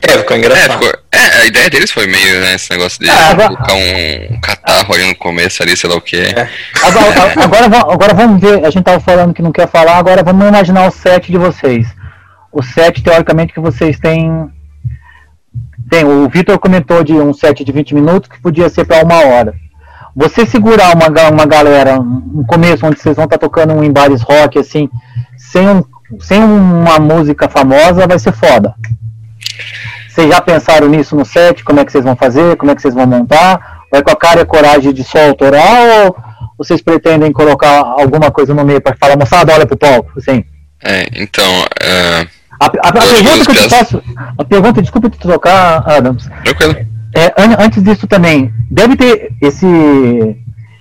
É, 0.00 0.08
ficou 0.18 0.36
É, 0.36 0.38
engraçado. 0.38 0.72
ficou, 0.72 0.98
é, 1.12 1.18
a 1.42 1.46
ideia 1.46 1.68
deles 1.68 1.90
foi 1.90 2.06
meio, 2.06 2.40
né, 2.40 2.54
esse 2.54 2.70
negócio 2.70 2.98
de 2.98 3.10
agora- 3.10 3.48
colocar 3.48 3.74
um 3.74 4.40
catarro 4.40 4.94
ali 4.94 5.04
no 5.08 5.16
começo 5.16 5.62
ali, 5.62 5.76
sei 5.76 5.90
lá 5.90 5.96
o 5.96 6.00
que. 6.00 6.16
É. 6.16 6.48
Agora, 6.82 7.32
agora, 7.44 7.66
agora 7.92 8.14
vamos 8.14 8.40
ver, 8.40 8.64
a 8.64 8.70
gente 8.70 8.84
tava 8.84 9.00
falando 9.00 9.34
que 9.34 9.42
não 9.42 9.52
quer 9.52 9.68
falar, 9.68 9.96
agora 9.98 10.22
vamos 10.22 10.46
imaginar 10.48 10.86
o 10.88 10.90
set 10.90 11.30
de 11.30 11.36
vocês. 11.36 11.86
O 12.50 12.62
set, 12.62 13.02
teoricamente, 13.02 13.52
que 13.52 13.60
vocês 13.60 13.98
têm. 13.98 14.50
Tem, 15.88 16.04
o 16.04 16.28
Vitor 16.28 16.58
comentou 16.58 17.04
de 17.04 17.12
um 17.12 17.32
set 17.32 17.64
de 17.64 17.72
20 17.72 17.94
minutos 17.94 18.28
que 18.28 18.40
podia 18.40 18.68
ser 18.68 18.84
para 18.84 19.04
uma 19.04 19.24
hora. 19.24 19.54
Você 20.14 20.46
segurar 20.46 20.94
uma, 20.94 21.08
uma 21.30 21.46
galera, 21.46 22.00
um 22.00 22.44
começo 22.46 22.86
onde 22.86 22.98
vocês 22.98 23.14
vão 23.14 23.26
estar 23.26 23.38
tocando 23.38 23.84
em 23.84 23.92
bares 23.92 24.22
rock, 24.22 24.58
assim, 24.58 24.88
sem, 25.36 25.68
um, 25.68 25.84
sem 26.18 26.42
uma 26.42 26.98
música 26.98 27.48
famosa, 27.48 28.06
vai 28.06 28.18
ser 28.18 28.32
foda. 28.32 28.74
Vocês 30.08 30.28
já 30.28 30.40
pensaram 30.40 30.88
nisso 30.88 31.14
no 31.14 31.24
set? 31.24 31.62
Como 31.62 31.78
é 31.78 31.84
que 31.84 31.92
vocês 31.92 32.02
vão 32.02 32.16
fazer? 32.16 32.56
Como 32.56 32.70
é 32.70 32.74
que 32.74 32.80
vocês 32.80 32.94
vão 32.94 33.06
montar? 33.06 33.84
Vai 33.92 34.02
com 34.02 34.10
a 34.10 34.16
cara 34.16 34.40
e 34.40 34.42
a 34.42 34.46
coragem 34.46 34.92
de 34.92 35.04
só 35.04 35.28
autoral 35.28 36.06
ou 36.06 36.16
vocês 36.58 36.80
pretendem 36.80 37.30
colocar 37.32 37.80
alguma 37.80 38.30
coisa 38.30 38.54
no 38.54 38.64
meio 38.64 38.80
para 38.80 38.96
falar, 38.96 39.16
moçada, 39.16 39.52
olha 39.52 39.66
pro 39.66 39.76
palco? 39.76 40.12
Assim. 40.16 40.42
É, 40.82 41.06
então, 41.20 41.44
é, 41.82 42.26
A, 42.60 42.66
a- 42.66 42.88
a 42.88 42.92
pergunta 42.92 43.44
que 43.44 43.50
eu 43.50 43.54
te 43.62 43.68
faço, 43.68 44.02
a 44.38 44.44
pergunta, 44.44 44.82
desculpa 44.82 45.10
te 45.10 45.18
trocar, 45.18 45.82
Adams. 45.88 46.28
tranquilo. 46.44 46.76
É, 47.14 47.26
an- 47.42 47.56
antes 47.64 47.82
disso 47.82 48.06
também, 48.06 48.52
deve 48.70 48.96
ter 48.96 49.32
esse, 49.42 49.66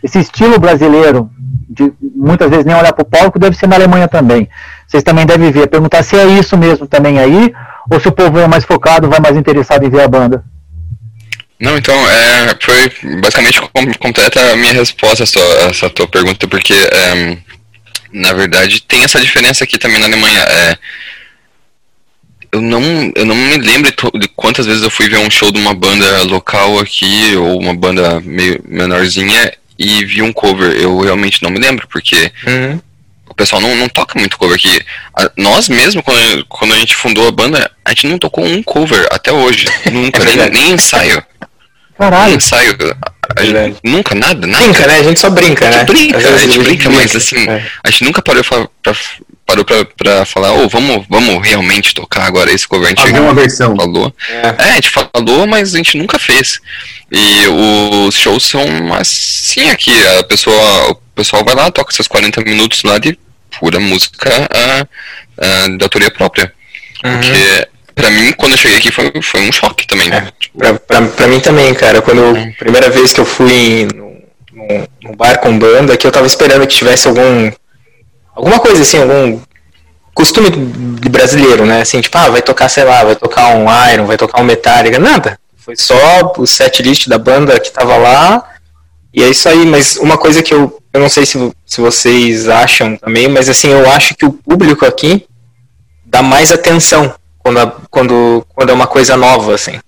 esse 0.04 0.20
estilo 0.20 0.60
brasileiro 0.60 1.30
de 1.70 1.92
muitas 2.16 2.50
vezes 2.50 2.66
nem 2.66 2.76
olhar 2.76 2.94
pro 2.94 3.04
palco, 3.06 3.40
deve 3.40 3.56
ser 3.58 3.68
na 3.68 3.76
Alemanha 3.76 4.08
também. 4.08 4.48
Vocês 4.88 5.04
também 5.04 5.26
devem 5.26 5.52
ver, 5.52 5.68
perguntar 5.68 6.04
se 6.04 6.16
é 6.16 6.26
isso 6.28 6.58
mesmo 6.58 6.88
também 6.88 7.20
aí, 7.20 7.54
ou 7.92 8.00
se 8.00 8.08
o 8.08 8.12
povo 8.12 8.40
é 8.40 8.48
mais 8.48 8.64
focado, 8.64 9.10
vai 9.10 9.20
mais 9.20 9.36
interessado 9.36 9.84
em 9.84 9.90
ver 9.90 10.02
a 10.02 10.08
banda. 10.08 10.44
Não, 11.60 11.78
então, 11.78 11.96
é, 12.10 12.56
foi 12.62 13.18
basicamente 13.22 13.62
com- 13.62 13.94
completa 14.00 14.40
a 14.52 14.56
minha 14.58 14.74
resposta 14.74 15.24
a 15.24 15.26
essa, 15.26 15.40
a 15.40 15.70
essa 15.70 15.90
tua 15.90 16.08
pergunta, 16.08 16.48
porque, 16.48 16.74
é, 16.74 17.38
na 18.14 18.34
verdade, 18.34 18.82
tem 18.84 19.04
essa 19.04 19.20
diferença 19.22 19.64
aqui 19.64 19.78
também 19.78 20.00
na 20.00 20.06
Alemanha. 20.06 20.40
É, 20.42 20.78
eu, 22.56 22.62
não, 22.62 22.82
eu 23.16 23.26
não 23.26 23.36
me 23.36 23.58
lembro 23.58 23.92
de 24.20 24.28
quantas 24.30 24.66
vezes 24.66 24.82
eu 24.84 24.90
fui 24.90 25.08
ver 25.10 25.18
um 25.18 25.30
show 25.30 25.52
de 25.52 25.60
uma 25.60 25.74
banda 25.74 26.24
local 26.24 26.80
aqui, 26.80 27.36
ou 27.36 27.60
uma 27.60 27.74
banda 27.74 28.20
meio 28.22 28.62
menorzinha, 28.68 29.54
e 29.78 30.06
vi 30.06 30.22
um 30.22 30.32
cover. 30.32 30.72
Eu 30.76 31.00
realmente 31.02 31.44
não 31.44 31.50
me 31.50 31.60
lembro, 31.60 31.88
porque 31.88 32.32
Uhum. 32.48 32.80
o 33.30 33.34
pessoal 33.34 33.62
não, 33.62 33.76
não 33.76 33.90
toca 33.90 34.18
muito 34.18 34.38
cover 34.38 34.56
aqui. 34.56 34.80
A- 35.18 35.30
nós 35.38 35.68
mesmo, 35.68 36.02
quando, 36.02 36.46
quando 36.48 36.74
a 36.74 36.78
gente 36.78 36.96
fundou 36.96 37.28
a 37.28 37.32
banda, 37.32 37.70
a 37.84 37.90
gente 37.90 38.08
não 38.08 38.18
tocou 38.18 38.46
um 38.46 38.64
cover 38.64 39.06
até 39.12 39.32
hoje. 39.32 39.66
Nunca, 39.92 40.24
É 40.24 40.36
nem, 40.36 40.50
nem 40.50 40.72
ensaio. 40.74 41.22
Caralho, 41.98 42.28
Nem 42.30 42.38
ensaio. 42.38 42.76
A 43.38 43.42
gente- 43.42 43.54
Verdade. 43.54 43.76
nunca, 43.84 44.14
nada, 44.16 44.46
nada. 44.46 44.64
Brinca, 44.66 44.88
né? 44.88 45.00
A 45.00 45.04
gente 45.04 45.20
só 45.20 45.30
brinca, 45.30 45.66
A 45.66 45.70
né? 45.72 45.80
gente 45.80 45.88
brinca, 45.88 46.18
Às 46.18 46.24
vezes 46.24 46.36
a 46.36 46.40
gente 46.48 46.60
brinca, 46.60 46.90
mas 46.90 47.16
assim, 47.16 47.50
É. 47.50 47.66
a 47.84 47.90
gente 47.90 48.04
nunca 48.04 48.22
parou 48.22 48.44
pra, 48.44 48.68
pra- 48.84 48.96
parou 49.46 49.64
pra, 49.64 49.86
pra 49.86 50.26
falar, 50.26 50.54
ô, 50.54 50.68
vamos, 50.68 51.06
vamos 51.10 51.48
realmente 51.48 51.94
tocar 51.94 52.24
agora 52.26 52.52
esse 52.52 52.68
cover. 52.68 52.88
A 52.88 52.90
gente 52.90 53.02
Fazer 53.02 53.20
uma 53.20 53.34
versão. 53.34 53.76
falou. 53.76 54.14
É. 54.30 54.48
É, 54.68 54.72
a 54.72 54.76
gente 54.76 54.90
falou, 54.90 55.46
mas 55.48 55.74
a 55.74 55.78
gente 55.78 55.98
nunca 55.98 56.18
fez. 56.18 56.60
E 57.12 57.48
os 58.08 58.16
shows 58.16 58.44
são 58.44 58.62
assim 58.96 59.70
aqui, 59.70 59.92
a 60.20 60.24
pessoa, 60.24 60.92
o 60.92 60.96
pessoal 61.16 61.44
vai 61.46 61.54
lá, 61.56 61.70
toca 61.72 61.94
seus 61.94 62.08
40 62.08 62.42
minutos 62.42 62.84
lá 62.84 62.98
de 62.98 63.18
pura 63.60 63.80
música 63.80 64.30
ah, 64.52 64.88
ah, 65.38 65.68
de 65.78 65.84
autoria 65.84 66.10
própria. 66.12 66.52
Uhum. 67.04 67.12
Porque 67.14 67.68
pra 67.94 68.10
mim, 68.10 68.34
quando 68.34 68.54
eu 68.54 68.58
cheguei 68.58 68.78
aqui, 68.78 68.92
foi, 68.92 69.12
foi 69.22 69.42
um 69.48 69.52
choque 69.52 69.86
também. 69.88 70.10
É. 70.12 70.28
Pra, 70.58 70.74
pra, 70.74 71.02
pra 71.04 71.28
mim 71.28 71.40
também, 71.40 71.74
cara. 71.74 72.02
Quando 72.02 72.20
eu, 72.22 72.54
primeira 72.58 72.90
vez 72.90 73.14
que 73.14 73.20
eu 73.20 73.26
fui 73.26 73.88
num, 73.94 74.20
num- 74.52 74.88
num 75.04 75.16
bar 75.16 75.38
com 75.40 75.58
banda, 75.58 75.96
que 75.96 76.06
eu 76.08 76.12
tava 76.12 76.26
esperando 76.26 76.66
que 76.68 76.76
tivesse 76.76 77.08
algum. 77.08 77.52
Alguma 78.36 78.60
coisa 78.60 78.82
assim, 78.82 78.98
algum 79.02 79.40
costume 80.14 80.50
de 80.50 81.10
brasileiro, 81.10 81.66
né? 81.66 81.82
Assim, 81.82 82.02
tipo, 82.02 82.18
ah, 82.18 82.30
vai 82.30 82.42
tocar, 82.42 82.70
sei 82.70 82.84
lá, 82.84 83.04
vai 83.04 83.16
tocar 83.16 83.56
um 83.56 83.66
Iron, 83.94 84.06
vai 84.06 84.18
tocar 84.18 84.42
um 84.42 84.46
Metallica. 84.46 85.00
Nada. 85.00 85.40
Foi 85.58 85.76
só 85.76 86.34
o 86.38 86.46
set 86.46 86.84
list 86.84 87.08
da 87.08 87.18
banda 87.18 87.60
que 87.60 87.72
tava 87.72 87.98
lá. 87.98 88.44
E 89.14 89.24
é 89.24 89.30
isso 89.30 89.48
aí, 89.48 89.66
mas 89.66 89.96
uma 89.98 90.18
coisa 90.18 90.44
que 90.44 90.54
eu, 90.54 90.78
eu 90.94 91.00
não 91.00 91.10
sei 91.10 91.26
se, 91.26 91.52
se 91.66 91.80
vocês 91.82 92.50
acham 92.50 92.98
também, 92.98 93.28
mas 93.30 93.48
assim, 93.48 93.70
eu 93.70 93.90
acho 93.90 94.14
que 94.14 94.26
o 94.26 94.32
público 94.34 94.86
aqui 94.86 95.26
dá 96.06 96.22
mais 96.22 96.52
atenção 96.52 97.14
quando, 97.40 97.60
a- 97.60 97.76
quando, 97.90 98.46
quando 98.54 98.70
é 98.70 98.74
uma 98.74 98.88
coisa 98.88 99.16
nova, 99.16 99.56
assim. 99.56 99.80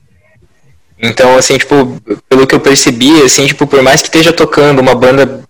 Então, 0.99 1.37
assim, 1.37 1.57
tipo, 1.57 2.01
pelo 2.27 2.47
que 2.47 2.55
eu 2.55 2.59
percebi, 2.59 3.21
assim, 3.21 3.45
tipo, 3.45 3.67
por 3.67 3.83
mais 3.83 4.01
que 4.01 4.07
esteja 4.07 4.33
tocando 4.33 4.79
uma 4.79 4.95
banda 4.95 5.43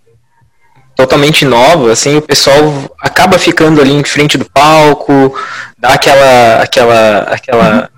totalmente 0.98 1.46
nova, 1.46 1.92
assim, 1.92 2.18
o 2.18 2.22
pessoal 2.22 2.58
acaba 3.00 3.38
ficando 3.38 3.80
ali 3.80 3.94
em 3.94 4.04
frente 4.04 4.36
do 4.36 4.46
palco, 4.46 5.34
dá 5.78 5.90
aquela, 5.90 6.62
aquela, 6.64 7.20
aquela, 7.20 7.90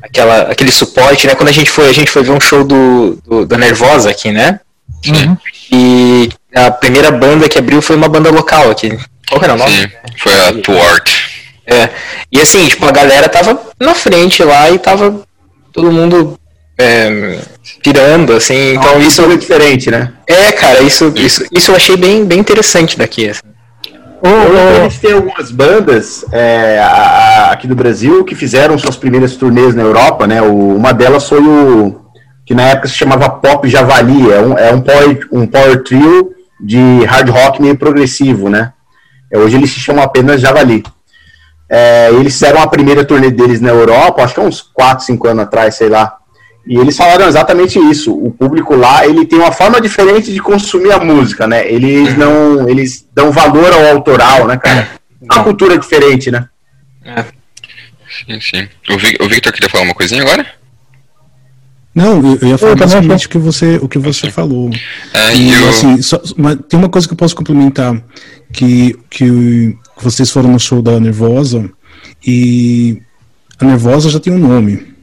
aquela, 0.00 0.40
aquele 0.42 0.70
suporte, 0.70 1.26
né? 1.26 1.34
Quando 1.34 1.48
a 1.48 1.52
gente 1.52 1.68
foi, 1.68 1.88
a 1.88 1.92
gente 1.92 2.10
foi 2.10 2.22
ver 2.22 2.30
um 2.30 2.40
show 2.40 2.62
do, 2.62 3.18
do 3.26 3.44
da 3.44 3.58
Nervosa 3.58 4.08
aqui, 4.08 4.30
né? 4.30 4.60
Uhum. 5.04 5.36
E 5.72 6.28
a 6.54 6.70
primeira 6.70 7.10
banda 7.10 7.48
que 7.48 7.58
abriu 7.58 7.82
foi 7.82 7.96
uma 7.96 8.08
banda 8.08 8.30
local 8.30 8.70
aqui. 8.70 8.96
Qual 9.28 9.42
era 9.42 9.54
o 9.54 9.58
nome? 9.58 9.72
Sim, 9.72 9.88
foi 10.16 10.32
a 10.32 10.52
Tuart. 10.62 11.10
É. 11.66 11.90
E 12.30 12.40
assim, 12.40 12.66
tipo, 12.68 12.86
a 12.86 12.92
galera 12.92 13.28
tava 13.28 13.60
na 13.80 13.94
frente 13.94 14.44
lá 14.44 14.70
e 14.70 14.78
tava 14.78 15.22
todo 15.72 15.92
mundo 15.92 16.38
é, 16.80 17.38
pirando, 17.82 18.32
assim. 18.32 18.74
Então 18.74 19.00
isso. 19.00 19.22
é 19.22 19.36
diferente, 19.36 19.90
né? 19.90 20.12
É, 20.26 20.52
cara, 20.52 20.80
isso, 20.82 21.12
isso, 21.16 21.44
isso 21.52 21.70
eu 21.72 21.76
achei 21.76 21.96
bem, 21.96 22.24
bem 22.24 22.38
interessante 22.38 22.96
daqui. 22.96 23.28
Assim. 23.28 23.40
Eles 24.82 24.98
têm 24.98 25.12
algumas 25.12 25.50
bandas 25.50 26.24
é, 26.32 26.78
a- 26.80 26.86
a- 26.88 27.52
aqui 27.52 27.66
do 27.68 27.74
Brasil 27.76 28.24
que 28.24 28.34
fizeram 28.34 28.76
suas 28.78 28.96
primeiras 28.96 29.36
turnês 29.36 29.74
na 29.74 29.82
Europa, 29.82 30.26
né? 30.26 30.42
O- 30.42 30.76
uma 30.76 30.92
delas 30.92 31.28
foi 31.28 31.40
o 31.40 32.00
que 32.44 32.54
na 32.54 32.62
época 32.62 32.88
se 32.88 32.94
chamava 32.94 33.28
Pop 33.28 33.68
Javali, 33.68 34.32
é 34.32 34.40
um, 34.40 34.58
é 34.58 34.72
um, 34.72 34.80
power, 34.80 35.28
um 35.30 35.46
power 35.46 35.82
trio 35.84 36.32
de 36.60 37.04
hard 37.04 37.28
rock 37.28 37.60
meio 37.62 37.76
progressivo, 37.76 38.48
né? 38.48 38.72
É, 39.30 39.38
hoje 39.38 39.56
eles 39.56 39.70
se 39.70 39.78
chamam 39.80 40.02
apenas 40.02 40.40
Javali. 40.40 40.82
É, 41.70 42.08
eles 42.12 42.32
fizeram 42.32 42.62
a 42.62 42.66
primeira 42.66 43.04
turnê 43.04 43.30
deles 43.30 43.60
na 43.60 43.68
Europa, 43.68 44.22
acho 44.24 44.34
que 44.34 44.40
há 44.40 44.42
uns 44.44 44.62
4, 44.62 45.04
5 45.04 45.28
anos 45.28 45.44
atrás, 45.44 45.74
sei 45.74 45.88
lá. 45.90 46.16
E 46.68 46.76
eles 46.76 46.96
falaram 46.96 47.26
exatamente 47.26 47.78
isso. 47.78 48.12
O 48.14 48.30
público 48.30 48.76
lá, 48.76 49.06
ele 49.06 49.24
tem 49.24 49.38
uma 49.38 49.50
forma 49.50 49.80
diferente 49.80 50.30
de 50.32 50.40
consumir 50.40 50.92
a 50.92 50.98
música, 51.00 51.46
né? 51.46 51.66
Eles 51.72 52.14
não, 52.18 52.68
eles 52.68 53.06
dão 53.14 53.32
valor 53.32 53.72
ao 53.72 53.86
autoral, 53.96 54.46
né, 54.46 54.56
cara? 54.58 54.86
É 55.22 55.34
uma 55.34 55.44
cultura 55.44 55.78
diferente, 55.78 56.30
né? 56.30 56.46
Sim, 58.26 58.40
sim. 58.40 58.68
O, 58.90 58.98
Vi- 58.98 59.16
o 59.20 59.28
Victor 59.28 59.52
queria 59.52 59.68
falar 59.70 59.84
uma 59.84 59.94
coisinha 59.94 60.20
agora? 60.22 60.46
Não, 61.94 62.18
eu, 62.24 62.38
eu 62.42 62.48
ia 62.48 62.58
falar 62.58 62.72
Eu 62.72 62.76
também 62.76 62.76
basicamente 63.08 63.26
o 63.26 63.30
que 63.30 63.38
você, 63.38 63.78
o 63.82 63.88
que 63.88 63.98
você 63.98 64.30
falou. 64.30 64.70
É, 65.12 65.34
E, 65.34 65.50
e 65.50 65.56
o- 65.62 65.68
assim, 65.68 66.02
só- 66.02 66.20
mas 66.36 66.58
tem 66.68 66.78
uma 66.78 66.88
coisa 66.88 67.08
que 67.08 67.14
eu 67.14 67.18
posso 67.18 67.34
complementar, 67.34 68.00
que, 68.52 68.96
que 69.10 69.76
vocês 70.00 70.30
foram 70.30 70.50
no 70.52 70.60
show 70.60 70.80
da 70.82 71.00
Nervosa, 71.00 71.68
e 72.24 73.00
a 73.58 73.64
Nervosa 73.64 74.10
já 74.10 74.20
tem 74.20 74.32
um 74.32 74.38
nome, 74.38 74.94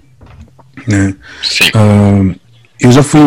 né? 0.87 1.15
Sim. 1.43 1.69
Ah, 1.73 2.35
eu 2.79 2.91
já 2.91 3.03
fui 3.03 3.21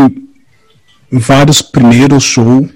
em 1.13 1.19
vários 1.19 1.63
primeiros 1.63 2.23
shows 2.25 2.69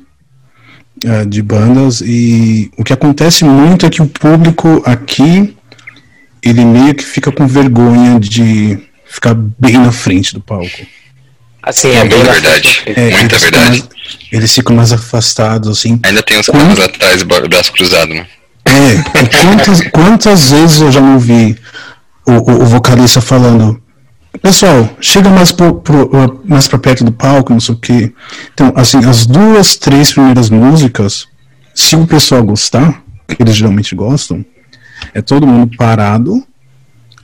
ah, 1.06 1.24
de 1.24 1.42
bandas, 1.42 2.00
e 2.00 2.70
o 2.76 2.84
que 2.84 2.92
acontece 2.92 3.44
muito 3.44 3.84
é 3.86 3.90
que 3.90 4.00
o 4.02 4.06
público 4.06 4.82
aqui, 4.86 5.56
ele 6.42 6.64
meio 6.64 6.94
que 6.94 7.04
fica 7.04 7.30
com 7.32 7.46
vergonha 7.46 8.18
de 8.20 8.78
ficar 9.06 9.34
bem 9.34 9.74
na 9.78 9.92
frente 9.92 10.32
do 10.34 10.40
palco. 10.40 10.86
Assim, 11.62 11.88
É 11.90 11.96
é 11.98 12.04
bem 12.04 12.22
verdade. 12.22 12.82
É, 12.86 13.10
Muita 13.10 13.36
eles 13.36 13.44
ficam 13.44 13.60
verdade. 13.60 13.68
mais- 13.80 13.88
eles 14.32 14.54
ficam 14.54 14.76
mais 14.76 14.92
afastados, 14.92 15.68
assim. 15.68 16.00
Ainda 16.04 16.22
tem 16.22 16.38
os 16.40 16.46
Como? 16.46 16.60
caras 16.60 16.80
atrás, 16.80 17.22
bra- 17.22 17.46
braço 17.48 17.72
cruzado, 17.72 18.12
né? 18.14 18.26
É, 18.64 19.38
quantas, 19.42 19.80
quantas 19.90 20.50
vezes 20.50 20.80
eu 20.80 20.90
já 20.90 21.00
não 21.00 21.18
vi 21.18 21.56
o, 22.26 22.32
o, 22.32 22.62
o 22.62 22.66
vocalista 22.66 23.20
falando, 23.20 23.81
pessoal, 24.40 24.88
chega 25.00 25.28
mais, 25.30 25.52
pro, 25.52 25.74
pro- 25.74 26.40
mais 26.44 26.66
pra 26.68 26.78
perto 26.78 27.04
do 27.04 27.12
palco, 27.12 27.52
não 27.52 27.60
sei 27.60 27.74
o 27.74 27.78
quê. 27.78 28.12
Então, 28.54 28.72
assim, 28.76 28.98
as 29.04 29.26
duas, 29.26 29.76
três 29.76 30.12
primeiras 30.12 30.48
músicas, 30.50 31.26
se 31.74 31.96
o 31.96 32.06
pessoal 32.06 32.42
gostar, 32.42 33.02
que 33.28 33.42
eles 33.42 33.54
geralmente 33.56 33.94
gostam, 33.94 34.44
é 35.14 35.20
todo 35.22 35.46
mundo 35.46 35.76
parado, 35.76 36.42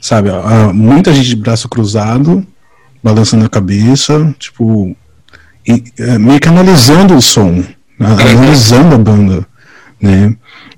sabe? 0.01 0.31
Muita 0.73 1.13
gente 1.13 1.29
de 1.29 1.37
braço 1.37 1.69
cruzado, 1.69 2.47
balançando 3.03 3.45
a 3.45 3.49
cabeça, 3.49 4.35
tipo, 4.39 4.97
e, 5.67 5.85
é, 5.99 6.19
meio 6.19 6.41
que 6.41 6.49
analisando 6.49 7.15
o 7.17 7.23
som, 7.23 7.63
analisando 7.99 8.95
a 8.95 8.99
banda, 8.99 9.47
né? 10.01 10.35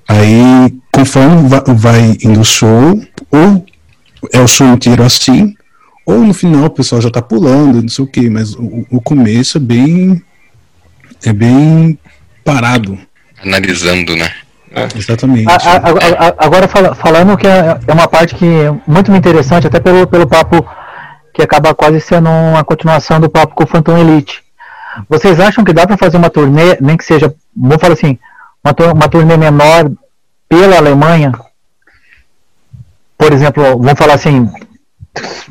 Aí, 0.07 0.73
conforme 0.91 1.47
va- 1.47 1.63
vai 1.67 2.17
indo 2.23 2.41
o 2.41 2.45
show, 2.45 3.01
ou 3.31 3.65
é 4.33 4.39
o 4.39 4.47
show 4.47 4.67
inteiro 4.67 5.03
assim, 5.03 5.55
ou 6.11 6.19
no 6.25 6.33
final 6.33 6.65
o 6.65 6.69
pessoal 6.69 7.01
já 7.01 7.09
tá 7.09 7.21
pulando, 7.21 7.81
não 7.81 7.89
sei 7.89 8.03
o 8.05 8.07
que, 8.07 8.29
mas 8.29 8.53
o, 8.55 8.85
o 8.89 9.01
começo 9.01 9.57
é 9.57 9.61
bem. 9.61 10.21
é 11.25 11.33
bem 11.33 11.97
parado. 12.43 12.97
Analisando, 13.43 14.15
né? 14.15 14.29
Exatamente. 14.95 15.47
A- 15.49 15.55
a- 15.55 15.77
a- 15.77 16.27
a- 16.29 16.35
agora 16.45 16.67
fala- 16.67 16.95
falando 16.95 17.35
que 17.37 17.45
é 17.47 17.77
é 17.87 17.93
uma 17.93 18.07
parte 18.07 18.35
que 18.35 18.45
é 18.45 18.71
muito 18.87 19.11
interessante, 19.13 19.67
até 19.67 19.79
pelo, 19.79 20.07
pelo 20.07 20.27
papo 20.27 20.65
que 21.33 21.41
acaba 21.41 21.73
quase 21.73 21.99
sendo 22.01 22.29
uma 22.29 22.63
continuação 22.63 23.19
do 23.19 23.29
papo 23.29 23.53
com 23.55 23.63
o 23.63 23.67
Phantom 23.67 23.97
Elite. 23.97 24.41
Vocês 25.09 25.39
acham 25.39 25.63
que 25.63 25.73
dá 25.73 25.85
para 25.87 25.97
fazer 25.97 26.17
uma 26.17 26.29
turnê, 26.29 26.77
nem 26.81 26.97
que 26.97 27.05
seja, 27.05 27.33
vamos 27.55 27.77
falar 27.81 27.93
assim, 27.93 28.17
uma, 28.63 28.91
uma 28.93 29.07
turnê 29.09 29.37
menor 29.37 29.89
pela 30.49 30.77
Alemanha? 30.77 31.31
Por 33.17 33.31
exemplo, 33.33 33.63
vamos 33.77 33.97
falar 33.97 34.15
assim, 34.15 34.49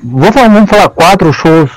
vamos 0.02 0.34
falar, 0.34 0.48
vamos 0.48 0.70
falar 0.70 0.88
quatro 0.88 1.32
shows 1.32 1.70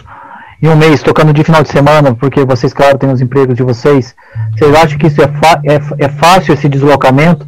em 0.61 0.69
um 0.69 0.75
mês 0.75 1.03
tocando 1.03 1.33
de 1.33 1.43
final 1.43 1.61
de 1.61 1.69
semana, 1.69 2.15
porque 2.15 2.45
vocês, 2.45 2.73
claro, 2.73 2.97
têm 2.97 3.11
os 3.11 3.21
empregos 3.21 3.55
de 3.55 3.63
vocês. 3.63 4.15
Vocês 4.53 4.73
acham 4.75 4.97
que 4.97 5.07
isso 5.07 5.21
é, 5.21 5.25
é, 5.65 6.05
é 6.05 6.09
fácil 6.09 6.53
esse 6.53 6.69
deslocamento? 6.69 7.45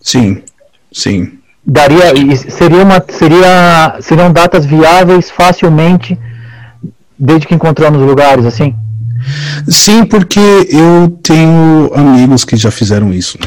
Sim, 0.00 0.42
sim. 0.92 1.38
daria 1.64 2.14
seria 2.36 2.82
uma 2.82 3.04
seria 3.08 3.98
seriam 4.00 4.32
datas 4.32 4.64
viáveis 4.64 5.30
facilmente 5.30 6.18
desde 7.18 7.46
que 7.46 7.54
encontramos 7.54 8.00
lugares 8.00 8.46
assim 8.46 8.74
Sim, 9.68 10.04
porque 10.04 10.40
eu 10.70 11.18
tenho 11.22 11.90
amigos 11.94 12.44
que 12.44 12.56
já 12.56 12.70
fizeram 12.70 13.12
isso. 13.12 13.38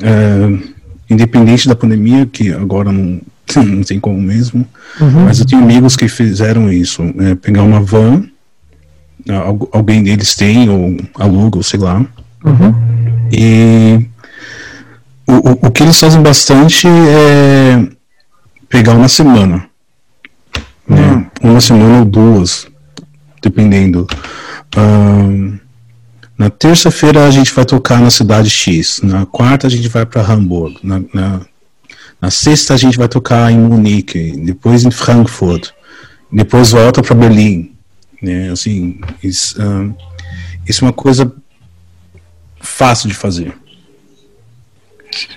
É, 0.00 0.70
independente 1.08 1.68
da 1.68 1.76
pandemia, 1.76 2.26
que 2.26 2.52
agora 2.52 2.90
não, 2.90 3.20
não 3.56 3.82
tem 3.82 3.98
como 4.00 4.20
mesmo, 4.20 4.66
mas 5.24 5.38
eu 5.40 5.46
tenho 5.46 5.62
amigos 5.62 5.96
que 5.96 6.08
fizeram 6.08 6.72
isso. 6.72 7.02
É, 7.18 7.34
pegar 7.34 7.62
uma 7.62 7.80
van, 7.80 8.24
al- 9.28 9.68
alguém 9.72 10.02
deles 10.02 10.34
tem, 10.34 10.68
ou 10.68 10.96
aluga, 11.18 11.56
ou 11.58 11.62
sei 11.62 11.80
lá. 11.80 12.04
E 13.32 14.06
o, 15.26 15.32
o, 15.32 15.66
o 15.66 15.70
que 15.70 15.82
eles 15.82 15.98
fazem 15.98 16.22
bastante 16.22 16.86
é 16.88 17.86
pegar 18.68 18.94
uma 18.94 19.08
semana. 19.08 19.66
né? 20.88 21.26
Uma 21.42 21.60
semana 21.60 21.98
ou 22.00 22.04
duas, 22.04 22.66
dependendo. 23.42 24.06
Ahn, 24.76 25.58
na 26.38 26.48
terça-feira 26.50 27.26
a 27.26 27.30
gente 27.30 27.52
vai 27.52 27.64
tocar 27.64 28.00
na 28.00 28.10
cidade 28.10 28.48
X. 28.50 29.00
Na 29.02 29.26
quarta 29.26 29.66
a 29.66 29.70
gente 29.70 29.88
vai 29.88 30.04
para 30.06 30.22
Hamburgo. 30.22 30.78
Na, 30.82 31.00
na, 31.12 31.40
na 32.22 32.30
sexta 32.30 32.72
a 32.74 32.76
gente 32.76 32.96
vai 32.96 33.08
tocar 33.08 33.50
em 33.50 33.58
Munique. 33.58 34.32
Depois 34.36 34.84
em 34.84 34.90
Frankfurt. 34.92 35.70
Depois 36.30 36.70
volta 36.70 37.02
para 37.02 37.14
Berlim. 37.16 37.72
Né? 38.22 38.50
Assim, 38.50 39.00
isso, 39.22 39.56
isso 40.68 40.84
é 40.84 40.86
uma 40.86 40.92
coisa 40.92 41.30
fácil 42.60 43.08
de 43.08 43.14
fazer. 43.14 43.52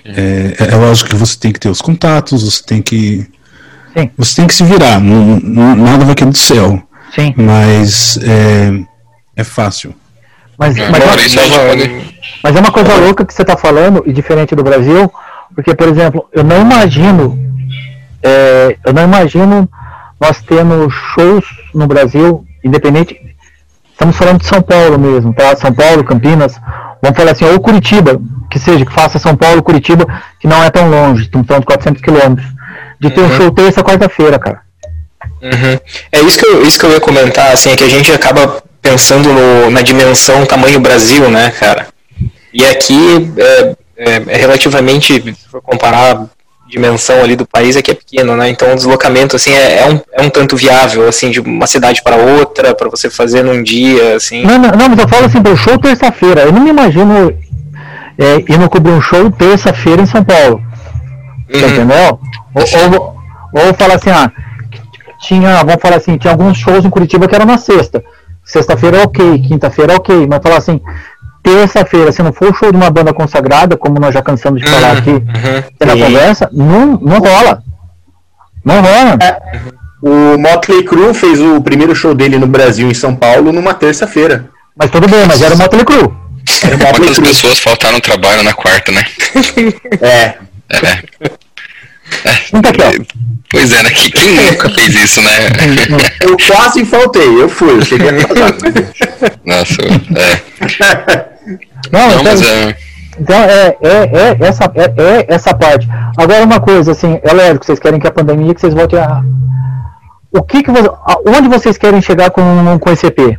É, 0.04 0.54
é 0.72 0.76
lógico 0.76 1.10
que 1.10 1.16
você 1.16 1.36
tem 1.38 1.52
que 1.52 1.60
ter 1.60 1.68
os 1.68 1.82
contatos, 1.82 2.42
você 2.44 2.62
tem 2.62 2.80
que. 2.80 3.26
Sim. 3.96 4.10
Você 4.16 4.36
tem 4.36 4.46
que 4.46 4.54
se 4.54 4.62
virar, 4.64 5.00
não- 5.00 5.40
não- 5.40 5.74
nada 5.76 6.04
vai 6.04 6.14
cair 6.14 6.30
do 6.30 6.36
céu. 6.38 6.82
sim 7.14 7.34
Mas 7.36 8.18
é, 8.18 8.70
é 9.36 9.44
fácil. 9.44 9.94
mas 10.58 10.76
É, 10.76 10.88
mas, 10.90 11.02
é, 11.02 11.68
pode. 11.68 12.14
mas 12.42 12.56
é 12.56 12.60
uma 12.60 12.70
coisa 12.72 12.94
louca 12.96 13.24
que 13.24 13.34
você 13.34 13.42
está 13.42 13.56
falando 13.56 14.02
e 14.06 14.12
diferente 14.12 14.54
do 14.54 14.62
Brasil 14.62 15.10
porque 15.56 15.74
por 15.74 15.88
exemplo 15.88 16.28
eu 16.32 16.44
não 16.44 16.60
imagino 16.60 17.36
é, 18.22 18.76
eu 18.84 18.92
não 18.92 19.02
imagino 19.02 19.68
nós 20.20 20.40
tendo 20.42 20.88
shows 20.90 21.44
no 21.74 21.86
Brasil 21.88 22.44
independente 22.64 23.18
estamos 23.92 24.16
falando 24.16 24.38
de 24.40 24.46
São 24.46 24.62
Paulo 24.62 24.98
mesmo 24.98 25.34
tá 25.34 25.56
São 25.56 25.72
Paulo 25.72 26.04
Campinas 26.04 26.60
vamos 27.02 27.16
falar 27.16 27.32
assim 27.32 27.44
ou 27.46 27.58
Curitiba 27.58 28.20
que 28.50 28.58
seja 28.60 28.84
que 28.86 28.92
faça 28.92 29.18
São 29.18 29.34
Paulo 29.36 29.62
Curitiba 29.62 30.06
que 30.38 30.46
não 30.46 30.62
é 30.62 30.70
tão 30.70 30.88
longe 30.88 31.22
estamos 31.24 31.46
falando 31.48 31.62
de 31.62 31.66
400 31.66 32.02
quilômetros 32.02 32.46
de 33.00 33.10
ter 33.10 33.20
um 33.20 33.30
show 33.32 33.50
terça 33.50 33.82
quarta-feira 33.82 34.38
cara 34.38 34.60
Uhum. 35.42 35.78
É 36.12 36.20
isso 36.20 36.38
que, 36.38 36.46
eu, 36.46 36.62
isso 36.62 36.78
que 36.78 36.86
eu 36.86 36.92
ia 36.92 37.00
comentar, 37.00 37.52
assim, 37.52 37.70
é 37.70 37.76
que 37.76 37.84
a 37.84 37.88
gente 37.88 38.10
acaba 38.12 38.62
pensando 38.80 39.28
no- 39.32 39.70
na 39.70 39.82
dimensão 39.82 40.46
tamanho 40.46 40.80
Brasil, 40.80 41.28
né, 41.30 41.50
cara? 41.50 41.88
E 42.52 42.64
aqui 42.64 43.30
é, 43.36 43.76
é- 43.96 44.22
é 44.26 44.36
relativamente, 44.36 45.22
se 45.22 45.48
for 45.48 45.60
comparar 45.62 46.16
a 46.16 46.26
dimensão 46.68 47.22
ali 47.22 47.36
do 47.36 47.46
país, 47.46 47.76
é 47.76 47.82
que 47.82 47.90
é 47.90 47.94
pequeno, 47.94 48.36
né? 48.36 48.48
Então 48.48 48.72
o 48.72 48.74
deslocamento, 48.74 49.36
assim, 49.36 49.52
é, 49.52 49.80
é 49.80 49.90
um, 49.90 50.00
é 50.12 50.22
um 50.22 50.30
tanto 50.30 50.56
viável, 50.56 51.08
assim, 51.08 51.30
de 51.30 51.40
uma 51.40 51.66
cidade 51.66 52.02
para 52.02 52.16
outra, 52.16 52.74
para 52.74 52.88
você 52.88 53.08
fazer 53.08 53.42
num 53.42 53.62
dia, 53.62 54.16
assim. 54.16 54.44
Não, 54.44 54.58
não, 54.58 54.70
não, 54.70 54.88
mas 54.88 54.98
eu 54.98 55.08
falo 55.08 55.26
assim, 55.26 55.42
pro 55.42 55.56
show 55.56 55.78
terça-feira. 55.78 56.42
Eu 56.42 56.52
não 56.52 56.60
me 56.60 56.70
imagino 56.70 57.32
é, 58.18 58.36
indo 58.52 58.68
cobrir 58.68 58.92
um 58.92 59.00
show 59.00 59.30
terça-feira 59.30 60.02
em 60.02 60.06
São 60.06 60.24
Paulo. 60.24 60.60
Uhum. 61.52 61.60
entendeu? 61.60 62.18
Ou, 62.54 63.00
ou, 63.00 63.16
ou 63.52 63.74
falar 63.74 63.94
assim, 63.94 64.10
ah, 64.10 64.32
tinha, 65.20 65.62
vamos 65.64 65.80
falar 65.80 65.96
assim, 65.96 66.16
tinha 66.18 66.32
alguns 66.32 66.58
shows 66.58 66.84
em 66.84 66.90
Curitiba 66.90 67.28
que 67.28 67.34
eram 67.34 67.46
na 67.46 67.58
sexta. 67.58 68.02
Sexta-feira 68.44 68.98
é 68.98 69.02
ok, 69.02 69.38
quinta-feira 69.40 69.92
é 69.92 69.96
ok, 69.96 70.26
mas 70.28 70.40
falar 70.42 70.58
assim, 70.58 70.80
terça-feira, 71.50 72.10
se 72.10 72.22
não 72.22 72.32
for 72.32 72.50
o 72.50 72.54
show 72.54 72.72
de 72.72 72.76
uma 72.76 72.90
banda 72.90 73.12
consagrada, 73.14 73.76
como 73.76 74.00
nós 74.00 74.12
já 74.12 74.20
cansamos 74.20 74.60
de 74.60 74.68
falar 74.68 74.98
aqui 74.98 75.10
Uhum. 75.10 75.62
na 75.86 75.92
Sim. 75.92 76.00
conversa, 76.00 76.48
não, 76.52 76.98
não 77.00 77.18
rola. 77.20 77.62
Não 78.64 78.80
rola. 78.80 79.16
O 80.02 80.36
Motley 80.38 80.82
Crue 80.82 81.14
fez 81.14 81.40
o 81.40 81.60
primeiro 81.60 81.94
show 81.94 82.14
dele 82.14 82.36
no 82.36 82.46
Brasil, 82.48 82.88
em 82.90 82.94
São 82.94 83.14
Paulo, 83.14 83.52
numa 83.52 83.72
terça-feira. 83.74 84.46
Mas 84.76 84.90
tudo 84.90 85.08
bem, 85.08 85.24
mas 85.26 85.40
era 85.40 85.54
o 85.54 85.58
Motley 85.58 85.84
Crue. 85.84 86.12
Era 86.64 86.74
o 86.74 86.78
Motley 86.78 86.92
Quantas 86.94 87.16
Crue. 87.16 87.28
pessoas 87.28 87.58
faltaram 87.60 88.00
trabalho 88.00 88.42
na 88.42 88.52
quarta, 88.52 88.90
né? 88.90 89.04
É. 90.02 90.34
É. 90.68 91.02
Aqui, 92.52 92.82
ó. 92.82 93.26
Pois 93.48 93.72
é, 93.72 93.82
né? 93.84 93.90
Que- 93.90 94.10
Quem 94.10 94.34
nunca 94.34 94.68
fez 94.70 94.94
isso, 94.94 95.22
né? 95.22 95.30
Eu 96.20 96.36
quase 96.46 96.84
faltei, 96.84 97.26
eu 97.42 97.48
fui, 97.48 97.70
eu 97.70 97.84
cheguei 97.84 98.08
atrasado. 98.08 98.58
Nossa, 99.46 99.82
é. 100.16 101.26
Não, 101.92 102.00
Não, 102.00 102.08
então, 102.10 102.24
mas 102.24 102.42
é. 102.42 102.76
Então 103.18 103.36
é, 103.36 103.76
é, 103.80 103.88
é, 104.42 104.46
essa, 104.46 104.64
é, 104.74 105.02
é 105.02 105.34
essa 105.34 105.54
parte. 105.54 105.88
Agora 106.18 106.44
uma 106.44 106.60
coisa, 106.60 106.92
assim, 106.92 107.18
é 107.22 107.32
lógico, 107.32 107.64
vocês 107.64 107.78
querem 107.78 107.98
que 107.98 108.06
a 108.06 108.10
pandemia 108.12 108.54
que 108.54 108.60
vocês 108.60 108.74
voltem 108.74 108.98
a. 108.98 109.22
O 110.32 110.42
que 110.42 110.62
que 110.62 110.70
você, 110.70 110.86
a- 110.88 111.18
onde 111.26 111.48
vocês 111.48 111.78
querem 111.78 112.02
chegar 112.02 112.30
com, 112.30 112.78
com 112.78 112.90
esse 112.90 113.06
EP? 113.06 113.38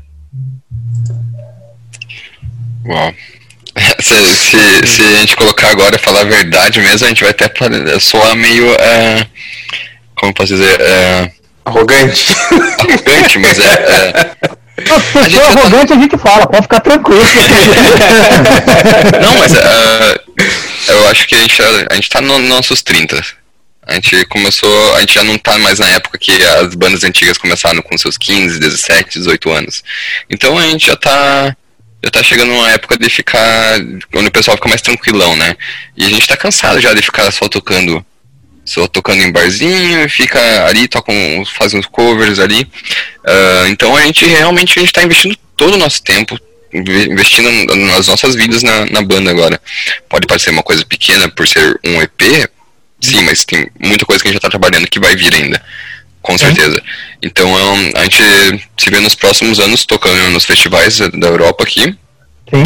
Uau. 2.86 3.14
Se, 4.01 4.16
se, 4.16 4.88
se 4.88 5.01
a 5.03 5.20
gente 5.20 5.36
colocar 5.36 5.70
agora 5.70 5.95
e 5.95 5.99
falar 5.99 6.22
a 6.22 6.24
verdade 6.24 6.80
mesmo, 6.82 7.05
a 7.05 7.10
gente 7.10 7.22
vai 7.22 7.30
até 7.30 7.47
soar 7.99 8.36
meio. 8.36 8.66
é, 8.74 9.24
como 10.16 10.32
eu 10.32 10.34
posso 10.34 10.55
dizer? 10.55 10.82
É, 10.82 11.32
Arrogante. 11.64 12.34
arrogante, 12.51 13.38
mas 13.38 13.60
é. 13.60 13.74
é 13.74 14.32
Se 14.78 14.84
gente 14.86 15.11
for 15.11 15.30
já 15.30 15.41
tá- 15.41 15.59
arrogante, 15.59 15.93
a 15.93 15.95
gente 15.95 16.17
fala, 16.17 16.47
pode 16.47 16.63
ficar 16.63 16.80
tranquilo. 16.82 17.23
Não, 19.21 19.38
mas 19.38 19.53
é, 19.53 20.21
eu 20.93 21.07
acho 21.09 21.28
que 21.28 21.36
a 21.36 21.39
gente, 21.39 21.61
a 21.89 21.95
gente 21.95 22.09
tá 22.09 22.21
nos 22.21 22.41
nossos 22.41 22.82
30. 22.84 23.21
A 23.88 23.93
gente 23.93 24.25
começou, 24.25 24.95
a 24.95 24.99
gente 24.99 25.15
já 25.15 25.23
não 25.23 25.38
tá 25.38 25.57
mais 25.57 25.80
na 25.80 25.88
época 25.88 26.17
que 26.17 26.32
as 26.43 26.75
bandas 26.75 27.05
antigas 27.05 27.38
começaram 27.38 27.82
com 27.82 27.97
seus 27.97 28.17
15, 28.17 28.59
17, 28.59 29.17
18 29.17 29.49
anos. 29.49 29.82
Então 30.30 30.57
a 30.57 30.63
gente 30.63 30.88
já 30.88 30.95
tá 30.97 31.55
já 32.03 32.11
tá 32.11 32.21
chegando 32.21 32.49
numa 32.49 32.69
época 32.69 32.97
de 32.97 33.09
ficar 33.09 33.80
onde 34.13 34.28
o 34.28 34.32
pessoal 34.32 34.57
fica 34.57 34.69
mais 34.69 34.82
tranquilão, 34.82 35.36
né? 35.38 35.55
E 35.95 36.05
a 36.05 36.09
gente 36.09 36.28
tá 36.28 36.36
cansado 36.36 36.82
já 36.82 36.93
de 36.93 37.01
ficar 37.01 37.32
só 37.32 37.47
tocando 37.47 38.05
só 38.68 38.86
tocando 38.88 39.24
em 39.24 39.32
barzinho 39.32 40.07
fica 40.09 40.65
ali, 40.65 40.88
toca 40.88 41.11
uns, 41.11 41.49
faz 41.49 41.74
uns 41.74 41.86
covers 41.88 42.38
ali. 42.38 42.68
Ah, 43.26 43.65
então 43.70 43.95
a 43.95 44.01
gente 44.03 44.26
realmente 44.26 44.78
a 44.78 44.82
gente 44.82 44.93
tá 44.93 45.01
investindo 45.03 45.36
todo 45.55 45.74
o 45.74 45.78
nosso 45.78 46.03
tempo 46.03 46.38
inve- 46.74 47.09
investindo 47.09 47.49
nas 47.76 48.07
nossas 48.07 48.36
vidas 48.36 48.61
na, 48.63 48.86
na 48.88 49.01
banda 49.01 49.32
agora. 49.32 49.59
Pode 50.09 50.28
parecer 50.28 50.49
uma 50.51 50.63
coisa 50.63 50.86
pequena 50.86 51.30
por 51.30 51.47
ser 51.47 51.80
um 51.86 52.01
EP, 52.01 52.49
sim, 53.01 53.22
mas 53.24 53.45
tem 53.45 53.70
muita 53.80 54.05
coisa 54.05 54.22
que 54.22 54.28
a 54.28 54.32
gente 54.32 54.41
já 54.41 54.49
tá 54.49 54.49
trabalhando 54.49 54.88
que 54.88 54.99
vai 54.99 55.15
vir 55.15 55.34
ainda. 55.34 55.61
Com 56.22 56.38
certeza. 56.38 56.82
Então 57.24 57.49
é 57.57 57.99
a 57.99 58.03
gente 58.03 58.68
se 58.78 58.89
vê 58.89 58.99
nos 58.99 59.15
próximos 59.15 59.59
anos 59.59 59.86
tocando 59.86 60.30
nos 60.32 60.43
festivais 60.43 60.97
da 60.99 61.28
Europa 61.28 61.63
aqui, 61.63 61.95
Sim. 62.53 62.63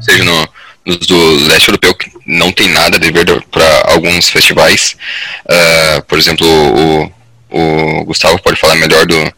seja 0.00 0.24
no, 0.24 0.48
nos 0.86 0.98
do 1.06 1.36
leste 1.46 1.68
europeu, 1.68 1.94
que 1.94 2.10
não 2.26 2.52
tem 2.52 2.68
nada 2.68 2.96
a 2.96 3.00
dever 3.00 3.42
para 3.50 3.82
alguns 3.86 4.30
festivais. 4.30 4.96
Uh, 5.44 6.02
por 6.02 6.18
exemplo, 6.18 6.46
o, 6.46 7.12
o 7.50 8.04
Gustavo 8.04 8.40
pode 8.40 8.58
falar 8.58 8.74
melhor 8.76 9.06
do, 9.06 9.32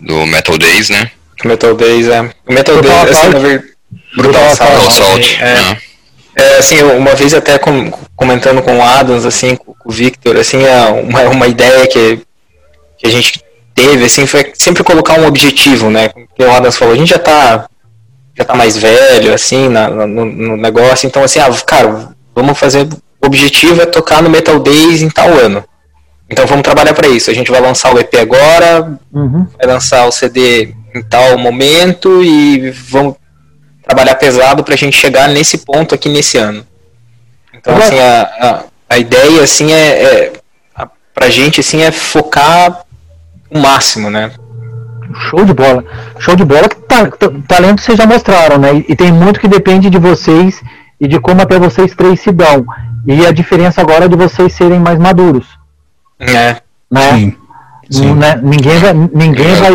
do 0.00 0.26
Metal 0.26 0.58
Days, 0.58 0.90
né? 0.90 1.10
Metal 1.44 1.74
Days, 1.74 2.08
é. 2.08 2.20
O 2.46 2.52
Metal 2.52 2.76
Brutal 2.76 3.04
Days, 3.04 3.16
assim, 3.16 3.28
na 3.28 3.38
verdade. 3.38 3.68
Brutal, 4.16 4.48
Brutal 4.48 4.86
Assault. 4.86 5.38
É, 5.40 5.54
é. 6.36 6.42
é, 6.42 6.58
assim, 6.58 6.82
uma 6.82 7.14
vez 7.14 7.32
até 7.32 7.58
com, 7.58 7.90
comentando 8.16 8.62
com 8.62 8.78
o 8.78 8.82
Adams, 8.82 9.24
assim, 9.24 9.56
com, 9.56 9.72
com 9.72 9.88
o 9.88 9.92
Victor, 9.92 10.36
assim, 10.36 10.64
é 10.64 10.86
uma, 10.88 11.22
uma 11.28 11.46
ideia 11.46 11.86
que, 11.86 12.20
que 12.98 13.06
a 13.06 13.10
gente 13.10 13.42
teve, 13.74 14.04
assim, 14.04 14.26
foi 14.26 14.50
sempre 14.54 14.82
colocar 14.82 15.18
um 15.18 15.26
objetivo, 15.26 15.90
né? 15.90 16.08
Como 16.08 16.26
o 16.38 16.52
Adams 16.52 16.76
falou, 16.76 16.94
a 16.94 16.96
gente 16.96 17.10
já 17.10 17.18
tá, 17.18 17.68
já 18.36 18.44
tá 18.44 18.54
mais 18.54 18.76
velho, 18.76 19.32
assim, 19.32 19.68
na, 19.68 19.88
no, 19.88 20.24
no 20.24 20.56
negócio, 20.56 21.06
então, 21.06 21.22
assim, 21.22 21.38
ah, 21.38 21.50
cara, 21.64 22.08
vamos 22.38 22.58
fazer, 22.58 22.86
o 23.20 23.26
objetivo 23.26 23.80
é 23.82 23.86
tocar 23.86 24.22
no 24.22 24.30
Metal 24.30 24.58
Days 24.60 25.02
em 25.02 25.10
tal 25.10 25.28
ano. 25.30 25.64
Então 26.30 26.46
vamos 26.46 26.62
trabalhar 26.62 26.94
para 26.94 27.08
isso. 27.08 27.30
A 27.30 27.34
gente 27.34 27.50
vai 27.50 27.60
lançar 27.60 27.94
o 27.94 27.98
EP 27.98 28.14
agora, 28.20 28.98
uhum. 29.12 29.46
vai 29.56 29.66
lançar 29.66 30.06
o 30.06 30.12
CD 30.12 30.74
em 30.94 31.02
tal 31.02 31.38
momento 31.38 32.22
e 32.22 32.70
vamos 32.70 33.16
trabalhar 33.82 34.14
pesado 34.16 34.62
para 34.62 34.74
a 34.74 34.76
gente 34.76 34.96
chegar 34.96 35.28
nesse 35.28 35.58
ponto 35.58 35.94
aqui 35.94 36.08
nesse 36.08 36.36
ano. 36.36 36.64
Então, 37.54 37.76
assim, 37.76 37.98
a, 37.98 38.22
a, 38.40 38.94
a, 38.94 38.98
ideia, 38.98 39.42
assim, 39.42 39.72
é, 39.72 40.02
é 40.02 40.32
a, 40.76 40.86
pra 41.14 41.30
gente, 41.30 41.60
assim, 41.60 41.82
é 41.82 41.90
focar 41.90 42.84
o 43.50 43.58
máximo, 43.58 44.10
né? 44.10 44.30
Show 45.30 45.44
de 45.44 45.54
bola. 45.54 45.84
Show 46.18 46.36
de 46.36 46.44
bola. 46.44 46.68
Tá, 46.68 47.10
talento 47.48 47.80
vocês 47.80 47.96
já 47.96 48.06
mostraram, 48.06 48.58
né? 48.58 48.84
E, 48.86 48.94
tem 48.94 49.10
muito 49.10 49.40
que 49.40 49.48
depende 49.48 49.88
de 49.88 49.98
vocês 49.98 50.62
e 51.00 51.06
de 51.06 51.20
como 51.20 51.42
até 51.42 51.58
vocês 51.58 51.94
três 51.94 52.20
se 52.20 52.32
dão. 52.32 52.64
E 53.06 53.26
a 53.26 53.32
diferença 53.32 53.80
agora 53.80 54.04
é 54.04 54.08
de 54.08 54.16
vocês 54.16 54.52
serem 54.52 54.80
mais 54.80 54.98
maduros. 54.98 55.46
É. 56.18 56.56
Né? 56.90 57.12
Sim. 57.12 57.36
Sim. 57.90 58.14
Né? 58.14 58.40
Ninguém 58.42 58.78
vai. 58.78 58.94
Ninguém 58.94 59.54
vai. 59.54 59.72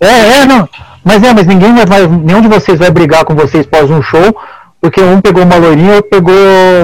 É, 0.00 0.40
é, 0.40 0.46
não. 0.46 0.68
Mas 1.04 1.22
é, 1.22 1.32
mas 1.32 1.46
ninguém 1.46 1.74
vai, 1.86 2.06
nenhum 2.06 2.40
de 2.40 2.48
vocês 2.48 2.78
vai 2.78 2.90
brigar 2.90 3.24
com 3.24 3.34
vocês 3.34 3.66
pós 3.66 3.90
um 3.90 4.02
show, 4.02 4.36
porque 4.80 5.00
um 5.00 5.20
pegou 5.20 5.42
uma 5.42 5.56
loirinha, 5.56 5.96
outro 5.96 6.10
pegou 6.10 6.34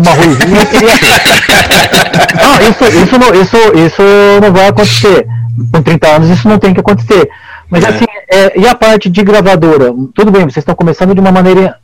uma 0.02 0.12
ruivinha. 0.12 0.66
queria... 0.66 0.88
não, 2.42 2.68
isso, 2.68 2.84
isso, 2.84 3.18
não, 3.18 3.40
isso, 3.40 3.56
isso 3.78 4.02
não 4.42 4.52
vai 4.52 4.68
acontecer. 4.68 5.26
Com 5.72 5.82
30 5.82 6.08
anos 6.08 6.30
isso 6.30 6.48
não 6.48 6.58
tem 6.58 6.74
que 6.74 6.80
acontecer. 6.80 7.28
Mas 7.70 7.84
é. 7.84 7.88
assim, 7.88 8.04
é, 8.30 8.58
e 8.58 8.66
a 8.66 8.74
parte 8.74 9.08
de 9.08 9.22
gravadora? 9.22 9.92
Tudo 10.14 10.30
bem, 10.30 10.42
vocês 10.42 10.58
estão 10.58 10.74
começando 10.74 11.14
de 11.14 11.20
uma 11.20 11.32
maneira. 11.32 11.76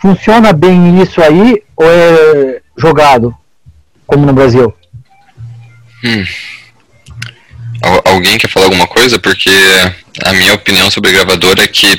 Funciona 0.00 0.52
bem 0.52 1.02
isso 1.02 1.20
aí 1.20 1.62
ou 1.76 1.86
é 1.86 2.60
jogado, 2.76 3.34
como 4.06 4.24
no 4.24 4.32
Brasil? 4.32 4.74
Hum. 6.04 6.24
Alguém 8.04 8.38
quer 8.38 8.48
falar 8.48 8.66
alguma 8.66 8.86
coisa? 8.86 9.18
Porque 9.18 9.50
a 10.24 10.32
minha 10.32 10.54
opinião 10.54 10.90
sobre 10.90 11.12
gravadora 11.12 11.62
é 11.62 11.66
que, 11.66 11.98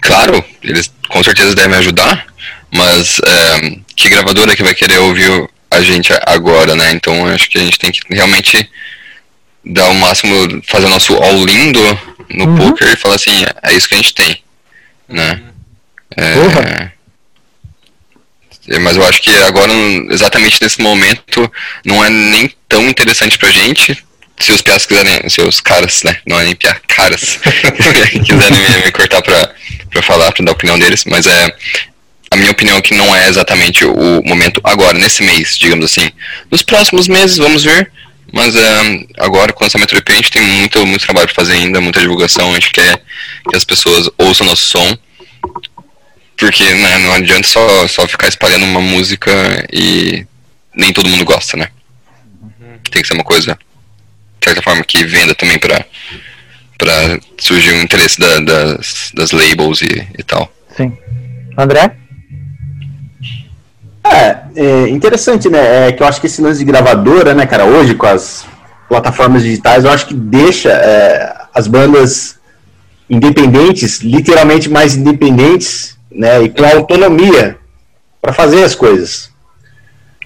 claro, 0.00 0.44
eles 0.62 0.92
com 1.08 1.22
certeza 1.22 1.54
devem 1.54 1.78
ajudar, 1.78 2.26
mas 2.72 3.20
é, 3.26 3.78
que 3.96 4.08
gravadora 4.08 4.54
que 4.54 4.62
vai 4.62 4.74
querer 4.74 4.98
ouvir 4.98 5.48
a 5.70 5.80
gente 5.80 6.12
agora, 6.26 6.74
né? 6.76 6.92
Então 6.92 7.26
acho 7.26 7.48
que 7.50 7.58
a 7.58 7.62
gente 7.62 7.78
tem 7.78 7.90
que 7.90 8.00
realmente 8.08 8.68
dar 9.64 9.88
o 9.88 9.94
máximo, 9.94 10.62
fazer 10.66 10.86
o 10.86 10.90
nosso 10.90 11.14
all 11.14 11.44
lindo 11.44 11.80
no 12.30 12.46
uhum. 12.46 12.56
poker 12.56 12.88
e 12.88 12.96
falar 12.96 13.16
assim, 13.16 13.44
é 13.62 13.72
isso 13.72 13.88
que 13.88 13.94
a 13.94 13.98
gente 13.98 14.14
tem, 14.14 14.42
né? 15.08 15.42
É, 18.68 18.78
mas 18.80 18.96
eu 18.96 19.04
acho 19.06 19.22
que 19.22 19.30
agora, 19.44 19.72
exatamente 20.10 20.58
nesse 20.60 20.80
momento, 20.80 21.50
não 21.84 22.04
é 22.04 22.10
nem 22.10 22.52
tão 22.68 22.86
interessante 22.88 23.38
pra 23.38 23.50
gente, 23.50 23.96
se 24.38 24.52
os 24.52 24.60
piados 24.60 24.84
quiserem, 24.84 25.28
se 25.28 25.40
os 25.40 25.60
caras, 25.60 26.02
né, 26.02 26.16
não 26.26 26.38
é 26.38 26.44
nem 26.44 26.54
piar, 26.54 26.80
caras, 26.86 27.38
quiserem 28.24 28.60
me, 28.60 28.84
me, 28.84 28.92
cortar 28.92 29.22
pra, 29.22 29.50
pra 29.90 30.02
falar, 30.02 30.32
pra 30.32 30.44
dar 30.44 30.52
a 30.52 30.54
opinião 30.54 30.78
deles, 30.78 31.04
mas 31.06 31.26
é, 31.26 31.56
a 32.30 32.36
minha 32.36 32.50
opinião 32.50 32.76
é 32.76 32.82
que 32.82 32.94
não 32.94 33.14
é 33.16 33.28
exatamente 33.28 33.84
o 33.86 34.22
momento 34.24 34.60
agora, 34.62 34.98
nesse 34.98 35.22
mês, 35.22 35.56
digamos 35.56 35.86
assim. 35.86 36.10
Nos 36.50 36.62
próximos 36.62 37.08
meses, 37.08 37.38
vamos 37.38 37.64
ver, 37.64 37.90
mas 38.32 38.54
é, 38.54 39.06
agora, 39.18 39.52
com 39.52 39.60
o 39.60 39.64
lançamento 39.64 39.92
do 39.92 39.98
EP, 39.98 40.10
a 40.10 40.14
gente 40.14 40.30
tem 40.30 40.42
muito, 40.42 40.84
muito 40.84 41.04
trabalho 41.06 41.26
pra 41.26 41.34
fazer 41.34 41.54
ainda, 41.54 41.80
muita 41.80 42.00
divulgação, 42.00 42.50
a 42.50 42.54
gente 42.54 42.70
quer 42.70 43.02
que 43.48 43.56
as 43.56 43.64
pessoas 43.64 44.10
ouçam 44.18 44.46
nosso 44.46 44.66
som, 44.66 44.98
porque 46.38 46.64
né, 46.64 46.98
não 46.98 47.12
adianta 47.12 47.46
só, 47.46 47.88
só 47.88 48.06
ficar 48.06 48.28
espalhando 48.28 48.64
uma 48.64 48.80
música 48.80 49.30
e 49.72 50.26
nem 50.74 50.92
todo 50.92 51.08
mundo 51.08 51.24
gosta, 51.24 51.56
né? 51.56 51.68
Tem 52.90 53.02
que 53.02 53.08
ser 53.08 53.14
uma 53.14 53.24
coisa 53.24 53.58
de 54.40 54.46
certa 54.46 54.62
forma, 54.62 54.84
que 54.84 55.04
venda 55.04 55.34
também 55.34 55.58
para 55.58 55.84
para 56.78 57.18
surgir 57.38 57.70
o 57.70 57.82
interesse 57.82 58.20
da, 58.20 58.38
das, 58.38 59.10
das 59.12 59.32
labels 59.32 59.82
e, 59.82 60.06
e 60.16 60.22
tal. 60.22 60.48
Sim. 60.76 60.96
André? 61.56 61.96
É, 64.04 64.38
é, 64.54 64.88
interessante, 64.88 65.50
né? 65.50 65.88
É 65.88 65.92
que 65.92 66.00
eu 66.00 66.06
acho 66.06 66.20
que 66.20 66.28
esse 66.28 66.40
lance 66.40 66.60
de 66.60 66.64
gravadora, 66.64 67.34
né, 67.34 67.46
cara, 67.46 67.64
hoje 67.64 67.96
com 67.96 68.06
as 68.06 68.46
plataformas 68.88 69.42
digitais, 69.42 69.84
eu 69.84 69.90
acho 69.90 70.06
que 70.06 70.14
deixa 70.14 70.70
é, 70.70 71.34
as 71.52 71.66
bandas 71.66 72.38
independentes, 73.10 73.98
literalmente 73.98 74.68
mais 74.68 74.94
independentes, 74.94 75.97
né, 76.10 76.42
e 76.42 76.48
com 76.48 76.64
autonomia 76.64 77.58
para 78.20 78.32
fazer 78.32 78.64
as 78.64 78.74
coisas. 78.74 79.30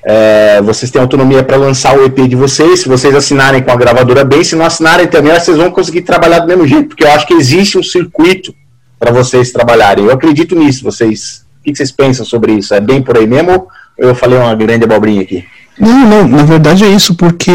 É, 0.04 0.60
vocês 0.62 0.90
têm 0.90 1.00
autonomia 1.00 1.44
para 1.44 1.56
lançar 1.56 1.96
o 1.96 2.04
EP 2.04 2.28
de 2.28 2.34
vocês. 2.34 2.80
Se 2.80 2.88
vocês 2.88 3.14
assinarem 3.14 3.62
com 3.62 3.70
a 3.70 3.76
gravadora 3.76 4.24
bem, 4.24 4.42
se 4.42 4.56
não 4.56 4.64
assinarem 4.64 5.06
também, 5.06 5.32
vocês 5.32 5.56
vão 5.56 5.70
conseguir 5.70 6.02
trabalhar 6.02 6.40
do 6.40 6.48
mesmo 6.48 6.66
jeito, 6.66 6.88
porque 6.88 7.04
eu 7.04 7.12
acho 7.12 7.26
que 7.26 7.34
existe 7.34 7.78
um 7.78 7.82
circuito 7.82 8.52
para 8.98 9.12
vocês 9.12 9.52
trabalharem. 9.52 10.04
Eu 10.04 10.12
acredito 10.12 10.56
nisso. 10.56 10.82
Vocês, 10.82 11.44
o 11.60 11.64
que 11.64 11.74
vocês 11.74 11.92
pensam 11.92 12.24
sobre 12.24 12.52
isso? 12.54 12.74
É 12.74 12.80
bem 12.80 13.00
por 13.00 13.16
aí 13.16 13.26
mesmo? 13.26 13.68
Ou 13.98 14.08
eu 14.08 14.14
falei 14.14 14.38
uma 14.38 14.54
grande 14.54 14.84
abobrinha 14.84 15.22
aqui? 15.22 15.44
Não, 15.78 16.06
não. 16.06 16.28
Na 16.28 16.42
verdade 16.42 16.84
é 16.84 16.88
isso, 16.88 17.14
porque 17.14 17.50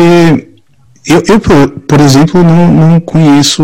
eu, 1.06 1.24
eu 1.28 1.40
por, 1.88 2.00
exemplo, 2.00 2.42
não, 2.44 2.68
não 2.74 3.00
conheço 3.00 3.64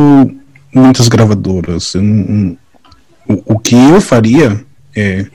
muitas 0.74 1.07
gravadoras. 1.07 1.93
Não, 1.95 2.57
o, 3.28 3.55
o 3.55 3.59
que 3.59 3.76
eu 3.76 4.01
faria 4.01 4.63
é 4.95 5.26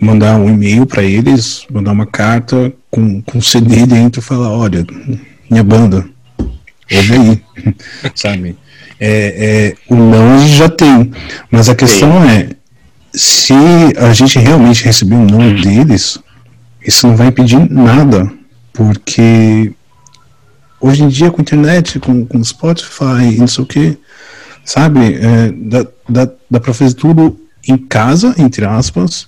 mandar 0.00 0.36
um 0.36 0.48
e-mail 0.48 0.86
para 0.86 1.02
eles, 1.02 1.66
mandar 1.70 1.92
uma 1.92 2.06
carta 2.06 2.72
com, 2.90 3.20
com 3.22 3.40
CD 3.40 3.86
dentro 3.86 4.20
e 4.20 4.24
falar, 4.24 4.50
olha, 4.50 4.86
minha 5.50 5.64
banda, 5.64 6.08
ouve 6.92 7.12
aí, 7.12 7.74
sabe? 8.14 8.56
É, 9.00 9.74
é, 9.88 9.94
o 9.94 9.96
não 9.96 10.36
a 10.36 10.38
gente 10.38 10.56
já 10.56 10.68
tem, 10.68 11.12
mas 11.50 11.68
a 11.68 11.74
questão 11.74 12.22
é, 12.24 12.50
se 13.12 13.54
a 13.96 14.12
gente 14.12 14.38
realmente 14.38 14.84
receber 14.84 15.14
um 15.14 15.24
não 15.24 15.54
deles, 15.54 16.18
isso 16.84 17.06
não 17.06 17.16
vai 17.16 17.28
impedir 17.28 17.58
nada, 17.70 18.30
porque 18.72 19.72
hoje 20.80 21.02
em 21.02 21.08
dia 21.08 21.30
com 21.30 21.42
internet, 21.42 21.98
com, 22.00 22.24
com 22.24 22.42
Spotify, 22.42 23.36
não 23.36 23.46
sei 23.46 23.64
o 23.64 23.66
que, 23.66 23.98
sabe, 24.68 25.14
é, 25.14 25.50
dá, 25.50 25.86
dá, 26.06 26.30
dá 26.50 26.60
para 26.60 26.74
fazer 26.74 26.94
tudo 26.94 27.40
em 27.66 27.78
casa, 27.78 28.34
entre 28.36 28.66
aspas, 28.66 29.26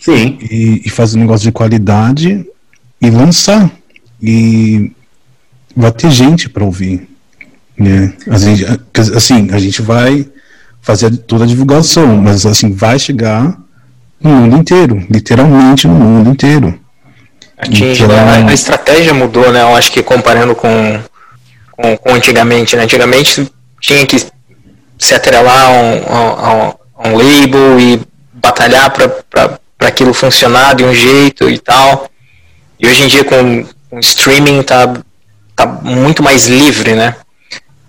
Sim. 0.00 0.36
E, 0.40 0.82
e 0.84 0.90
fazer 0.90 1.18
um 1.18 1.20
negócio 1.20 1.44
de 1.44 1.52
qualidade 1.52 2.44
e 3.00 3.10
lançar. 3.10 3.70
E 4.20 4.90
vai 5.76 5.92
ter 5.92 6.10
gente 6.10 6.48
para 6.48 6.64
ouvir. 6.64 7.08
Né? 7.78 8.12
assim, 9.14 9.48
a 9.52 9.58
gente 9.58 9.80
vai 9.82 10.26
fazer 10.80 11.16
toda 11.16 11.44
a 11.44 11.46
divulgação, 11.46 12.16
mas 12.16 12.44
assim, 12.44 12.72
vai 12.72 12.98
chegar 12.98 13.56
no 14.20 14.30
mundo 14.30 14.56
inteiro, 14.56 15.06
literalmente 15.08 15.86
no 15.86 15.94
mundo 15.94 16.30
inteiro. 16.30 16.78
Atinge, 17.56 18.02
então, 18.02 18.08
né? 18.08 18.46
A 18.48 18.52
estratégia 18.52 19.14
mudou, 19.14 19.52
né? 19.52 19.62
Eu 19.62 19.76
acho 19.76 19.92
que 19.92 20.02
comparando 20.02 20.56
com, 20.56 21.00
com, 21.70 21.96
com 21.96 22.14
antigamente, 22.14 22.74
né? 22.74 22.82
Antigamente 22.82 23.48
tinha 23.80 24.04
que 24.04 24.31
se 25.02 25.16
atrelar 25.16 25.66
a 25.66 25.68
um, 25.68 26.02
a, 26.06 26.74
a 26.96 27.08
um 27.08 27.16
label 27.16 27.80
e 27.80 28.00
batalhar 28.34 28.88
para 28.92 29.58
aquilo 29.80 30.14
funcionar 30.14 30.76
de 30.76 30.84
um 30.84 30.94
jeito 30.94 31.50
e 31.50 31.58
tal. 31.58 32.08
E 32.78 32.86
hoje 32.86 33.02
em 33.02 33.08
dia 33.08 33.24
com, 33.24 33.66
com 33.90 33.98
streaming 33.98 34.62
tá, 34.62 34.94
tá 35.56 35.66
muito 35.66 36.22
mais 36.22 36.46
livre, 36.46 36.94
né? 36.94 37.16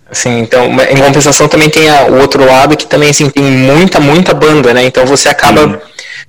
Assim, 0.10 0.40
então, 0.40 0.66
em 0.90 0.98
compensação 0.98 1.48
também 1.48 1.70
tem 1.70 1.88
a, 1.88 2.06
o 2.06 2.20
outro 2.20 2.44
lado 2.44 2.76
que 2.76 2.88
também 2.88 3.12
assim 3.12 3.30
tem 3.30 3.44
muita 3.44 4.00
muita 4.00 4.34
banda, 4.34 4.74
né? 4.74 4.84
Então 4.84 5.06
você 5.06 5.30
acaba 5.30 5.82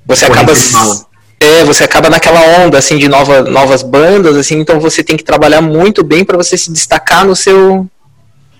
você 0.05 0.26
acaba 0.26 0.53
é, 1.41 1.64
você 1.64 1.85
acaba 1.85 2.11
naquela 2.11 2.41
onda 2.59 2.76
assim 2.76 2.99
de 2.99 3.09
nova, 3.09 3.41
novas 3.43 3.82
bandas 3.82 4.37
assim, 4.37 4.59
então 4.59 4.78
você 4.78 5.03
tem 5.03 5.16
que 5.16 5.24
trabalhar 5.24 5.62
muito 5.62 6.05
bem 6.05 6.26
para 6.26 6.37
você 6.37 6.59
se 6.59 6.70
destacar 6.70 7.24
no 7.24 7.35
seu 7.35 7.87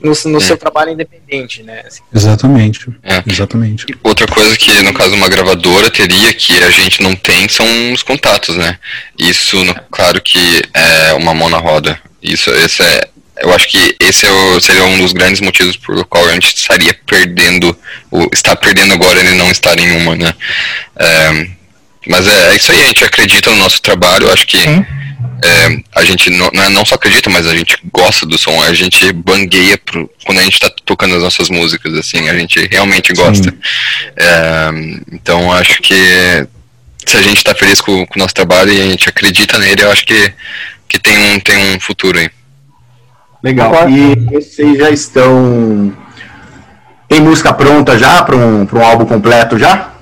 no, 0.05 0.31
no 0.31 0.41
seu 0.41 0.57
trabalho 0.57 0.93
independente, 0.93 1.63
né? 1.63 1.83
Assim. 1.87 2.03
Exatamente. 2.15 2.89
É. 3.03 3.23
Exatamente. 3.27 3.87
Outra 4.03 4.27
coisa 4.27 4.57
que, 4.57 4.71
no 4.83 4.93
caso, 4.93 5.15
uma 5.15 5.29
gravadora 5.29 5.91
teria, 5.91 6.33
que 6.35 6.63
a 6.63 6.71
gente 6.71 7.03
não 7.03 7.17
tem, 7.17 7.49
são 7.49 7.67
os 7.93 8.03
contatos, 8.03 8.57
né? 8.57 8.79
Isso, 9.19 9.65
no- 9.65 9.75
claro 9.91 10.21
que 10.21 10.63
é 10.75 11.13
uma 11.15 11.35
mão 11.35 11.49
na 11.49 11.59
roda. 11.59 11.99
Isso, 12.23 12.51
esse 12.51 12.83
é, 12.83 13.09
eu 13.43 13.53
acho 13.53 13.67
que 13.69 13.97
esse 14.01 14.27
é 14.27 14.31
o- 14.31 14.61
seria 14.61 14.85
um 14.85 14.99
dos 14.99 15.13
grandes 15.13 15.41
motivos 15.41 15.77
por 15.77 16.05
qual 16.07 16.27
a 16.29 16.33
gente 16.35 16.55
estaria 16.55 16.97
perdendo, 17.07 17.77
ou 18.11 18.29
está 18.33 18.55
perdendo 18.55 18.95
agora 18.95 19.19
ele 19.21 19.35
não 19.35 19.51
estar 19.51 19.79
em 19.79 19.91
uma, 19.97 20.15
né? 20.15 20.35
É, 20.97 21.47
mas 22.07 22.27
é, 22.27 22.53
é 22.53 22.57
isso 22.57 22.73
aí, 22.73 22.83
a 22.83 22.87
gente 22.87 23.05
acredita 23.05 23.51
no 23.51 23.57
nosso 23.57 23.81
trabalho, 23.81 24.33
acho 24.33 24.47
que 24.47 24.59
é, 24.59 25.83
a 25.95 26.05
gente 26.05 26.31
não, 26.31 26.51
não 26.55 26.63
é- 26.63 26.69
não 26.71 26.85
só 26.85 26.95
acredita, 26.95 27.29
mas 27.29 27.47
a 27.47 27.55
gente 27.55 27.77
gosta 27.93 28.25
do 28.25 28.39
som, 28.39 28.63
a 28.63 28.73
gente 28.73 29.13
bangueia 29.13 29.77
pro, 29.79 30.09
quando 30.25 30.39
a 30.39 30.43
gente 30.43 30.55
está 30.55 30.71
tocando 30.85 31.17
as 31.17 31.23
nossas 31.23 31.51
músicas, 31.51 31.93
assim, 31.95 32.29
a 32.29 32.39
gente 32.39 32.67
realmente 32.71 33.13
gosta. 33.13 33.55
É, 34.17 34.71
então 35.13 35.53
acho 35.53 35.83
que 35.83 35.95
se 37.07 37.17
a 37.17 37.23
gente 37.23 37.39
está 37.39 37.55
feliz 37.55 37.81
com, 37.81 38.07
com 38.07 38.15
o 38.19 38.23
nosso 38.23 38.35
trabalho 38.35 38.73
e 38.73 38.81
a 38.81 38.85
gente 38.85 39.09
acredita 39.09 39.59
nele, 39.59 39.83
eu 39.83 39.91
acho 39.91 40.07
que, 40.07 40.33
que 40.89 40.99
tem, 40.99 41.19
um, 41.19 41.41
tem 41.41 41.77
um 41.77 41.81
futuro 41.81 42.19
aí. 42.19 42.31
Legal. 43.43 43.91
E 43.91 44.15
vocês 44.33 44.79
já 44.79 44.91
estão. 44.91 45.93
Tem 47.07 47.21
música 47.21 47.53
pronta 47.53 47.99
já 47.99 48.23
para 48.23 48.35
um, 48.35 48.65
pra 48.65 48.79
um 48.79 48.85
álbum 48.85 49.05
completo 49.05 49.59
já? 49.59 49.94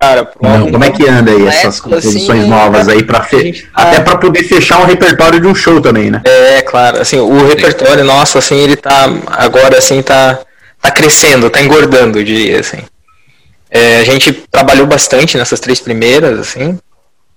Cara, 0.00 0.30
Não, 0.40 0.70
Como 0.70 0.84
é 0.84 0.90
que 0.90 1.08
anda 1.08 1.32
aí 1.32 1.46
essas 1.48 1.80
completo, 1.80 2.04
composições 2.04 2.40
assim, 2.40 2.48
novas 2.48 2.88
aí 2.88 3.02
para 3.02 3.26
gente 3.32 3.62
tá- 3.64 3.82
até 3.82 4.00
para 4.00 4.16
poder 4.16 4.44
fechar 4.44 4.80
um 4.80 4.84
repertório 4.84 5.40
de 5.40 5.46
um 5.48 5.54
show 5.54 5.80
também, 5.80 6.08
né? 6.08 6.22
É, 6.24 6.62
claro, 6.62 7.00
assim, 7.00 7.18
o 7.18 7.44
repertório 7.46 8.04
nosso, 8.04 8.38
assim, 8.38 8.56
ele 8.56 8.76
tá, 8.76 9.06
agora, 9.26 9.76
assim, 9.78 10.00
tá, 10.00 10.38
tá 10.80 10.90
crescendo, 10.92 11.50
tá 11.50 11.60
engordando, 11.60 12.20
eu 12.20 12.24
diria, 12.24 12.60
assim. 12.60 12.78
É, 13.68 13.98
a 13.98 14.04
gente 14.04 14.32
trabalhou 14.32 14.86
bastante 14.86 15.36
nessas 15.36 15.58
três 15.58 15.80
primeiras, 15.80 16.38
assim, 16.38 16.78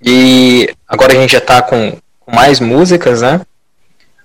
e 0.03 0.69
agora 0.87 1.13
a 1.13 1.15
gente 1.15 1.31
já 1.31 1.41
tá 1.41 1.63
com, 1.63 1.97
com 2.19 2.35
mais 2.35 2.59
músicas, 2.59 3.21
né, 3.23 3.41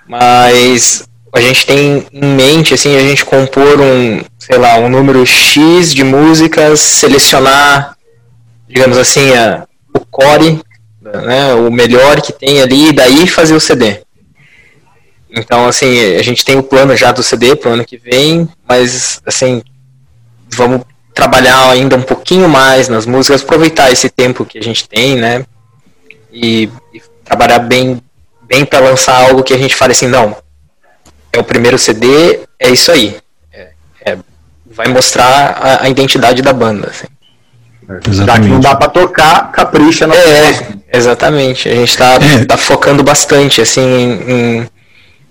mas 0.06 1.04
a 1.34 1.40
gente 1.40 1.66
tem 1.66 2.06
em 2.12 2.34
mente, 2.36 2.74
assim, 2.74 2.96
a 2.96 3.00
gente 3.00 3.24
compor 3.24 3.80
um, 3.80 4.22
sei 4.38 4.58
lá, 4.58 4.76
um 4.76 4.88
número 4.90 5.24
X 5.24 5.92
de 5.94 6.04
músicas, 6.04 6.80
selecionar, 6.80 7.95
digamos 8.68 8.98
assim, 8.98 9.32
a, 9.34 9.66
o 9.94 10.00
core, 10.06 10.60
né, 11.00 11.54
o 11.54 11.70
melhor 11.70 12.20
que 12.20 12.32
tem 12.32 12.60
ali, 12.60 12.88
e 12.88 12.92
daí 12.92 13.26
fazer 13.26 13.54
o 13.54 13.60
CD. 13.60 14.00
Então, 15.30 15.66
assim, 15.66 16.16
a 16.16 16.22
gente 16.22 16.44
tem 16.44 16.56
o 16.56 16.62
plano 16.62 16.96
já 16.96 17.12
do 17.12 17.22
CD 17.22 17.54
pro 17.56 17.70
ano 17.70 17.84
que 17.84 17.96
vem, 17.96 18.48
mas, 18.66 19.20
assim, 19.26 19.62
vamos 20.48 20.82
trabalhar 21.14 21.70
ainda 21.70 21.96
um 21.96 22.02
pouquinho 22.02 22.48
mais 22.48 22.88
nas 22.88 23.06
músicas, 23.06 23.42
aproveitar 23.42 23.90
esse 23.90 24.08
tempo 24.08 24.44
que 24.44 24.58
a 24.58 24.62
gente 24.62 24.88
tem, 24.88 25.16
né? 25.16 25.44
E, 26.32 26.70
e 26.92 27.02
trabalhar 27.24 27.58
bem, 27.60 28.00
bem 28.42 28.64
para 28.64 28.80
lançar 28.80 29.28
algo 29.28 29.42
que 29.42 29.54
a 29.54 29.58
gente 29.58 29.74
fale 29.74 29.92
assim, 29.92 30.08
não, 30.08 30.36
é 31.32 31.38
o 31.38 31.44
primeiro 31.44 31.78
CD, 31.78 32.40
é 32.58 32.70
isso 32.70 32.90
aí. 32.92 33.16
É- 33.52 33.70
é- 34.04 34.18
vai 34.66 34.88
mostrar 34.88 35.56
a, 35.58 35.84
a 35.84 35.88
identidade 35.88 36.42
da 36.42 36.52
banda, 36.52 36.88
assim. 36.88 37.06
Já 37.88 38.00
que 38.00 38.08
não 38.08 38.14
Exatamente. 38.14 38.62
dá 38.62 38.74
para 38.74 38.88
tocar, 38.88 39.52
capricha 39.52 40.06
na 40.06 40.14
É, 40.14 40.66
exatamente. 40.92 41.68
A 41.68 41.74
gente 41.74 41.96
tá, 41.96 42.14
É. 42.14 42.44
tá 42.44 42.56
focando 42.56 43.02
bastante, 43.04 43.60
assim, 43.60 43.80
em, 43.82 44.32
em- 44.32 44.68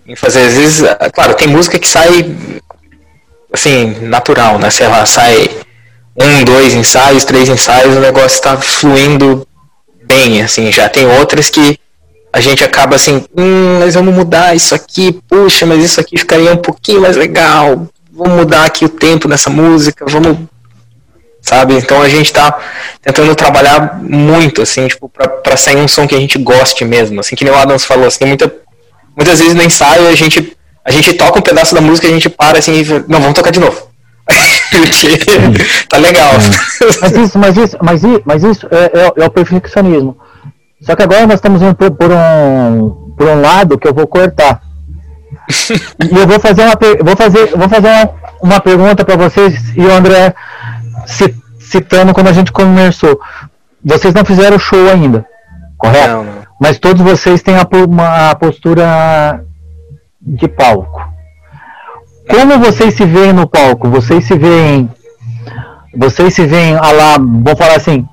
em 0.08 0.16
fazer. 0.16 0.42
Às 0.48 0.54
vezes, 0.54 0.84
ah, 0.84 1.10
claro, 1.14 1.34
tem 1.34 1.48
música 1.48 1.78
que 1.78 1.88
sai, 1.88 2.34
assim, 3.52 3.98
natural, 4.02 4.58
né? 4.60 4.70
Sei 4.70 4.88
lá, 4.88 5.06
sai 5.06 5.50
um, 6.16 6.44
dois 6.46 6.74
ensaios, 6.74 7.26
três 7.26 7.50
ensaios, 7.50 7.96
o 7.96 8.00
negócio 8.00 8.42
tá 8.42 8.56
fluindo 8.58 9.46
bem, 10.04 10.42
assim. 10.42 10.72
Já 10.72 10.88
tem 10.88 11.06
outras 11.20 11.50
que 11.50 11.78
a 12.32 12.40
gente 12.40 12.64
acaba 12.64 12.96
assim, 12.96 13.26
hum, 13.38 13.80
mas 13.80 13.96
vamos 13.96 14.14
mudar 14.14 14.56
isso 14.56 14.76
aqui, 14.76 15.20
puxa, 15.28 15.66
mas 15.66 15.84
isso 15.84 16.00
aqui 16.00 16.18
ficaria 16.18 16.54
um 16.54 16.58
pouquinho 16.58 17.02
mais 17.02 17.16
legal. 17.18 17.88
Vamos 18.14 18.34
mudar 18.38 18.66
aqui 18.66 18.86
o 18.86 18.90
tempo 18.90 19.28
dessa 19.28 19.50
música, 19.50 20.06
vamos 20.08 20.38
sabe? 21.46 21.76
Então 21.76 22.02
a 22.02 22.10
gente 22.10 22.34
tá 22.34 22.58
tentando 23.02 23.34
trabalhar 23.36 24.00
muito, 24.02 24.62
assim, 24.62 24.88
tipo, 24.88 25.08
pra, 25.08 25.28
pra 25.28 25.56
sair 25.56 25.78
um 25.78 25.88
som 25.88 26.08
que 26.08 26.16
a 26.16 26.20
gente 26.20 26.38
goste 26.40 26.84
mesmo, 26.84 27.20
assim, 27.20 27.36
que 27.36 27.44
nem 27.46 27.54
o 27.54 27.58
Adams 27.58 27.86
falou, 27.86 28.08
assim, 28.08 28.26
muita, 28.26 28.52
muitas 29.16 29.40
vezes 29.40 29.54
no 29.54 29.62
ensaio 29.64 30.08
a 30.08 30.16
gente, 30.16 30.58
a 30.84 30.92
gente 30.92 31.14
toca 31.14 31.40
um 31.40 31.44
pedaço 31.44 31.76
da 31.76 31.82
música, 31.82 32.08
a 32.08 32.10
gente 32.12 32.30
para, 32.30 32.58
assim, 32.58 32.74
e 32.74 32.84
fala, 32.84 33.06
não, 33.08 33.20
vamos 33.20 33.36
tocar 33.36 33.52
de 33.52 33.60
novo. 33.60 33.88
Tá 35.88 35.98
legal. 35.98 36.32
Mas 37.02 37.12
isso, 37.16 37.38
mas 37.40 37.58
isso, 37.58 37.78
mas 37.82 38.04
isso, 38.04 38.22
mas 38.26 38.44
isso 38.44 38.68
é, 38.72 38.86
é- 38.86 39.24
é 39.24 39.26
o 39.26 39.30
perfeccionismo. 39.30 40.18
Só 40.82 40.96
que 40.96 41.04
agora 41.04 41.26
nós 41.26 41.36
estamos 41.36 41.62
indo 41.62 41.76
por, 41.76 41.92
por 41.92 42.12
um, 42.12 43.14
por 43.18 43.28
um 43.28 43.40
lado 43.42 43.78
que 43.78 43.88
eu 43.88 43.94
vou 43.94 44.08
cortar. 44.08 44.62
E 46.12 46.18
eu 46.18 46.28
vou 46.28 46.40
fazer 46.40 46.64
uma, 46.64 46.76
vou 47.04 47.16
fazer, 47.16 47.48
vou 47.56 47.70
fazer 47.70 47.88
uma, 47.88 48.10
uma 48.42 48.60
pergunta 48.60 49.06
para 49.06 49.16
vocês 49.16 49.54
e 49.76 49.82
o 49.82 49.92
André 49.92 50.34
citando 51.60 52.14
quando 52.14 52.28
a 52.28 52.34
gente 52.34 52.52
começou. 52.52 53.20
Vocês 53.84 54.14
não 54.14 54.26
fizeram 54.26 54.58
show 54.58 54.90
ainda, 54.90 55.26
correto? 55.78 56.10
Não, 56.10 56.24
não. 56.24 56.46
Mas 56.60 56.80
todos 56.80 57.02
vocês 57.02 57.42
têm 57.42 57.56
a, 57.56 57.68
uma 57.86 58.34
postura 58.36 59.44
de 60.22 60.48
palco. 60.48 61.02
Como 62.30 62.58
vocês 62.60 62.96
se 62.96 63.06
veem 63.06 63.34
no 63.34 63.48
palco? 63.48 63.90
Vocês 63.90 64.26
se 64.26 64.38
veem. 64.38 64.90
Vocês 65.96 66.34
se 66.34 66.46
veem 66.46 66.76
a 66.76 66.92
lá, 66.92 67.18
vou 67.20 67.56
falar 67.56 67.76
assim. 67.76 68.08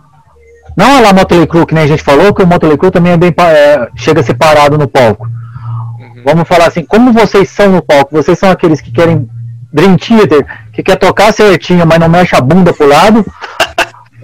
Não 0.76 0.98
a 0.98 1.00
lá 1.00 1.12
Motley 1.12 1.46
Crue, 1.46 1.66
que 1.66 1.74
nem 1.74 1.84
a 1.84 1.86
gente 1.86 2.02
falou, 2.02 2.32
que 2.34 2.42
o 2.42 2.46
Motley 2.46 2.76
Crue 2.76 2.90
também 2.90 3.12
é 3.12 3.16
bem, 3.16 3.34
é, 3.38 3.88
chega 3.96 4.22
separado 4.22 4.78
no 4.78 4.88
palco. 4.88 5.28
Vamos 6.24 6.46
falar 6.46 6.66
assim, 6.66 6.84
como 6.84 7.12
vocês 7.12 7.50
são 7.50 7.72
no 7.72 7.82
palco? 7.82 8.14
Vocês 8.14 8.38
são 8.38 8.50
aqueles 8.50 8.80
que 8.80 8.92
querem 8.92 9.28
Dream 9.72 9.96
Theater, 9.96 10.44
que 10.72 10.82
quer 10.82 10.96
tocar 10.96 11.32
certinho, 11.32 11.86
mas 11.86 11.98
não 11.98 12.08
mexe 12.08 12.34
a 12.36 12.40
bunda 12.40 12.72
pro 12.72 12.86
lado, 12.86 13.24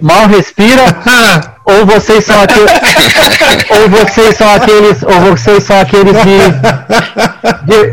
mal 0.01 0.27
respira, 0.27 0.83
ou 1.65 1.85
vocês 1.85 2.23
são 2.25 2.41
aqueles, 2.41 2.71
ou 3.71 3.89
vocês 3.89 4.35
são 4.37 4.53
aqueles, 4.53 5.03
ou 5.03 5.19
vocês 5.21 5.63
são 5.63 5.79
aqueles 5.79 6.13
de, 6.23 6.37
de- 7.65 7.91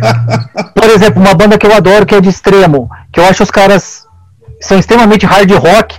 por 0.74 0.84
exemplo, 0.90 1.20
uma 1.20 1.34
banda 1.34 1.58
que 1.58 1.66
eu 1.66 1.74
adoro 1.74 2.06
que 2.06 2.14
é 2.14 2.20
de 2.20 2.28
extremo, 2.28 2.88
que 3.12 3.20
eu 3.20 3.24
acho 3.24 3.42
os 3.42 3.50
caras 3.50 4.04
são 4.60 4.78
extremamente 4.78 5.26
hard 5.26 5.50
rock, 5.52 5.96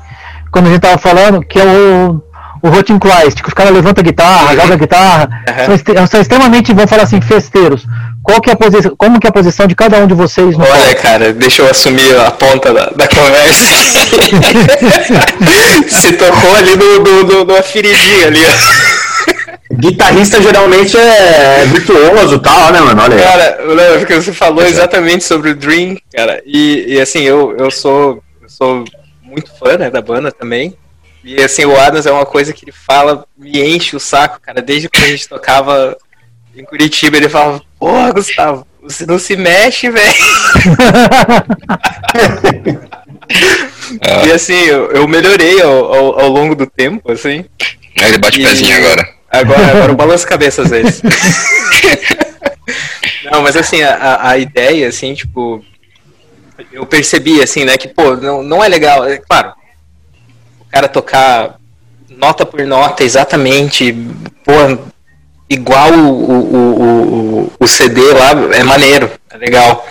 quando 0.51 0.67
a 0.67 0.69
gente 0.71 0.81
tava 0.81 0.97
falando, 0.97 1.41
que 1.41 1.59
é 1.59 1.63
o 1.65 2.21
o 2.61 2.69
Rotten 2.69 2.97
Christ, 2.99 3.41
que 3.41 3.47
os 3.47 3.53
caras 3.53 3.71
levantam 3.73 4.01
a 4.01 4.05
guitarra, 4.05 4.55
jogam 4.55 4.73
a 4.73 4.77
guitarra, 4.77 5.29
são, 5.65 5.73
extre- 5.75 6.07
são 6.07 6.21
extremamente, 6.21 6.73
vamos 6.73 6.89
falar 6.89 7.03
assim, 7.03 7.21
festeiros. 7.21 7.85
Qual 8.23 8.41
que 8.41 8.49
é 8.49 8.53
a 8.53 8.57
posição, 8.57 8.93
como 8.97 9.19
que 9.19 9.27
é 9.27 9.29
a 9.29 9.33
posição 9.33 9.67
de 9.67 9.75
cada 9.75 9.97
um 9.99 10.07
de 10.07 10.13
vocês 10.13 10.57
no 10.57 10.63
Olha, 10.63 10.71
palco? 10.83 11.01
cara, 11.01 11.31
deixa 11.33 11.61
eu 11.61 11.69
assumir 11.69 12.13
a 12.19 12.29
ponta 12.31 12.73
da, 12.73 12.87
da 12.89 13.07
conversa. 13.07 13.63
Se 15.87 16.11
tocou 16.13 16.55
ali 16.55 16.75
no, 16.75 16.99
no, 16.99 17.23
no, 17.23 17.45
numa 17.45 17.61
feridinha 17.63 18.27
ali, 18.27 18.41
ó. 18.45 18.87
Guitarrista 19.75 20.41
geralmente 20.41 20.97
é 20.97 21.65
virtuoso 21.67 22.35
e 22.35 22.39
tal, 22.39 22.71
né, 22.71 22.79
mano? 22.81 23.01
Olha 23.01 23.15
aí. 23.15 23.21
Cara, 23.23 23.57
Léo, 23.65 23.99
porque 23.99 24.15
você 24.15 24.33
falou 24.33 24.65
exatamente 24.65 25.23
sobre 25.23 25.51
o 25.51 25.55
Dream, 25.55 25.97
cara, 26.15 26.41
e, 26.45 26.95
e 26.95 27.01
assim, 27.01 27.21
eu, 27.21 27.55
eu 27.57 27.69
sou 27.69 28.21
eu 28.41 28.49
sou 28.49 28.83
muito 29.21 29.51
fã 29.59 29.77
né, 29.77 29.89
da 29.89 30.01
banda 30.01 30.31
também. 30.31 30.75
E 31.27 31.43
assim, 31.43 31.65
o 31.65 31.77
Adams 31.77 32.05
é 32.05 32.11
uma 32.11 32.25
coisa 32.25 32.53
que 32.53 32.63
ele 32.63 32.71
fala, 32.71 33.25
me 33.37 33.61
enche 33.61 33.95
o 33.95 33.99
saco, 33.99 34.39
cara, 34.39 34.61
desde 34.61 34.87
quando 34.87 35.03
a 35.03 35.07
gente 35.07 35.27
tocava 35.27 35.97
em 36.55 36.63
Curitiba, 36.63 37.17
ele 37.17 37.27
falava, 37.27 37.61
porra, 37.77 38.13
Gustavo, 38.13 38.65
você 38.81 39.05
não 39.05 39.19
se 39.19 39.35
mexe, 39.35 39.89
velho. 39.89 40.13
E 44.25 44.31
assim, 44.31 44.53
eu, 44.53 44.91
eu 44.91 45.07
melhorei 45.07 45.61
ao, 45.61 45.93
ao, 45.93 46.19
ao 46.21 46.29
longo 46.29 46.55
do 46.55 46.65
tempo, 46.65 47.11
assim. 47.11 47.45
Aí 47.99 48.09
ele 48.09 48.17
bate 48.17 48.39
o 48.39 48.41
E- 48.41 48.45
pezinho 48.45 48.77
agora. 48.77 49.07
Agora, 49.29 49.67
agora 49.71 49.91
eu 49.91 49.95
balanço 49.95 50.25
a 50.25 50.29
cabeça 50.29 50.61
às 50.61 50.69
vezes. 50.69 51.01
não, 53.31 53.41
mas 53.41 53.55
assim, 53.55 53.81
a, 53.81 54.29
a- 54.29 54.37
ideia, 54.37 54.87
assim, 54.87 55.13
tipo, 55.13 55.63
eu 56.71 56.85
percebi, 56.85 57.41
assim, 57.41 57.65
né, 57.65 57.77
que, 57.77 57.87
pô, 57.87 58.15
não, 58.15 58.43
não 58.43 58.63
é 58.63 58.67
legal, 58.67 59.05
é 59.05 59.17
claro, 59.17 59.53
cara 60.77 60.87
tocar 60.87 61.55
nota 62.07 62.45
por 62.45 62.63
nota 62.65 63.03
exatamente, 63.03 63.91
pô, 64.45 64.53
igual 65.49 65.91
o, 65.91 66.31
o, 66.31 66.81
o, 67.45 67.51
o, 67.59 67.67
CD 67.67 67.99
lá, 68.13 68.31
é 68.55 68.63
maneiro, 68.63 69.09
é 69.31 69.37
legal. 69.37 69.87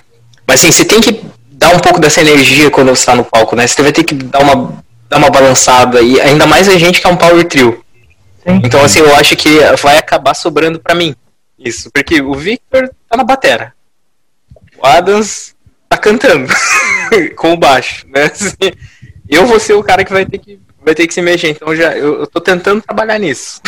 Mas 0.46 0.60
assim, 0.60 0.70
você 0.70 0.84
tem 0.84 1.00
que 1.00 1.24
dar 1.50 1.70
um 1.70 1.80
pouco 1.80 2.00
dessa 2.00 2.20
energia 2.20 2.70
quando 2.70 2.88
você 2.88 3.00
está 3.00 3.16
no 3.16 3.24
palco, 3.24 3.56
né? 3.56 3.66
Você 3.66 3.82
vai 3.82 3.92
ter 3.92 4.04
que 4.04 4.14
dar 4.14 4.38
uma, 4.40 4.84
dar 5.08 5.16
uma 5.18 5.30
balançada 5.30 5.98
aí, 5.98 6.20
ainda 6.20 6.46
mais 6.46 6.68
a 6.68 6.78
gente 6.78 7.00
que 7.00 7.06
é 7.06 7.10
um 7.10 7.16
power 7.16 7.44
trio. 7.44 7.84
Sim. 8.46 8.60
Então, 8.62 8.84
assim, 8.84 9.00
eu 9.00 9.14
acho 9.16 9.34
que 9.34 9.58
vai 9.82 9.98
acabar 9.98 10.34
sobrando 10.34 10.78
pra 10.78 10.94
mim. 10.94 11.16
Isso, 11.58 11.90
porque 11.90 12.20
o 12.20 12.34
Victor 12.34 12.90
tá 13.08 13.16
na 13.16 13.24
batera. 13.24 13.72
o 14.78 14.86
Adams 14.86 15.52
tá 15.88 15.96
cantando 15.96 16.52
com 17.34 17.54
o 17.54 17.56
baixo, 17.56 18.06
né? 18.08 18.24
Assim, 18.30 18.72
eu 19.28 19.46
vou 19.46 19.58
ser 19.58 19.74
o 19.74 19.82
cara 19.82 20.04
que 20.04 20.12
vai 20.12 20.24
ter 20.24 20.38
que, 20.38 20.60
vai 20.86 20.94
ter 20.94 21.06
que 21.08 21.12
se 21.12 21.20
mexer, 21.20 21.50
então 21.50 21.74
já, 21.74 21.96
eu, 21.96 22.20
eu 22.20 22.26
tô 22.28 22.40
tentando 22.40 22.80
trabalhar 22.80 23.18
nisso. 23.18 23.60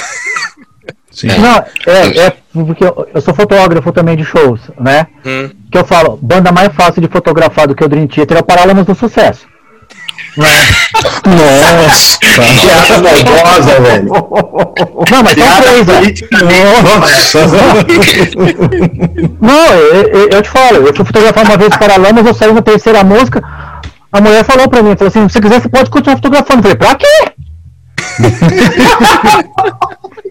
Sim. 1.10 1.26
Não, 1.26 1.64
é, 1.92 2.26
é 2.26 2.32
porque 2.52 2.84
eu, 2.84 3.08
eu 3.12 3.20
sou 3.20 3.34
fotógrafo 3.34 3.90
também 3.92 4.16
de 4.16 4.24
shows, 4.24 4.60
né? 4.78 5.08
Hum. 5.26 5.50
Que 5.70 5.78
eu 5.78 5.84
falo, 5.84 6.16
banda 6.22 6.52
mais 6.52 6.72
fácil 6.72 7.02
de 7.02 7.08
fotografar 7.08 7.66
do 7.66 7.74
que 7.74 7.84
o 7.84 7.88
Dream 7.88 8.06
Theater 8.06 8.36
é 8.36 8.40
o 8.40 8.44
Paralamas 8.44 8.86
do 8.86 8.94
Sucesso. 8.94 9.46
Nossa! 10.38 12.18
Piada 12.20 13.02
maldosa, 13.02 13.80
velho. 13.80 14.04
Não, 15.10 15.22
mas 15.24 15.36
são 15.36 15.60
três, 15.60 15.86
velho. 15.86 16.14
Não, 19.40 19.74
eu, 19.74 20.28
eu- 20.30 20.42
te 20.42 20.48
falo, 20.50 20.86
eu 20.86 20.94
fui 20.94 21.04
fotografar 21.04 21.44
uma 21.44 21.56
vez 21.56 21.76
Paralamas, 21.76 22.24
eu 22.26 22.34
saí 22.34 22.52
na 22.52 22.62
terceira 22.62 23.02
música, 23.02 23.42
a 24.18 24.20
mulher 24.20 24.44
falou 24.44 24.68
pra 24.68 24.82
mim, 24.82 24.94
falou 24.96 25.08
assim, 25.08 25.28
se 25.28 25.32
você 25.34 25.40
quiser 25.40 25.60
você 25.62 25.68
pode 25.68 25.90
continuar 25.90 26.16
fotografando. 26.16 26.58
Eu 26.58 26.62
falei, 26.62 26.76
pra 26.76 26.94
quê? 26.94 27.32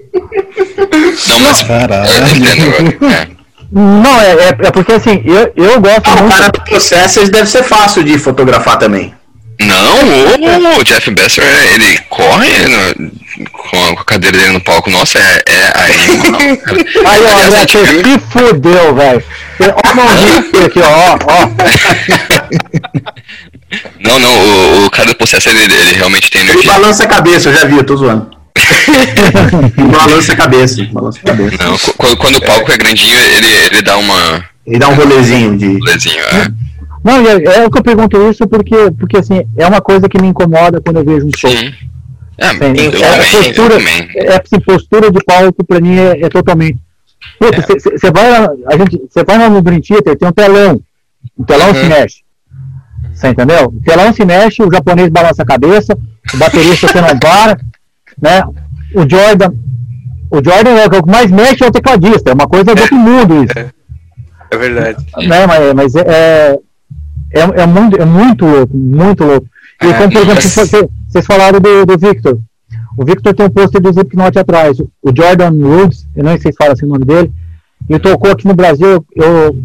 Não, 1.27 1.39
mas. 1.39 1.61
Caralho. 1.63 2.09
Entendo 2.35 2.95
agora. 2.97 3.13
É. 3.13 3.27
Não, 3.71 4.21
é, 4.21 4.31
é, 4.31 4.47
é 4.67 4.71
porque 4.71 4.93
assim, 4.93 5.21
eu, 5.25 5.51
eu 5.55 5.79
gosto 5.81 6.07
Ah, 6.09 6.13
o 6.15 6.19
muito. 6.19 6.35
cara 6.37 6.49
do 6.49 6.61
processo 6.61 7.29
deve 7.29 7.47
ser 7.49 7.63
fácil 7.63 8.01
de 8.03 8.17
fotografar 8.17 8.77
também. 8.77 9.13
Não, 9.59 10.77
o 10.79 10.83
Jeff 10.83 11.09
Besser, 11.11 11.43
ele 11.73 11.97
corre 12.09 12.49
no- 12.67 13.11
com, 13.51 13.83
a, 13.83 13.93
com 13.95 14.01
a 14.01 14.05
cadeira 14.05 14.37
dele 14.37 14.53
no 14.53 14.61
palco. 14.61 14.89
Nossa, 14.89 15.19
é, 15.19 15.43
é 15.47 15.73
aí. 15.75 16.17
mano. 16.17 16.37
Aí, 17.09 17.21
ó, 17.25 17.45
André, 17.47 17.67
você 17.67 17.83
viu- 17.83 18.03
se 18.13 18.19
fudeu, 18.29 18.95
velho. 18.95 19.23
Ó 19.59 19.63
a 19.89 19.93
mãozinha 19.95 20.65
aqui, 20.65 20.79
ó, 20.79 21.17
ó. 21.25 21.49
Não, 23.99 24.17
não, 24.19 24.31
o, 24.31 24.85
o 24.85 24.89
cara 24.89 25.09
do 25.09 25.15
processo, 25.15 25.49
ele, 25.49 25.59
ele 25.63 25.93
realmente 25.95 26.29
tem 26.31 26.41
Ele 26.41 26.51
energia. 26.51 26.71
balança 26.71 27.03
a 27.03 27.07
cabeça, 27.07 27.49
eu 27.49 27.53
já 27.53 27.65
vi, 27.65 27.77
eu 27.77 27.83
tô 27.83 27.95
zoando. 27.97 28.29
Ele 29.77 29.87
balança 29.89 30.33
a 30.33 30.35
cabeça, 30.35 30.83
balança 30.91 31.19
a 31.21 31.27
cabeça. 31.27 31.63
Não, 31.63 31.77
qu- 31.77 31.93
quando, 31.97 32.17
quando 32.17 32.35
o 32.37 32.41
palco 32.45 32.71
é 32.71 32.77
grandinho, 32.77 33.15
ele, 33.15 33.47
ele 33.71 33.81
dá 33.81 33.97
uma. 33.97 34.43
Ele 34.65 34.79
dá 34.79 34.87
um 34.89 34.95
rolezinho 34.95 35.57
de. 35.57 35.79
Lezinho, 35.81 36.19
é. 36.21 36.47
Não, 37.03 37.25
é, 37.27 37.43
é 37.59 37.65
o 37.65 37.69
que 37.71 37.77
eu 37.77 37.83
pergunto 37.83 38.29
isso 38.29 38.47
porque, 38.47 38.75
porque 38.97 39.17
assim, 39.17 39.45
é 39.57 39.65
uma 39.67 39.79
coisa 39.81 40.09
que 40.09 40.19
me 40.21 40.27
incomoda 40.27 40.81
quando 40.81 40.97
eu 40.97 41.05
vejo 41.05 41.27
um 41.27 41.31
show. 41.37 41.49
Sim. 41.51 41.71
É, 42.37 42.47
eu 42.47 42.49
É, 42.49 42.53
também, 42.57 42.91
postura, 42.91 43.75
é, 44.15 44.41
assim, 44.43 44.59
postura 44.59 45.11
de 45.11 45.23
palco 45.23 45.63
pra 45.65 45.79
mim 45.79 45.97
é, 45.97 46.25
é 46.25 46.29
totalmente. 46.29 46.77
É. 47.41 47.97
Você 47.97 48.11
vai, 48.11 48.29
lá- 48.31 48.49
a 48.67 48.77
gente, 48.77 49.01
você 49.09 49.23
vai 49.23 49.37
lá 49.37 49.49
no 49.49 49.61
Dream 49.61 49.81
Theater, 49.81 50.17
tem 50.17 50.27
um 50.27 50.31
telão. 50.31 50.81
O 51.37 51.45
telão 51.45 51.73
se 51.73 51.81
Uhum. 51.81 51.89
mexe. 51.89 52.17
Você 53.17 53.29
entendeu? 53.29 53.65
O 53.65 53.81
telão 53.81 54.13
se 54.13 54.23
mexe, 54.23 54.61
o 54.61 54.71
japonês 54.71 55.09
balança 55.09 55.41
a 55.41 55.45
cabeça, 55.45 55.97
o 56.33 56.37
baterista 56.37 56.87
você 56.87 57.01
não 57.01 57.17
para, 57.17 57.59
né? 58.21 58.43
O 58.93 59.09
Jordan, 59.09 59.51
o 60.29 60.35
Jordan 60.35 60.69
é 60.69 60.85
o 60.85 60.89
que 61.03 61.09
mais 61.09 61.31
mexe 61.31 61.63
é 61.63 61.67
o 61.67 61.71
tecladista, 61.71 62.29
é 62.29 62.33
uma 62.35 62.47
coisa 62.47 62.75
do 62.75 62.79
outro 62.79 62.95
mundo 62.95 63.43
isso. 63.43 63.57
É 64.51 64.57
verdade. 64.57 65.03
né, 65.17 65.47
mas, 65.47 65.73
mas 65.73 65.95
é, 65.95 66.59
é, 67.33 67.39
é, 67.39 67.65
muito, 67.65 67.99
é 67.99 68.05
muito 68.05 68.45
louco, 68.45 68.77
muito 68.77 69.23
louco. 69.23 69.47
E 69.81 69.87
É, 69.87 69.93
como, 69.93 70.11
por 70.11 70.21
exemplo, 70.21 70.89
vocês 71.07 71.25
falaram 71.25 71.59
do, 71.59 71.85
do 71.87 71.97
Victor. 71.97 72.39
O 72.95 73.03
Victor 73.03 73.33
tem 73.33 73.47
um 73.47 73.49
pôster 73.49 73.81
do 73.81 73.89
Slipknot 73.89 74.37
atrás. 74.37 74.79
O 74.79 75.11
Jordan 75.15 75.51
Woods, 75.53 76.07
eu 76.15 76.23
não 76.23 76.37
sei 76.37 76.51
se 76.51 76.57
fala 76.57 76.73
assim 76.73 76.85
o 76.85 76.89
nome 76.89 77.05
dele, 77.05 77.31
ele 77.89 77.99
tocou 77.99 78.31
aqui 78.31 78.47
no 78.47 78.53
Brasil, 78.53 79.03
eu 79.15 79.57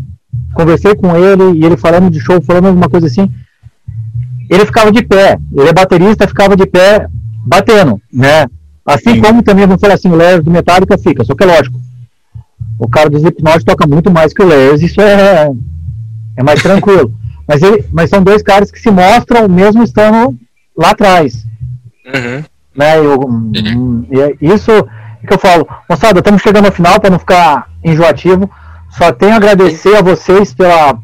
conversei 0.55 0.95
com 0.95 1.17
ele 1.17 1.59
e 1.59 1.65
ele 1.65 1.77
falando 1.77 2.11
de 2.11 2.21
show, 2.21 2.41
falando 2.43 2.69
alguma 2.69 2.89
coisa 2.89 3.07
assim. 3.07 3.31
Ele 4.51 4.67
ficava 4.67 4.93
de 4.93 5.03
pé, 5.03 5.39
ele 5.53 5.69
é 5.69 5.73
baterista, 5.73 6.29
ficava 6.29 6.57
de 6.57 6.67
pé 6.67 7.07
batendo, 7.47 8.01
né? 8.13 8.47
Assim 8.85 9.15
Sim. 9.15 9.21
como 9.21 9.43
também, 9.43 9.67
vamos 9.67 9.81
falar 9.81 9.95
assim, 9.95 10.11
o 10.11 10.17
Lars 10.17 10.45
do 10.45 10.51
Metallica 10.51 10.99
fica, 10.99 11.25
só 11.25 11.35
que 11.35 11.45
é 11.45 11.47
lógico. 11.47 11.81
O 12.79 12.89
cara 12.89 13.09
do 13.09 13.17
Slipknot 13.17 13.65
toca 13.65 13.87
muito 13.87 14.11
mais 14.11 14.33
que 14.33 14.43
o 14.43 14.49
Lars, 14.49 14.83
isso 14.83 15.01
é, 15.01 15.49
é 16.37 16.43
mais 16.43 16.63
tranquilo. 16.63 17.15
mas, 17.47 17.63
ele, 17.63 17.85
mas 17.93 18.11
são 18.11 18.23
dois 18.23 18.43
caras 18.43 18.71
que 18.71 18.81
se 18.81 18.91
mostram 18.91 19.49
mesmo 19.49 19.83
estando 19.83 20.37
lá 20.77 20.91
atrás. 20.91 21.47
Uhum. 22.07 22.45
Né? 22.77 22.99
Eu, 22.99 23.21
hum, 23.21 24.07
e 24.11 24.21
é 24.21 24.35
isso 24.41 24.71
que 25.27 25.33
eu 25.33 25.39
falo. 25.39 25.67
Moçada, 25.89 26.19
estamos 26.19 26.43
chegando 26.43 26.67
ao 26.67 26.73
final 26.73 27.01
para 27.01 27.11
não 27.11 27.19
ficar 27.19 27.69
enjoativo. 27.85 28.51
Só 28.97 29.13
tenho 29.13 29.33
a 29.33 29.37
agradecer 29.37 29.97
a 29.97 30.03
vocês 30.03 30.53
pela. 30.55 30.97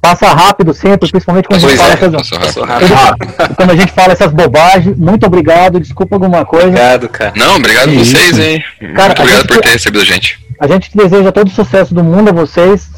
Passa 0.00 0.28
rápido 0.28 0.72
sempre, 0.72 1.10
principalmente 1.10 1.48
quando 1.48 1.56
a 1.64 1.68
gente 1.68 1.68
Pois 1.70 1.80
fala 1.80 1.90
é, 1.92 1.94
essas, 1.94 2.60
rápido. 2.68 3.56
Quando 3.56 3.70
a 3.72 3.76
gente 3.76 3.92
fala 3.92 4.12
essas 4.12 4.32
bobagens. 4.32 4.96
Muito 4.96 5.26
obrigado, 5.26 5.80
desculpa 5.80 6.14
alguma 6.14 6.44
coisa. 6.44 6.68
Obrigado, 6.68 7.08
cara. 7.08 7.32
Não, 7.34 7.56
obrigado 7.56 7.88
a 7.88 7.92
Que 7.92 7.98
vocês, 7.98 8.30
isso. 8.30 8.40
hein? 8.40 8.62
Cara, 8.94 9.08
Muito 9.08 9.18
a 9.18 9.22
obrigado 9.22 9.40
gente- 9.42 9.46
por 9.48 9.58
ter 9.62 9.68
recebido 9.70 10.02
a 10.02 10.04
gente. 10.04 10.38
A 10.60 10.66
gente 10.68 10.90
deseja 10.96 11.32
todo 11.32 11.48
o 11.48 11.50
sucesso 11.50 11.92
do 11.92 12.04
mundo 12.04 12.28
a 12.28 12.32
vocês. 12.32 12.88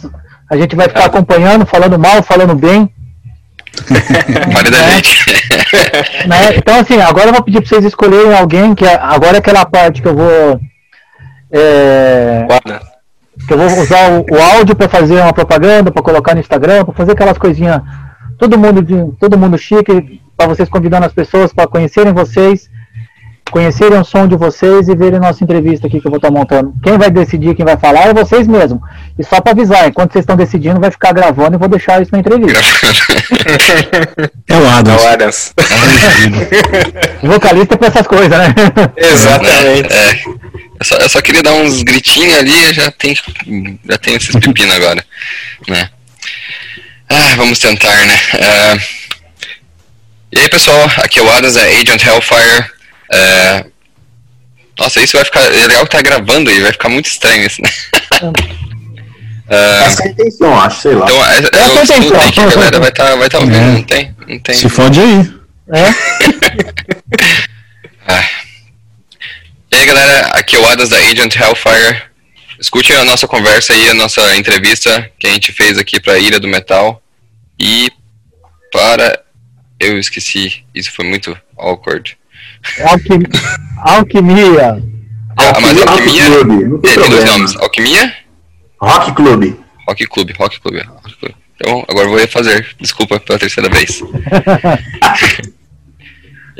A 0.50 0.56
gente 0.56 0.76
vai 0.76 0.86
ficar 0.88 1.06
acompanhando, 1.06 1.64
falando 1.64 1.98
mal, 1.98 2.22
falando 2.22 2.54
bem. 2.54 2.92
Fale 4.52 4.70
da 4.70 4.78
É. 4.78 4.90
gente. 4.90 5.24
né? 6.26 6.36
Então, 6.56 6.78
assim, 6.80 7.00
agora 7.00 7.28
eu 7.28 7.32
vou 7.32 7.42
pedir 7.42 7.60
para 7.60 7.68
vocês 7.68 7.84
escolherem 7.84 8.34
alguém, 8.34 8.74
que 8.74 8.84
é- 8.84 8.98
agora 9.00 9.36
é 9.36 9.38
aquela 9.38 9.64
parte 9.64 10.02
que 10.02 10.08
eu 10.08 10.14
vou. 10.14 10.60
é, 11.50 12.44
Guarda. 12.46 12.80
Que 13.48 13.54
eu 13.54 13.58
vou 13.58 13.66
usar 13.82 14.12
o, 14.12 14.26
o 14.30 14.40
áudio 14.56 14.76
para 14.76 14.88
fazer 14.88 15.20
uma 15.20 15.32
propaganda, 15.32 15.90
para 15.90 16.02
colocar 16.02 16.34
no 16.34 16.40
Instagram, 16.40 16.84
para 16.84 16.94
fazer 16.94 17.12
aquelas 17.12 17.38
coisinhas. 17.38 17.80
Todo 18.38 18.56
mundo, 18.56 18.80
de, 18.82 18.94
todo 19.18 19.36
mundo 19.38 19.58
chique, 19.58 20.20
para 20.36 20.46
vocês 20.46 20.68
convidando 20.68 21.06
as 21.06 21.12
pessoas 21.12 21.52
para 21.52 21.66
conhecerem 21.66 22.12
vocês, 22.12 22.70
conhecerem 23.50 23.98
o 23.98 24.04
som 24.04 24.28
de 24.28 24.36
vocês 24.36 24.88
e 24.88 24.94
verem 24.94 25.18
nossa 25.18 25.42
entrevista 25.42 25.86
aqui 25.86 26.00
que 26.00 26.06
eu 26.06 26.10
vou 26.10 26.18
estar 26.18 26.30
montando. 26.30 26.72
Quem 26.82 26.96
vai 26.98 27.10
decidir 27.10 27.54
quem 27.56 27.64
vai 27.64 27.76
falar 27.76 28.08
é 28.08 28.14
vocês 28.14 28.46
mesmos. 28.46 28.80
E 29.18 29.24
só 29.24 29.40
para 29.40 29.52
avisar, 29.52 29.88
enquanto 29.88 30.12
vocês 30.12 30.22
estão 30.22 30.36
decidindo, 30.36 30.78
vai 30.78 30.90
ficar 30.90 31.12
gravando 31.12 31.56
e 31.56 31.58
vou 31.58 31.68
deixar 31.68 32.00
isso 32.00 32.12
na 32.12 32.18
entrevista. 32.20 32.60
É 34.48 34.54
o 34.56 34.64
É 34.64 34.70
Adams. 34.70 35.02
o 35.02 35.08
Adams. 35.08 35.54
Vocalista 37.24 37.74
é 37.74 37.76
para 37.76 37.88
essas 37.88 38.06
coisas, 38.06 38.28
né? 38.38 38.54
Exatamente. 38.96 39.92
É, 39.92 40.47
eu, 40.80 40.84
só, 40.84 40.96
eu 40.96 41.08
só 41.08 41.20
queria 41.20 41.42
dar 41.42 41.52
uns 41.52 41.82
gritinhos 41.82 42.36
ali, 42.38 42.72
já 42.72 42.90
tem, 42.90 43.14
já 43.88 43.98
tem 43.98 44.14
esses 44.14 44.34
pepinos 44.36 44.74
agora, 44.74 45.04
né? 45.66 45.90
Ah, 47.08 47.34
vamos 47.36 47.58
tentar, 47.58 47.94
né? 48.06 48.20
Ah, 48.34 48.78
e 50.32 50.38
aí, 50.40 50.48
pessoal, 50.50 50.90
aqui 50.98 51.18
é 51.18 51.22
o 51.22 51.30
Adams, 51.30 51.56
é 51.56 51.80
Agent 51.80 52.04
Hellfire. 52.04 52.70
É, 53.10 53.64
nossa, 54.78 55.00
isso 55.00 55.16
vai 55.16 55.24
ficar. 55.24 55.40
É 55.40 55.66
legal 55.66 55.84
que 55.86 55.90
tá 55.90 56.02
gravando 56.02 56.50
aí, 56.50 56.60
vai 56.60 56.70
ficar 56.72 56.88
muito 56.90 57.06
estranho 57.06 57.46
isso, 57.46 57.62
né? 57.62 57.70
Ah, 59.50 59.84
Essa 59.86 60.02
é 60.02 60.08
a 60.08 60.10
intenção, 60.10 60.60
acho, 60.60 60.82
sei 60.82 60.94
lá. 60.94 61.06
então, 61.06 61.24
é, 61.24 61.38
Essa 61.38 61.48
é 61.48 61.62
a 61.62 61.68
intenção. 61.72 61.98
escutei 62.00 62.32
que 62.32 62.40
a 62.40 62.50
galera 62.50 62.78
vai 62.80 62.88
estar 62.90 63.16
vai 63.16 63.28
tá 63.30 63.38
ouvindo, 63.38 63.56
É. 63.56 63.60
não 63.72 63.82
tem? 63.82 64.14
Não 64.28 64.38
tem. 64.40 64.54
Se 64.54 64.68
fode 64.68 65.00
aí. 65.00 65.32
É? 68.10 68.24
E 69.70 69.76
aí 69.76 69.86
galera, 69.86 70.28
aqui 70.34 70.56
é 70.56 70.58
o 70.58 70.66
Adas 70.66 70.88
da 70.88 70.96
Agent 70.96 71.36
Hellfire. 71.36 72.02
Escute 72.58 72.92
a 72.92 73.04
nossa 73.04 73.28
conversa 73.28 73.72
aí, 73.72 73.88
a 73.90 73.94
nossa 73.94 74.36
entrevista 74.36 75.10
que 75.18 75.26
a 75.26 75.30
gente 75.30 75.52
fez 75.52 75.78
aqui 75.78 76.00
pra 76.00 76.18
Ilha 76.18 76.40
do 76.40 76.48
Metal. 76.48 77.00
E 77.58 77.90
para. 78.72 79.22
Eu 79.78 79.98
esqueci, 79.98 80.64
isso 80.74 80.90
foi 80.92 81.04
muito 81.06 81.36
awkward. 81.56 82.16
Alquim... 82.80 83.20
Alquimia. 83.78 84.82
Ah, 85.36 85.60
mas 85.60 85.78
Rock 85.78 85.88
Alquimia. 85.88 86.24
Club, 86.24 86.48
não 86.48 86.78
tem 86.80 86.90
É, 86.90 86.94
tem 86.94 87.02
dois 87.02 87.08
problema. 87.08 87.38
nomes: 87.38 87.56
Alquimia, 87.56 88.14
Rock 88.80 89.12
Club. 89.14 89.54
Rock 89.86 90.06
Club, 90.06 90.30
Rock 90.36 90.60
Club, 90.60 90.76
Rock 90.84 91.16
Club. 91.16 91.32
Então 91.54 91.84
agora 91.88 92.06
eu 92.06 92.10
vou 92.10 92.18
refazer, 92.18 92.66
desculpa 92.80 93.20
pela 93.20 93.38
terceira 93.38 93.68
vez. 93.68 94.00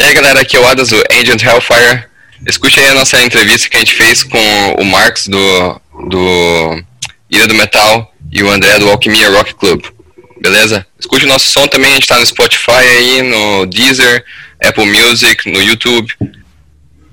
E 0.00 0.02
aí 0.04 0.14
galera, 0.14 0.40
aqui 0.40 0.56
é 0.56 0.60
o 0.60 0.66
Adas 0.68 0.90
do 0.90 1.02
Agent 1.10 1.42
Hellfire. 1.42 2.04
Escute 2.46 2.80
aí 2.80 2.88
a 2.88 2.94
nossa 2.94 3.22
entrevista 3.22 3.68
que 3.68 3.76
a 3.76 3.80
gente 3.80 3.94
fez 3.94 4.22
com 4.22 4.74
o 4.78 4.84
Marcos 4.84 5.26
do, 5.26 5.80
do 6.08 6.84
Ilha 7.30 7.46
do 7.46 7.54
Metal 7.54 8.14
e 8.32 8.42
o 8.42 8.50
André 8.50 8.78
do 8.78 8.88
Alquimia 8.88 9.30
Rock 9.30 9.54
Club. 9.54 9.84
Beleza? 10.40 10.86
Escute 10.98 11.24
o 11.24 11.28
nosso 11.28 11.46
som 11.48 11.66
também, 11.66 11.90
a 11.90 11.94
gente 11.94 12.06
tá 12.06 12.18
no 12.18 12.26
Spotify 12.26 12.70
aí, 12.70 13.22
no 13.22 13.66
Deezer, 13.66 14.24
Apple 14.62 14.86
Music, 14.86 15.50
no 15.50 15.60
YouTube. 15.60 16.12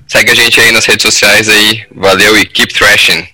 Segue 0.08 0.32
a 0.32 0.36
gente 0.36 0.60
aí 0.60 0.72
nas 0.72 0.86
redes 0.86 1.02
sociais 1.02 1.50
aí. 1.50 1.84
Valeu 1.96 2.38
e 2.38 2.46
keep 2.46 2.74
thrashing. 2.74 3.28